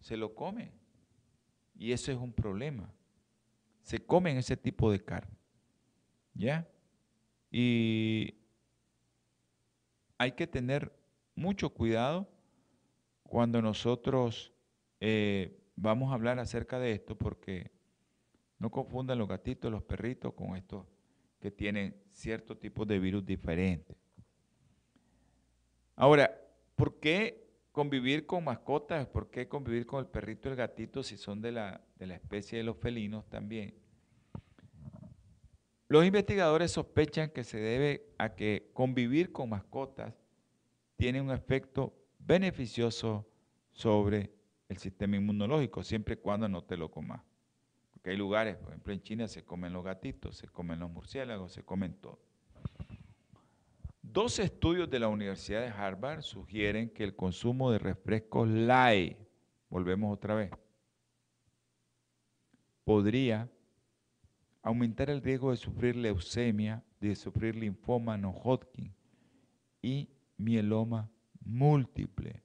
se 0.00 0.16
lo 0.16 0.34
comen. 0.34 0.72
Y 1.78 1.92
eso 1.92 2.10
es 2.10 2.16
un 2.18 2.32
problema. 2.32 2.90
Se 3.82 4.04
comen 4.04 4.38
ese 4.38 4.56
tipo 4.56 4.90
de 4.90 5.04
carne. 5.04 5.36
¿Ya? 6.32 6.66
Y 7.50 8.34
hay 10.16 10.32
que 10.32 10.46
tener 10.46 10.90
mucho 11.34 11.68
cuidado 11.68 12.26
cuando 13.22 13.60
nosotros 13.60 14.54
eh, 15.00 15.62
vamos 15.76 16.10
a 16.10 16.14
hablar 16.14 16.38
acerca 16.38 16.78
de 16.78 16.92
esto 16.92 17.16
porque 17.18 17.70
no 18.58 18.70
confundan 18.70 19.18
los 19.18 19.28
gatitos, 19.28 19.70
los 19.70 19.82
perritos 19.82 20.32
con 20.32 20.56
estos 20.56 20.86
que 21.40 21.50
tienen 21.50 21.94
cierto 22.10 22.56
tipo 22.56 22.86
de 22.86 22.98
virus 22.98 23.26
diferentes. 23.26 23.98
Ahora, 25.94 26.34
¿por 26.74 26.98
qué 26.98 27.45
convivir 27.76 28.24
con 28.24 28.42
mascotas? 28.42 29.06
¿Por 29.06 29.28
qué 29.28 29.48
convivir 29.48 29.84
con 29.84 30.00
el 30.00 30.06
perrito 30.06 30.48
y 30.48 30.52
el 30.52 30.56
gatito 30.56 31.02
si 31.02 31.18
son 31.18 31.42
de 31.42 31.52
la, 31.52 31.82
de 31.96 32.06
la 32.06 32.14
especie 32.14 32.56
de 32.56 32.64
los 32.64 32.78
felinos 32.78 33.28
también? 33.28 33.74
Los 35.86 36.06
investigadores 36.06 36.70
sospechan 36.70 37.28
que 37.28 37.44
se 37.44 37.58
debe 37.58 38.14
a 38.16 38.34
que 38.34 38.70
convivir 38.72 39.30
con 39.30 39.50
mascotas 39.50 40.14
tiene 40.96 41.20
un 41.20 41.30
efecto 41.30 41.94
beneficioso 42.18 43.28
sobre 43.72 44.32
el 44.70 44.78
sistema 44.78 45.16
inmunológico, 45.16 45.82
siempre 45.82 46.14
y 46.14 46.16
cuando 46.16 46.48
no 46.48 46.64
te 46.64 46.78
lo 46.78 46.90
comas. 46.90 47.20
Porque 47.92 48.08
hay 48.08 48.16
lugares, 48.16 48.56
por 48.56 48.70
ejemplo 48.70 48.94
en 48.94 49.02
China 49.02 49.28
se 49.28 49.44
comen 49.44 49.74
los 49.74 49.84
gatitos, 49.84 50.38
se 50.38 50.48
comen 50.48 50.80
los 50.80 50.90
murciélagos, 50.90 51.52
se 51.52 51.62
comen 51.62 51.92
todo. 51.92 52.25
Dos 54.16 54.38
estudios 54.38 54.88
de 54.88 54.98
la 54.98 55.08
Universidad 55.08 55.60
de 55.60 55.68
Harvard 55.68 56.22
sugieren 56.22 56.88
que 56.88 57.04
el 57.04 57.14
consumo 57.14 57.70
de 57.70 57.78
refrescos 57.78 58.48
light, 58.48 59.18
volvemos 59.68 60.10
otra 60.10 60.34
vez, 60.34 60.50
podría 62.82 63.50
aumentar 64.62 65.10
el 65.10 65.20
riesgo 65.20 65.50
de 65.50 65.58
sufrir 65.58 65.96
leucemia, 65.96 66.82
de 66.98 67.14
sufrir 67.14 67.56
linfoma 67.56 68.16
no 68.16 68.30
Hodgkin 68.30 68.90
y 69.82 70.08
mieloma 70.38 71.10
múltiple. 71.44 72.42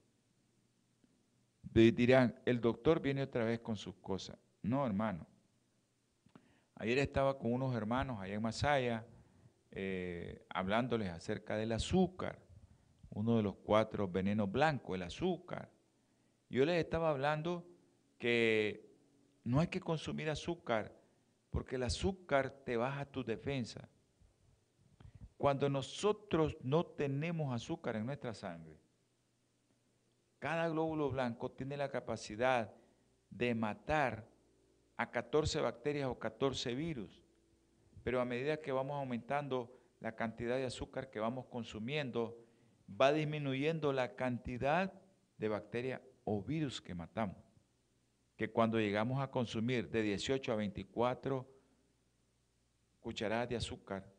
Dirán, 1.74 2.38
el 2.44 2.60
doctor 2.60 3.02
viene 3.02 3.24
otra 3.24 3.46
vez 3.46 3.62
con 3.62 3.78
sus 3.78 3.96
cosas. 3.96 4.38
No, 4.62 4.86
hermano. 4.86 5.26
Ayer 6.76 6.98
estaba 6.98 7.40
con 7.40 7.54
unos 7.54 7.74
hermanos 7.74 8.20
allá 8.20 8.34
en 8.34 8.42
Masaya, 8.42 9.06
eh, 9.72 10.46
hablándoles 10.50 11.10
acerca 11.10 11.56
del 11.56 11.72
azúcar, 11.72 12.40
uno 13.10 13.38
de 13.38 13.44
los 13.44 13.56
cuatro 13.56 14.08
venenos 14.08 14.52
blancos, 14.52 14.96
el 14.96 15.04
azúcar. 15.04 15.70
Yo 16.50 16.66
les 16.66 16.84
estaba 16.84 17.10
hablando 17.10 17.66
que 18.18 18.92
no 19.44 19.60
hay 19.60 19.68
que 19.68 19.80
consumir 19.80 20.30
azúcar, 20.30 20.94
porque 21.50 21.76
el 21.76 21.84
azúcar 21.84 22.52
te 22.52 22.78
baja 22.78 23.06
tu 23.06 23.24
defensa. 23.24 23.90
Cuando 25.38 25.70
nosotros 25.70 26.58
no 26.62 26.86
tenemos 26.86 27.54
azúcar 27.54 27.96
en 27.96 28.06
nuestra 28.06 28.34
sangre, 28.34 28.78
cada 30.40 30.70
glóbulo 30.70 31.10
blanco 31.10 31.52
tiene 31.52 31.78
la 31.78 31.90
capacidad 31.90 32.74
de 33.30 33.56
matar 33.56 34.28
a 34.98 35.10
14 35.10 35.62
bacterias 35.62 36.08
o 36.08 36.20
14 36.20 36.76
virus. 36.76 37.21
Pero 38.04 38.22
a 38.22 38.26
medida 38.26 38.62
que 38.62 38.72
vamos 38.72 38.96
aumentando 38.96 39.78
la 40.00 40.16
cantidad 40.16 40.58
de 40.58 40.66
azúcar 40.66 41.10
que 41.10 41.20
vamos 41.20 41.46
consumiendo, 41.46 42.38
va 42.90 43.14
disminuyendo 43.14 43.94
la 43.94 44.16
cantidad 44.16 44.94
de 45.38 45.48
bacterias 45.48 46.02
o 46.24 46.42
virus 46.42 46.82
que 46.82 46.96
matamos. 46.96 47.38
Que 48.36 48.52
cuando 48.52 48.80
llegamos 48.80 49.22
a 49.22 49.30
consumir 49.30 49.90
de 49.90 50.02
18 50.02 50.52
a 50.52 50.56
24 50.56 51.48
cucharadas 53.00 53.50
de 53.50 53.56
azúcar, 53.56 54.12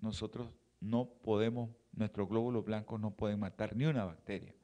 nosotros 0.00 0.50
no 0.80 1.08
podemos, 1.08 1.70
nuestros 1.92 2.28
glóbulos 2.28 2.64
blancos 2.64 3.00
no 3.00 3.12
pueden 3.12 3.40
matar 3.40 3.74
ni 3.74 3.84
una 3.84 4.04
bacteria. 4.04 4.54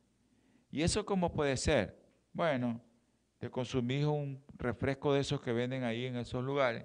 ¿Y 0.71 0.83
eso 0.83 1.05
cómo 1.05 1.33
puede 1.33 1.57
ser? 1.57 2.05
Bueno, 2.33 2.81
te 3.39 3.51
consumís 3.51 4.05
un 4.05 4.43
refresco 4.57 5.13
de 5.13 5.21
esos 5.21 5.41
que 5.41 5.53
venden 5.53 5.85
ahí 5.85 6.07
en 6.07 6.17
esos 6.17 6.43
lugares, 6.43 6.85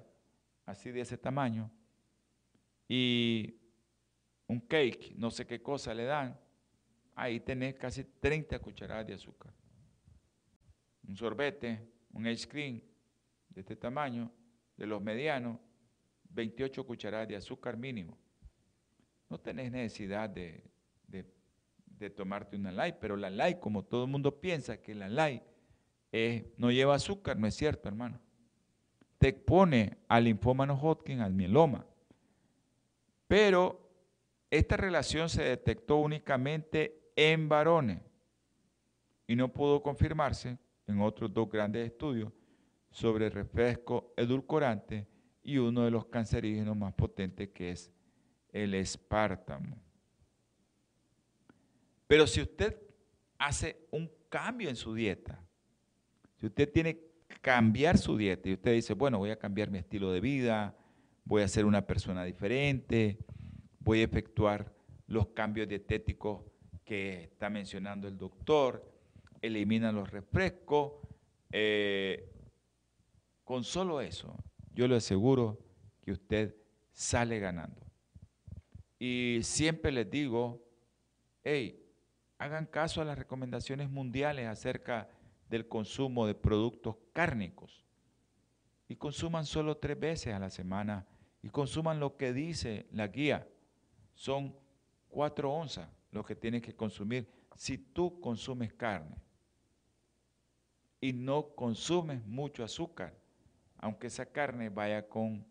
así 0.66 0.90
de 0.90 1.00
ese 1.00 1.18
tamaño, 1.18 1.70
y 2.88 3.54
un 4.48 4.60
cake, 4.60 5.14
no 5.16 5.30
sé 5.30 5.46
qué 5.46 5.62
cosa 5.62 5.94
le 5.94 6.04
dan, 6.04 6.36
ahí 7.14 7.38
tenés 7.38 7.76
casi 7.76 8.02
30 8.02 8.58
cucharadas 8.58 9.06
de 9.06 9.14
azúcar. 9.14 9.54
Un 11.06 11.16
sorbete, 11.16 11.88
un 12.12 12.26
ice 12.26 12.48
cream 12.48 12.80
de 13.48 13.60
este 13.60 13.76
tamaño, 13.76 14.32
de 14.76 14.86
los 14.86 15.00
medianos, 15.00 15.58
28 16.30 16.84
cucharadas 16.84 17.28
de 17.28 17.36
azúcar 17.36 17.76
mínimo. 17.76 18.18
No 19.28 19.38
tenés 19.38 19.70
necesidad 19.70 20.28
de, 20.28 20.64
tomarte 22.16 22.56
una 22.56 22.72
light, 22.72 22.96
pero 22.98 23.16
la 23.16 23.30
light, 23.30 23.60
como 23.60 23.84
todo 23.84 24.04
el 24.04 24.10
mundo 24.10 24.40
piensa 24.40 24.80
que 24.80 24.94
la 24.94 25.08
light 25.08 25.42
no 26.56 26.72
lleva 26.72 26.94
azúcar, 26.94 27.38
no 27.38 27.46
es 27.46 27.54
cierto, 27.54 27.88
hermano. 27.88 28.20
Te 29.20 29.28
expone 29.28 29.98
al 30.08 30.24
linfómano 30.24 30.80
Hodgkin, 30.80 31.20
al 31.20 31.34
mieloma. 31.34 31.84
Pero 33.28 33.86
esta 34.48 34.78
relación 34.78 35.28
se 35.28 35.42
detectó 35.42 35.96
únicamente 35.96 37.12
en 37.14 37.46
varones 37.46 38.00
y 39.26 39.36
no 39.36 39.52
pudo 39.52 39.82
confirmarse 39.82 40.56
en 40.86 41.02
otros 41.02 41.34
dos 41.34 41.50
grandes 41.50 41.86
estudios 41.86 42.32
sobre 42.90 43.28
refresco 43.28 44.14
edulcorante 44.16 45.06
y 45.42 45.58
uno 45.58 45.84
de 45.84 45.90
los 45.90 46.06
cancerígenos 46.06 46.74
más 46.74 46.94
potentes 46.94 47.50
que 47.50 47.72
es 47.72 47.92
el 48.48 48.72
espártamo. 48.72 49.76
Pero 52.06 52.26
si 52.26 52.40
usted 52.40 52.74
hace 53.36 53.86
un 53.90 54.10
cambio 54.30 54.70
en 54.70 54.76
su 54.76 54.94
dieta, 54.94 55.44
si 56.36 56.46
usted 56.46 56.72
tiene 56.72 57.09
cambiar 57.40 57.98
su 57.98 58.16
dieta 58.16 58.48
y 58.48 58.54
usted 58.54 58.74
dice, 58.74 58.94
bueno, 58.94 59.18
voy 59.18 59.30
a 59.30 59.38
cambiar 59.38 59.70
mi 59.70 59.78
estilo 59.78 60.12
de 60.12 60.20
vida, 60.20 60.76
voy 61.24 61.42
a 61.42 61.48
ser 61.48 61.64
una 61.64 61.86
persona 61.86 62.24
diferente, 62.24 63.18
voy 63.80 64.00
a 64.00 64.04
efectuar 64.04 64.74
los 65.06 65.28
cambios 65.28 65.68
dietéticos 65.68 66.42
que 66.84 67.24
está 67.24 67.50
mencionando 67.50 68.08
el 68.08 68.18
doctor, 68.18 68.92
elimina 69.40 69.92
los 69.92 70.10
refrescos, 70.10 70.92
eh, 71.52 72.32
con 73.44 73.64
solo 73.64 74.00
eso, 74.00 74.36
yo 74.74 74.86
le 74.86 74.96
aseguro 74.96 75.58
que 76.02 76.12
usted 76.12 76.54
sale 76.92 77.38
ganando. 77.40 77.80
Y 78.98 79.40
siempre 79.42 79.90
les 79.90 80.10
digo, 80.10 80.62
hey, 81.42 81.84
hagan 82.38 82.66
caso 82.66 83.00
a 83.00 83.04
las 83.04 83.18
recomendaciones 83.18 83.90
mundiales 83.90 84.46
acerca 84.46 85.08
del 85.50 85.66
consumo 85.66 86.28
de 86.28 86.34
productos 86.34 86.96
cárnicos 87.12 87.84
y 88.88 88.94
consuman 88.94 89.44
solo 89.44 89.76
tres 89.76 89.98
veces 89.98 90.32
a 90.32 90.38
la 90.38 90.48
semana 90.48 91.06
y 91.42 91.48
consuman 91.48 91.98
lo 91.98 92.16
que 92.16 92.32
dice 92.32 92.86
la 92.92 93.08
guía. 93.08 93.48
Son 94.14 94.54
cuatro 95.08 95.52
onzas 95.52 95.88
lo 96.12 96.24
que 96.24 96.36
tienes 96.36 96.62
que 96.62 96.74
consumir 96.74 97.28
si 97.56 97.78
tú 97.78 98.20
consumes 98.20 98.72
carne 98.72 99.16
y 101.00 101.12
no 101.12 101.54
consumes 101.54 102.24
mucho 102.26 102.62
azúcar, 102.62 103.12
aunque 103.78 104.06
esa 104.06 104.26
carne 104.26 104.68
vaya 104.68 105.08
con, 105.08 105.44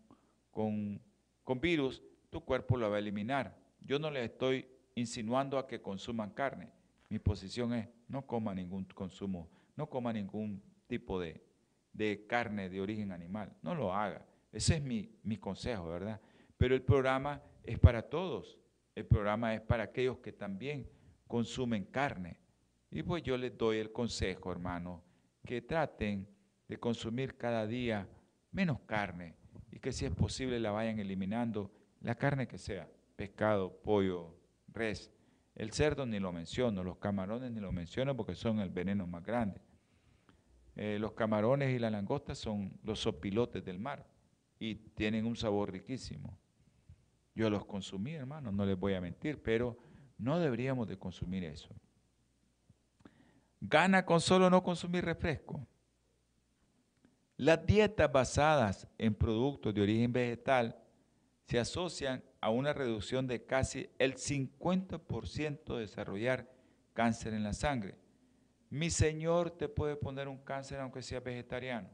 con, 0.50 1.00
con 1.44 1.60
virus, 1.60 2.02
tu 2.30 2.42
cuerpo 2.42 2.76
lo 2.78 2.88
va 2.88 2.96
a 2.96 3.00
eliminar. 3.00 3.54
Yo 3.80 3.98
no 3.98 4.10
les 4.10 4.30
estoy 4.30 4.66
insinuando 4.94 5.58
a 5.58 5.66
que 5.66 5.82
consuman 5.82 6.30
carne. 6.30 6.70
Mi 7.08 7.18
posición 7.18 7.74
es 7.74 7.88
no 8.08 8.26
coma 8.26 8.54
ningún 8.54 8.84
consumo, 8.84 9.48
no 9.80 9.88
coma 9.88 10.12
ningún 10.12 10.62
tipo 10.86 11.18
de, 11.18 11.40
carne 12.28 12.68
de 12.68 12.82
origen 12.82 13.12
animal. 13.12 13.50
No 13.62 13.74
lo 13.74 13.94
haga. 13.94 14.26
Ese 14.52 14.76
es 14.76 14.82
mi, 14.82 15.10
mi 15.22 15.38
consejo, 15.38 15.88
¿verdad? 15.88 16.20
Pero 16.58 16.74
el 16.74 16.82
programa 16.82 17.42
es 17.64 17.78
para 17.78 18.02
todos. 18.02 18.58
El 18.94 19.06
programa 19.06 19.54
es 19.54 19.62
para 19.62 19.84
aquellos 19.84 20.18
que 20.18 20.32
también 20.32 20.86
consumen 21.26 21.84
carne. 21.84 22.36
Y 22.90 23.02
pues 23.02 23.22
yo 23.22 23.38
les 23.38 23.56
doy 23.56 23.78
el 23.78 23.90
consejo, 23.90 24.52
hermano, 24.52 25.02
que 25.46 25.62
traten 25.62 26.28
de 26.68 26.76
consumir 26.76 27.38
cada 27.38 27.66
día 27.66 28.06
menos 28.52 28.80
carne 28.80 29.34
y 29.72 29.78
que 29.78 29.92
si 29.92 30.04
es 30.04 30.12
posible 30.12 30.60
la 30.60 30.72
vayan 30.72 30.98
eliminando 30.98 31.72
la 32.02 32.16
carne 32.16 32.46
que 32.46 32.58
sea, 32.58 32.86
pescado, 33.16 33.80
pollo, 33.82 34.36
res. 34.68 35.10
El 35.54 35.72
cerdo 35.72 36.04
ni 36.04 36.18
lo 36.18 36.32
menciono, 36.32 36.84
los 36.84 36.98
camarones 36.98 37.50
ni 37.50 37.60
lo 37.60 37.72
menciono 37.72 38.14
porque 38.14 38.34
son 38.34 38.60
el 38.60 38.68
veneno 38.68 39.06
más 39.06 39.24
grande. 39.24 39.69
Eh, 40.76 40.98
los 41.00 41.12
camarones 41.12 41.74
y 41.74 41.78
la 41.78 41.90
langosta 41.90 42.34
son 42.34 42.78
los 42.82 43.00
sopilotes 43.00 43.64
del 43.64 43.78
mar 43.78 44.06
y 44.58 44.74
tienen 44.74 45.26
un 45.26 45.36
sabor 45.36 45.72
riquísimo. 45.72 46.38
Yo 47.34 47.50
los 47.50 47.64
consumí, 47.64 48.14
hermano, 48.14 48.52
no 48.52 48.64
les 48.64 48.78
voy 48.78 48.94
a 48.94 49.00
mentir, 49.00 49.42
pero 49.42 49.78
no 50.18 50.38
deberíamos 50.38 50.86
de 50.88 50.98
consumir 50.98 51.44
eso. 51.44 51.74
Gana 53.60 54.04
con 54.04 54.20
solo 54.20 54.48
no 54.48 54.62
consumir 54.62 55.04
refresco. 55.04 55.66
Las 57.36 57.64
dietas 57.64 58.10
basadas 58.12 58.86
en 58.98 59.14
productos 59.14 59.74
de 59.74 59.80
origen 59.80 60.12
vegetal 60.12 60.76
se 61.46 61.58
asocian 61.58 62.22
a 62.40 62.50
una 62.50 62.72
reducción 62.72 63.26
de 63.26 63.44
casi 63.44 63.90
el 63.98 64.14
50% 64.14 65.74
de 65.74 65.80
desarrollar 65.80 66.50
cáncer 66.92 67.34
en 67.34 67.42
la 67.42 67.52
sangre. 67.52 67.96
Mi 68.70 68.88
Señor 68.88 69.50
te 69.50 69.68
puede 69.68 69.96
poner 69.96 70.28
un 70.28 70.38
cáncer 70.38 70.80
aunque 70.80 71.02
sea 71.02 71.20
vegetariano. 71.20 71.88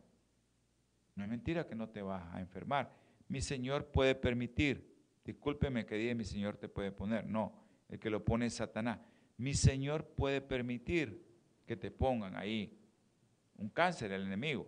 No 1.15 1.25
es 1.25 1.31
mentira 1.31 1.67
que 1.67 1.75
no 1.75 1.89
te 1.89 2.03
vas 2.03 2.23
a 2.35 2.41
enfermar. 2.41 2.95
Mi 3.29 3.41
Señor 3.41 3.87
puede 3.87 4.15
permitir, 4.15 4.95
discúlpeme 5.25 5.87
que 5.87 5.97
dije 5.97 6.15
mi 6.15 6.25
Señor 6.25 6.59
te 6.59 6.69
puede 6.69 6.93
poner, 6.93 7.27
no, 7.27 7.55
el 7.89 7.99
que 7.99 8.11
lo 8.11 8.25
pone 8.25 8.47
es 8.47 8.55
Satanás. 8.55 9.01
Mi 9.39 9.55
Señor 9.55 10.07
puede 10.07 10.43
permitir 10.43 11.25
que 11.67 11.77
te 11.77 11.91
pongan 11.91 12.37
ahí 12.37 12.79
un 13.57 13.71
cáncer, 13.71 14.13
el 14.13 14.27
enemigo. 14.27 14.67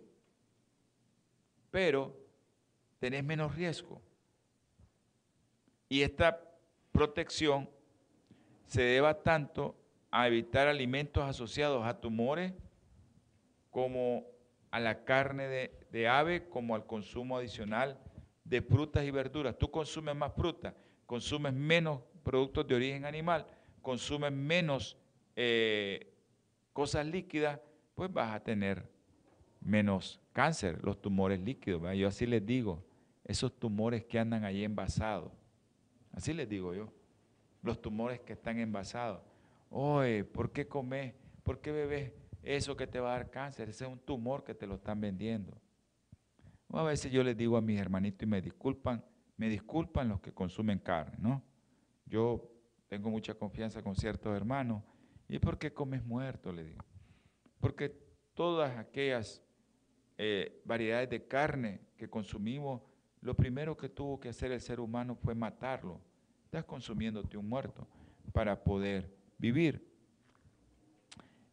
Pero 1.69 2.15
tenés 2.99 3.23
menos 3.23 3.55
riesgo. 3.55 4.01
Y 5.87 6.01
esta 6.01 6.41
protección 6.91 7.69
se 8.65 8.81
deba 8.81 9.21
tanto 9.21 9.78
a 10.11 10.27
evitar 10.27 10.67
alimentos 10.67 11.23
asociados 11.23 11.85
a 11.85 11.99
tumores 11.99 12.53
como 13.69 14.25
a 14.71 14.79
la 14.79 15.03
carne 15.03 15.47
de, 15.91 16.07
ave, 16.07 16.49
como 16.49 16.75
al 16.75 16.85
consumo 16.85 17.37
adicional 17.37 17.99
de 18.43 18.61
frutas 18.61 19.05
y 19.05 19.11
verduras. 19.11 19.57
Tú 19.57 19.69
consumes 19.69 20.15
más 20.15 20.33
fruta, 20.33 20.75
consumes 21.05 21.53
menos 21.53 22.01
productos 22.23 22.67
de 22.67 22.75
origen 22.75 23.05
animal, 23.05 23.45
consumes 23.81 24.31
menos 24.31 24.97
eh, 25.35 26.13
cosas 26.73 27.05
líquidas, 27.05 27.59
pues 27.95 28.11
vas 28.11 28.33
a 28.33 28.39
tener 28.39 28.89
menos 29.61 30.19
cáncer, 30.33 30.79
los 30.83 31.01
tumores 31.01 31.39
líquidos. 31.39 31.81
Yo 31.95 32.07
así 32.07 32.25
les 32.25 32.45
digo, 32.45 32.83
esos 33.25 33.57
tumores 33.57 34.03
que 34.05 34.19
andan 34.19 34.43
ahí 34.43 34.63
envasados, 34.63 35.31
Así 36.11 36.33
les 36.33 36.49
digo 36.49 36.73
yo. 36.73 36.91
Los 37.61 37.81
tumores 37.81 38.19
que 38.21 38.33
están 38.33 38.59
envasados. 38.59 39.21
Oye, 39.69 40.23
¿por 40.23 40.51
qué 40.51 40.67
comes? 40.67 41.13
¿Por 41.43 41.61
qué 41.61 41.71
bebes 41.71 42.13
eso 42.43 42.75
que 42.75 42.87
te 42.87 42.99
va 42.99 43.13
a 43.13 43.17
dar 43.17 43.29
cáncer? 43.29 43.69
Ese 43.69 43.85
es 43.85 43.89
un 43.89 43.99
tumor 43.99 44.43
que 44.43 44.55
te 44.55 44.67
lo 44.67 44.75
están 44.75 44.99
vendiendo. 44.99 45.59
a 46.69 46.83
veces 46.83 47.11
yo 47.11 47.23
les 47.23 47.37
digo 47.37 47.57
a 47.57 47.61
mis 47.61 47.79
hermanitos 47.79 48.23
y 48.23 48.25
me 48.25 48.41
disculpan, 48.41 49.03
me 49.37 49.49
disculpan 49.49 50.09
los 50.09 50.19
que 50.19 50.33
consumen 50.33 50.79
carne, 50.79 51.17
¿no? 51.19 51.43
Yo 52.05 52.51
tengo 52.87 53.09
mucha 53.09 53.35
confianza 53.35 53.81
con 53.81 53.95
ciertos 53.95 54.35
hermanos. 54.35 54.83
¿Y 55.27 55.37
por 55.37 55.59
qué 55.59 55.71
comes 55.71 56.03
muerto? 56.03 56.51
Le 56.51 56.63
digo. 56.63 56.83
Porque 57.59 57.89
todas 58.33 58.75
aquellas 58.77 59.43
eh, 60.17 60.61
variedades 60.65 61.09
de 61.09 61.27
carne 61.27 61.81
que 61.95 62.09
consumimos 62.09 62.81
lo 63.21 63.35
primero 63.35 63.75
que 63.75 63.89
tuvo 63.89 64.19
que 64.19 64.29
hacer 64.29 64.51
el 64.51 64.61
ser 64.61 64.79
humano 64.79 65.15
fue 65.15 65.35
matarlo. 65.35 66.01
Estás 66.45 66.65
consumiéndote 66.65 67.37
un 67.37 67.47
muerto 67.47 67.87
para 68.31 68.63
poder 68.63 69.18
vivir. 69.39 69.83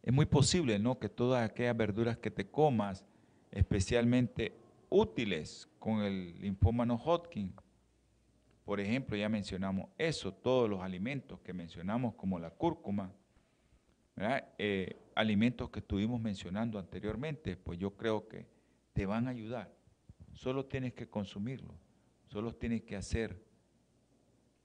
Es 0.03 0.13
muy 0.13 0.25
posible, 0.25 0.77
¿no? 0.77 0.99
Que 0.99 1.09
todas 1.09 1.49
aquellas 1.49 1.75
verduras 1.75 2.17
que 2.17 2.29
te 2.29 2.49
comas 2.49 3.03
especialmente 3.51 4.53
útiles 4.89 5.67
con 5.79 6.01
el 6.01 6.39
linfoma 6.39 6.85
no 6.85 6.95
Hodgkin. 6.95 7.53
Por 8.63 8.79
ejemplo, 8.79 9.17
ya 9.17 9.29
mencionamos 9.29 9.89
eso, 9.97 10.33
todos 10.33 10.69
los 10.69 10.81
alimentos 10.81 11.39
que 11.39 11.53
mencionamos 11.53 12.13
como 12.15 12.37
la 12.37 12.51
cúrcuma, 12.51 13.13
eh, 14.57 14.95
alimentos 15.15 15.69
que 15.69 15.79
estuvimos 15.79 16.19
mencionando 16.19 16.77
anteriormente, 16.77 17.55
pues 17.55 17.79
yo 17.79 17.95
creo 17.95 18.27
que 18.27 18.45
te 18.93 19.05
van 19.05 19.27
a 19.27 19.31
ayudar. 19.31 19.73
Solo 20.33 20.65
tienes 20.65 20.93
que 20.93 21.09
consumirlo, 21.09 21.73
solo 22.27 22.53
tienes 22.53 22.83
que 22.83 22.95
hacer 22.95 23.46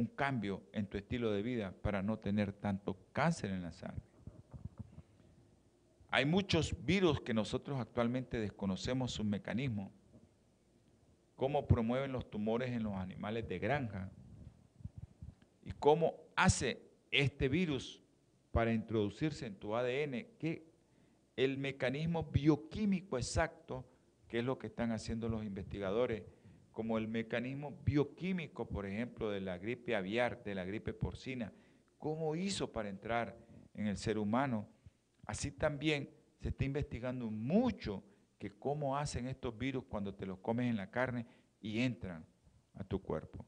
un 0.03 0.09
cambio 0.09 0.62
en 0.72 0.86
tu 0.86 0.98
estilo 0.98 1.30
de 1.30 1.42
vida 1.42 1.72
para 1.80 2.03
no 2.03 2.18
tener 2.18 2.53
tanto 2.53 2.96
cáncer 3.12 3.50
en 3.50 3.62
la 3.62 3.70
sangre. 3.70 4.03
Hay 6.11 6.26
muchos 6.26 6.74
virus 6.84 7.20
que 7.20 7.32
nosotros 7.32 7.78
actualmente 7.78 8.40
desconocemos 8.40 9.12
su 9.12 9.22
mecanismo, 9.22 9.92
cómo 11.36 11.68
promueven 11.68 12.12
los 12.12 12.28
tumores 12.28 12.72
en 12.72 12.82
los 12.82 12.94
animales 12.94 13.48
de 13.48 13.61
granja 13.61 14.11
y 15.64 15.70
cómo 15.70 16.16
hace 16.34 16.82
este 17.12 17.48
virus 17.48 18.03
para 18.50 18.72
introducirse 18.72 19.46
en 19.46 19.55
tu 19.55 19.76
ADN, 19.76 20.26
que 20.38 20.66
el 21.36 21.59
mecanismo 21.59 22.24
bioquímico 22.24 23.16
exacto, 23.16 23.86
que 24.26 24.40
es 24.40 24.44
lo 24.44 24.59
que 24.59 24.66
están 24.66 24.90
haciendo 24.90 25.28
los 25.28 25.44
investigadores, 25.44 26.24
como 26.72 26.98
el 26.98 27.06
mecanismo 27.06 27.78
bioquímico, 27.84 28.66
por 28.66 28.86
ejemplo, 28.86 29.30
de 29.30 29.40
la 29.40 29.58
gripe 29.58 29.94
aviar, 29.94 30.42
de 30.42 30.54
la 30.54 30.64
gripe 30.64 30.94
porcina, 30.94 31.52
cómo 31.98 32.34
hizo 32.34 32.72
para 32.72 32.88
entrar 32.88 33.36
en 33.74 33.86
el 33.86 33.98
ser 33.98 34.18
humano. 34.18 34.68
Así 35.26 35.52
también 35.52 36.10
se 36.40 36.48
está 36.48 36.64
investigando 36.64 37.30
mucho 37.30 38.02
que 38.38 38.50
cómo 38.50 38.96
hacen 38.96 39.28
estos 39.28 39.56
virus 39.56 39.84
cuando 39.84 40.14
te 40.14 40.26
los 40.26 40.38
comes 40.38 40.68
en 40.68 40.76
la 40.76 40.90
carne 40.90 41.26
y 41.60 41.80
entran 41.80 42.26
a 42.74 42.82
tu 42.82 43.00
cuerpo. 43.00 43.46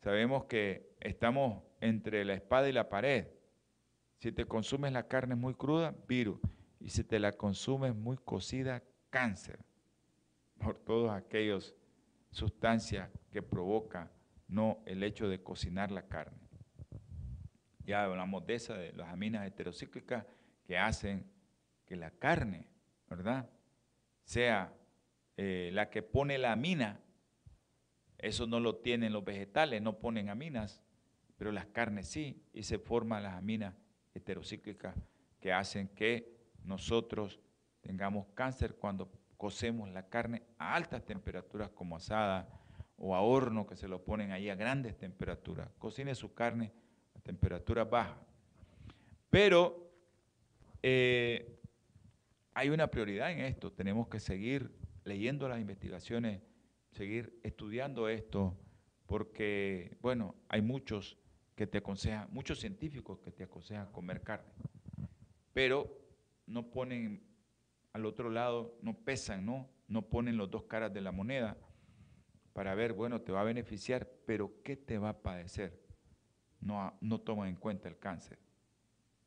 Sabemos 0.00 0.44
que 0.44 0.96
estamos 1.00 1.62
entre 1.80 2.24
la 2.24 2.34
espada 2.34 2.68
y 2.68 2.72
la 2.72 2.88
pared. 2.88 3.26
Si 4.18 4.32
te 4.32 4.46
consumes 4.46 4.92
la 4.92 5.08
carne 5.08 5.34
muy 5.34 5.54
cruda, 5.54 5.94
virus. 6.08 6.40
Y 6.80 6.88
si 6.88 7.04
te 7.04 7.18
la 7.18 7.32
consumes 7.32 7.94
muy 7.94 8.16
cocida, 8.16 8.82
cáncer. 9.10 9.58
Por 10.58 10.78
todas 10.78 11.20
aquellas 11.20 11.74
sustancias 12.32 13.08
que 13.30 13.42
provoca 13.42 14.10
no 14.48 14.82
el 14.86 15.02
hecho 15.02 15.28
de 15.28 15.42
cocinar 15.42 15.90
la 15.90 16.08
carne. 16.08 16.38
Ya 17.84 18.04
hablamos 18.04 18.44
de 18.46 18.54
esa, 18.54 18.74
de 18.74 18.92
las 18.92 19.08
aminas 19.08 19.46
heterocíclicas 19.46 20.26
que 20.64 20.78
hacen 20.78 21.30
que 21.86 21.96
la 21.96 22.10
carne, 22.10 22.66
¿verdad? 23.08 23.48
Sea 24.24 24.72
eh, 25.36 25.70
la 25.72 25.90
que 25.90 26.02
pone 26.02 26.38
la 26.38 26.52
amina. 26.52 27.00
Eso 28.18 28.46
no 28.46 28.60
lo 28.60 28.76
tienen 28.76 29.12
los 29.12 29.24
vegetales, 29.24 29.82
no 29.82 29.98
ponen 29.98 30.28
aminas, 30.28 30.82
pero 31.36 31.50
las 31.50 31.66
carnes 31.66 32.08
sí, 32.08 32.42
y 32.52 32.62
se 32.62 32.78
forman 32.78 33.24
las 33.24 33.34
aminas 33.34 33.74
heterocíclicas 34.14 34.94
que 35.40 35.52
hacen 35.52 35.88
que 35.88 36.36
nosotros 36.62 37.40
tengamos 37.80 38.28
cáncer 38.34 38.76
cuando 38.76 39.10
cocemos 39.42 39.88
la 39.88 40.08
carne 40.08 40.44
a 40.56 40.76
altas 40.76 41.04
temperaturas 41.04 41.68
como 41.70 41.96
asada 41.96 42.48
o 42.96 43.16
a 43.16 43.22
horno 43.22 43.66
que 43.66 43.74
se 43.74 43.88
lo 43.88 44.04
ponen 44.04 44.30
ahí 44.30 44.48
a 44.48 44.54
grandes 44.54 44.96
temperaturas. 44.96 45.68
Cocine 45.80 46.14
su 46.14 46.32
carne 46.32 46.70
a 47.16 47.18
temperatura 47.18 47.82
baja. 47.82 48.16
Pero 49.30 49.90
eh, 50.80 51.58
hay 52.54 52.68
una 52.68 52.86
prioridad 52.86 53.32
en 53.32 53.40
esto. 53.40 53.72
Tenemos 53.72 54.06
que 54.06 54.20
seguir 54.20 54.70
leyendo 55.02 55.48
las 55.48 55.58
investigaciones, 55.58 56.40
seguir 56.92 57.40
estudiando 57.42 58.08
esto, 58.08 58.56
porque, 59.06 59.98
bueno, 60.00 60.36
hay 60.48 60.62
muchos 60.62 61.18
que 61.56 61.66
te 61.66 61.78
aconsejan, 61.78 62.28
muchos 62.30 62.60
científicos 62.60 63.18
que 63.18 63.32
te 63.32 63.42
aconsejan 63.42 63.90
comer 63.90 64.22
carne, 64.22 64.52
pero 65.52 65.98
no 66.46 66.70
ponen 66.70 67.31
al 67.92 68.06
otro 68.06 68.30
lado, 68.30 68.78
no 68.82 68.94
pesan, 68.94 69.44
¿no? 69.44 69.68
No 69.88 70.02
ponen 70.02 70.36
los 70.36 70.50
dos 70.50 70.64
caras 70.64 70.92
de 70.92 71.00
la 71.00 71.12
moneda 71.12 71.56
para 72.52 72.74
ver, 72.74 72.92
bueno, 72.92 73.20
te 73.20 73.32
va 73.32 73.40
a 73.40 73.44
beneficiar, 73.44 74.08
pero 74.26 74.62
¿qué 74.62 74.76
te 74.76 74.98
va 74.98 75.10
a 75.10 75.22
padecer? 75.22 75.80
No, 76.60 76.96
no 77.00 77.20
toman 77.20 77.48
en 77.48 77.56
cuenta 77.56 77.88
el 77.88 77.98
cáncer. 77.98 78.38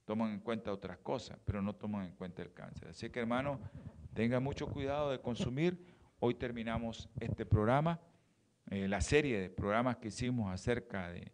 Toman 0.05 0.31
en 0.31 0.39
cuenta 0.39 0.71
otras 0.71 0.99
cosas, 0.99 1.39
pero 1.43 1.61
no 1.61 1.73
toman 1.73 2.05
en 2.05 2.15
cuenta 2.15 2.41
el 2.41 2.53
cáncer. 2.53 2.89
Así 2.89 3.09
que, 3.09 3.19
hermano, 3.19 3.59
tenga 4.13 4.39
mucho 4.39 4.67
cuidado 4.67 5.11
de 5.11 5.19
consumir. 5.19 5.85
Hoy 6.19 6.35
terminamos 6.35 7.09
este 7.19 7.45
programa, 7.45 7.99
eh, 8.69 8.87
la 8.87 9.01
serie 9.01 9.39
de 9.39 9.49
programas 9.49 9.97
que 9.97 10.07
hicimos 10.09 10.51
acerca 10.51 11.11
de, 11.11 11.31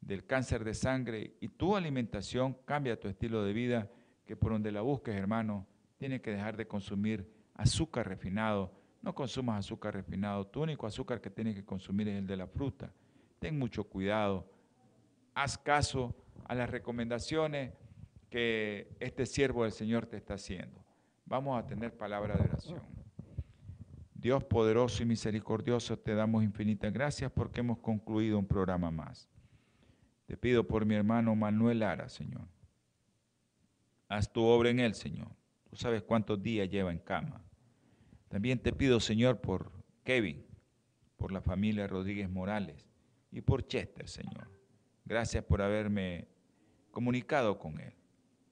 del 0.00 0.26
cáncer 0.26 0.64
de 0.64 0.74
sangre 0.74 1.36
y 1.40 1.48
tu 1.48 1.76
alimentación 1.76 2.54
cambia 2.64 2.98
tu 2.98 3.08
estilo 3.08 3.44
de 3.44 3.52
vida, 3.52 3.90
que 4.26 4.36
por 4.36 4.52
donde 4.52 4.72
la 4.72 4.80
busques, 4.80 5.14
hermano, 5.14 5.66
tiene 6.00 6.22
que 6.22 6.30
dejar 6.30 6.56
de 6.56 6.66
consumir 6.66 7.30
azúcar 7.54 8.08
refinado. 8.08 8.72
No 9.02 9.14
consumas 9.14 9.58
azúcar 9.58 9.92
refinado. 9.92 10.46
Tu 10.46 10.62
único 10.62 10.86
azúcar 10.86 11.20
que 11.20 11.28
tienes 11.28 11.54
que 11.54 11.62
consumir 11.62 12.08
es 12.08 12.16
el 12.16 12.26
de 12.26 12.38
la 12.38 12.46
fruta. 12.46 12.90
Ten 13.38 13.58
mucho 13.58 13.84
cuidado. 13.84 14.50
Haz 15.34 15.58
caso 15.58 16.16
a 16.46 16.54
las 16.54 16.70
recomendaciones 16.70 17.74
que 18.30 18.96
este 18.98 19.26
siervo 19.26 19.64
del 19.64 19.72
Señor 19.72 20.06
te 20.06 20.16
está 20.16 20.34
haciendo. 20.34 20.82
Vamos 21.26 21.62
a 21.62 21.66
tener 21.66 21.94
palabra 21.94 22.34
de 22.34 22.44
oración. 22.44 22.80
Dios 24.14 24.42
poderoso 24.44 25.02
y 25.02 25.06
misericordioso, 25.06 25.98
te 25.98 26.14
damos 26.14 26.42
infinitas 26.42 26.94
gracias 26.94 27.30
porque 27.30 27.60
hemos 27.60 27.78
concluido 27.78 28.38
un 28.38 28.46
programa 28.46 28.90
más. 28.90 29.28
Te 30.24 30.38
pido 30.38 30.66
por 30.66 30.86
mi 30.86 30.94
hermano 30.94 31.36
Manuel 31.36 31.80
Lara, 31.80 32.08
Señor. 32.08 32.48
Haz 34.08 34.32
tu 34.32 34.42
obra 34.42 34.70
en 34.70 34.80
él, 34.80 34.94
Señor. 34.94 35.39
Tú 35.70 35.76
sabes 35.76 36.02
cuántos 36.02 36.42
días 36.42 36.68
lleva 36.68 36.90
en 36.90 36.98
cama. 36.98 37.42
También 38.28 38.58
te 38.58 38.72
pido, 38.72 38.98
Señor, 38.98 39.40
por 39.40 39.70
Kevin, 40.02 40.44
por 41.16 41.30
la 41.30 41.40
familia 41.40 41.86
Rodríguez 41.86 42.28
Morales 42.28 42.88
y 43.30 43.40
por 43.40 43.66
Chester, 43.66 44.08
Señor. 44.08 44.50
Gracias 45.04 45.44
por 45.44 45.62
haberme 45.62 46.26
comunicado 46.90 47.58
con 47.58 47.80
él. 47.80 47.92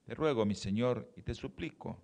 Te 0.05 0.15
ruego, 0.15 0.45
mi 0.45 0.55
Señor, 0.55 1.11
y 1.17 1.21
te 1.21 1.33
suplico, 1.33 2.01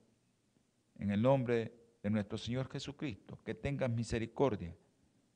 en 0.98 1.12
el 1.12 1.22
nombre 1.22 1.74
de 2.04 2.10
nuestro 2.10 2.38
Señor 2.38 2.70
Jesucristo, 2.70 3.40
que 3.44 3.56
tengas 3.56 3.90
misericordia, 3.90 4.76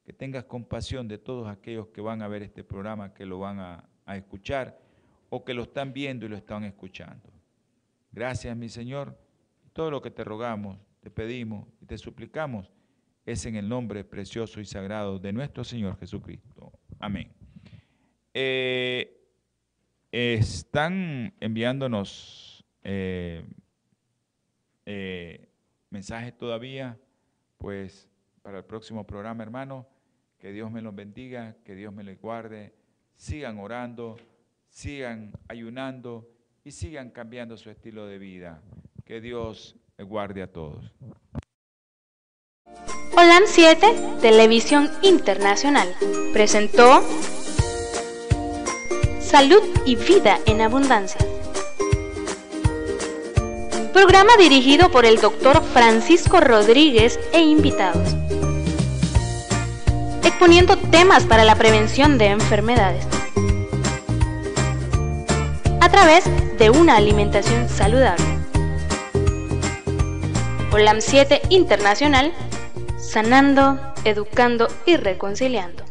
que 0.03 0.13
tengas 0.13 0.43
compasión 0.43 1.07
de 1.07 1.17
todos 1.17 1.47
aquellos 1.47 1.87
que 1.87 2.01
van 2.01 2.21
a 2.21 2.27
ver 2.27 2.43
este 2.43 2.63
programa, 2.63 3.13
que 3.13 3.25
lo 3.25 3.39
van 3.39 3.59
a, 3.59 3.89
a 4.05 4.17
escuchar 4.17 4.79
o 5.29 5.43
que 5.45 5.53
lo 5.53 5.63
están 5.63 5.93
viendo 5.93 6.25
y 6.25 6.29
lo 6.29 6.35
están 6.35 6.63
escuchando. 6.63 7.29
Gracias, 8.11 8.55
mi 8.57 8.69
Señor 8.69 9.28
todo 9.79 9.91
lo 9.91 10.01
que 10.01 10.11
te 10.11 10.25
rogamos, 10.25 10.77
te 10.99 11.09
pedimos 11.09 11.65
y 11.79 11.85
te 11.85 11.97
suplicamos 11.97 12.69
es 13.25 13.45
en 13.45 13.55
el 13.55 13.69
nombre 13.69 14.03
precioso 14.03 14.59
y 14.59 14.65
sagrado 14.65 15.19
de 15.19 15.31
nuestro 15.31 15.63
Señor 15.63 15.97
Jesucristo. 15.97 16.73
Amén. 16.99 17.31
Eh, 18.33 19.25
están 20.11 21.33
enviándonos 21.39 22.65
eh, 22.83 23.45
eh, 24.85 25.47
mensajes 25.89 26.37
todavía, 26.37 26.99
pues 27.57 28.09
para 28.41 28.57
el 28.57 28.65
próximo 28.65 29.07
programa, 29.07 29.43
hermano, 29.43 29.87
que 30.39 30.51
Dios 30.51 30.69
me 30.69 30.81
los 30.81 30.93
bendiga, 30.93 31.55
que 31.63 31.73
Dios 31.73 31.93
me 31.93 32.03
los 32.03 32.19
guarde, 32.19 32.73
sigan 33.15 33.59
orando, 33.59 34.17
sigan 34.67 35.31
ayunando 35.47 36.29
y 36.65 36.71
sigan 36.71 37.11
cambiando 37.11 37.55
su 37.55 37.69
estilo 37.69 38.07
de 38.07 38.19
vida. 38.19 38.61
Que 39.09 39.21
Dios 39.21 39.75
guarde 39.97 40.43
a 40.43 40.51
todos. 40.51 40.93
Holan 43.17 43.41
7, 43.47 44.19
Televisión 44.21 44.87
Internacional, 45.01 45.95
presentó 46.31 47.01
Salud 49.19 49.63
y 49.87 49.95
Vida 49.95 50.37
en 50.45 50.61
Abundancia. 50.61 51.19
Programa 53.93 54.37
dirigido 54.37 54.91
por 54.91 55.05
el 55.05 55.19
doctor 55.19 55.63
Francisco 55.63 56.39
Rodríguez 56.39 57.19
e 57.33 57.39
invitados. 57.39 58.15
Exponiendo 60.23 60.77
temas 60.77 61.25
para 61.25 61.43
la 61.45 61.55
prevención 61.55 62.19
de 62.19 62.27
enfermedades. 62.27 63.07
A 65.81 65.89
través 65.89 66.25
de 66.59 66.69
una 66.69 66.97
alimentación 66.97 67.67
saludable. 67.69 68.38
OLAM 70.71 71.01
7 71.01 71.41
Internacional, 71.49 72.31
sanando, 72.99 73.79
educando 74.05 74.67
y 74.85 74.97
reconciliando. 74.97 75.88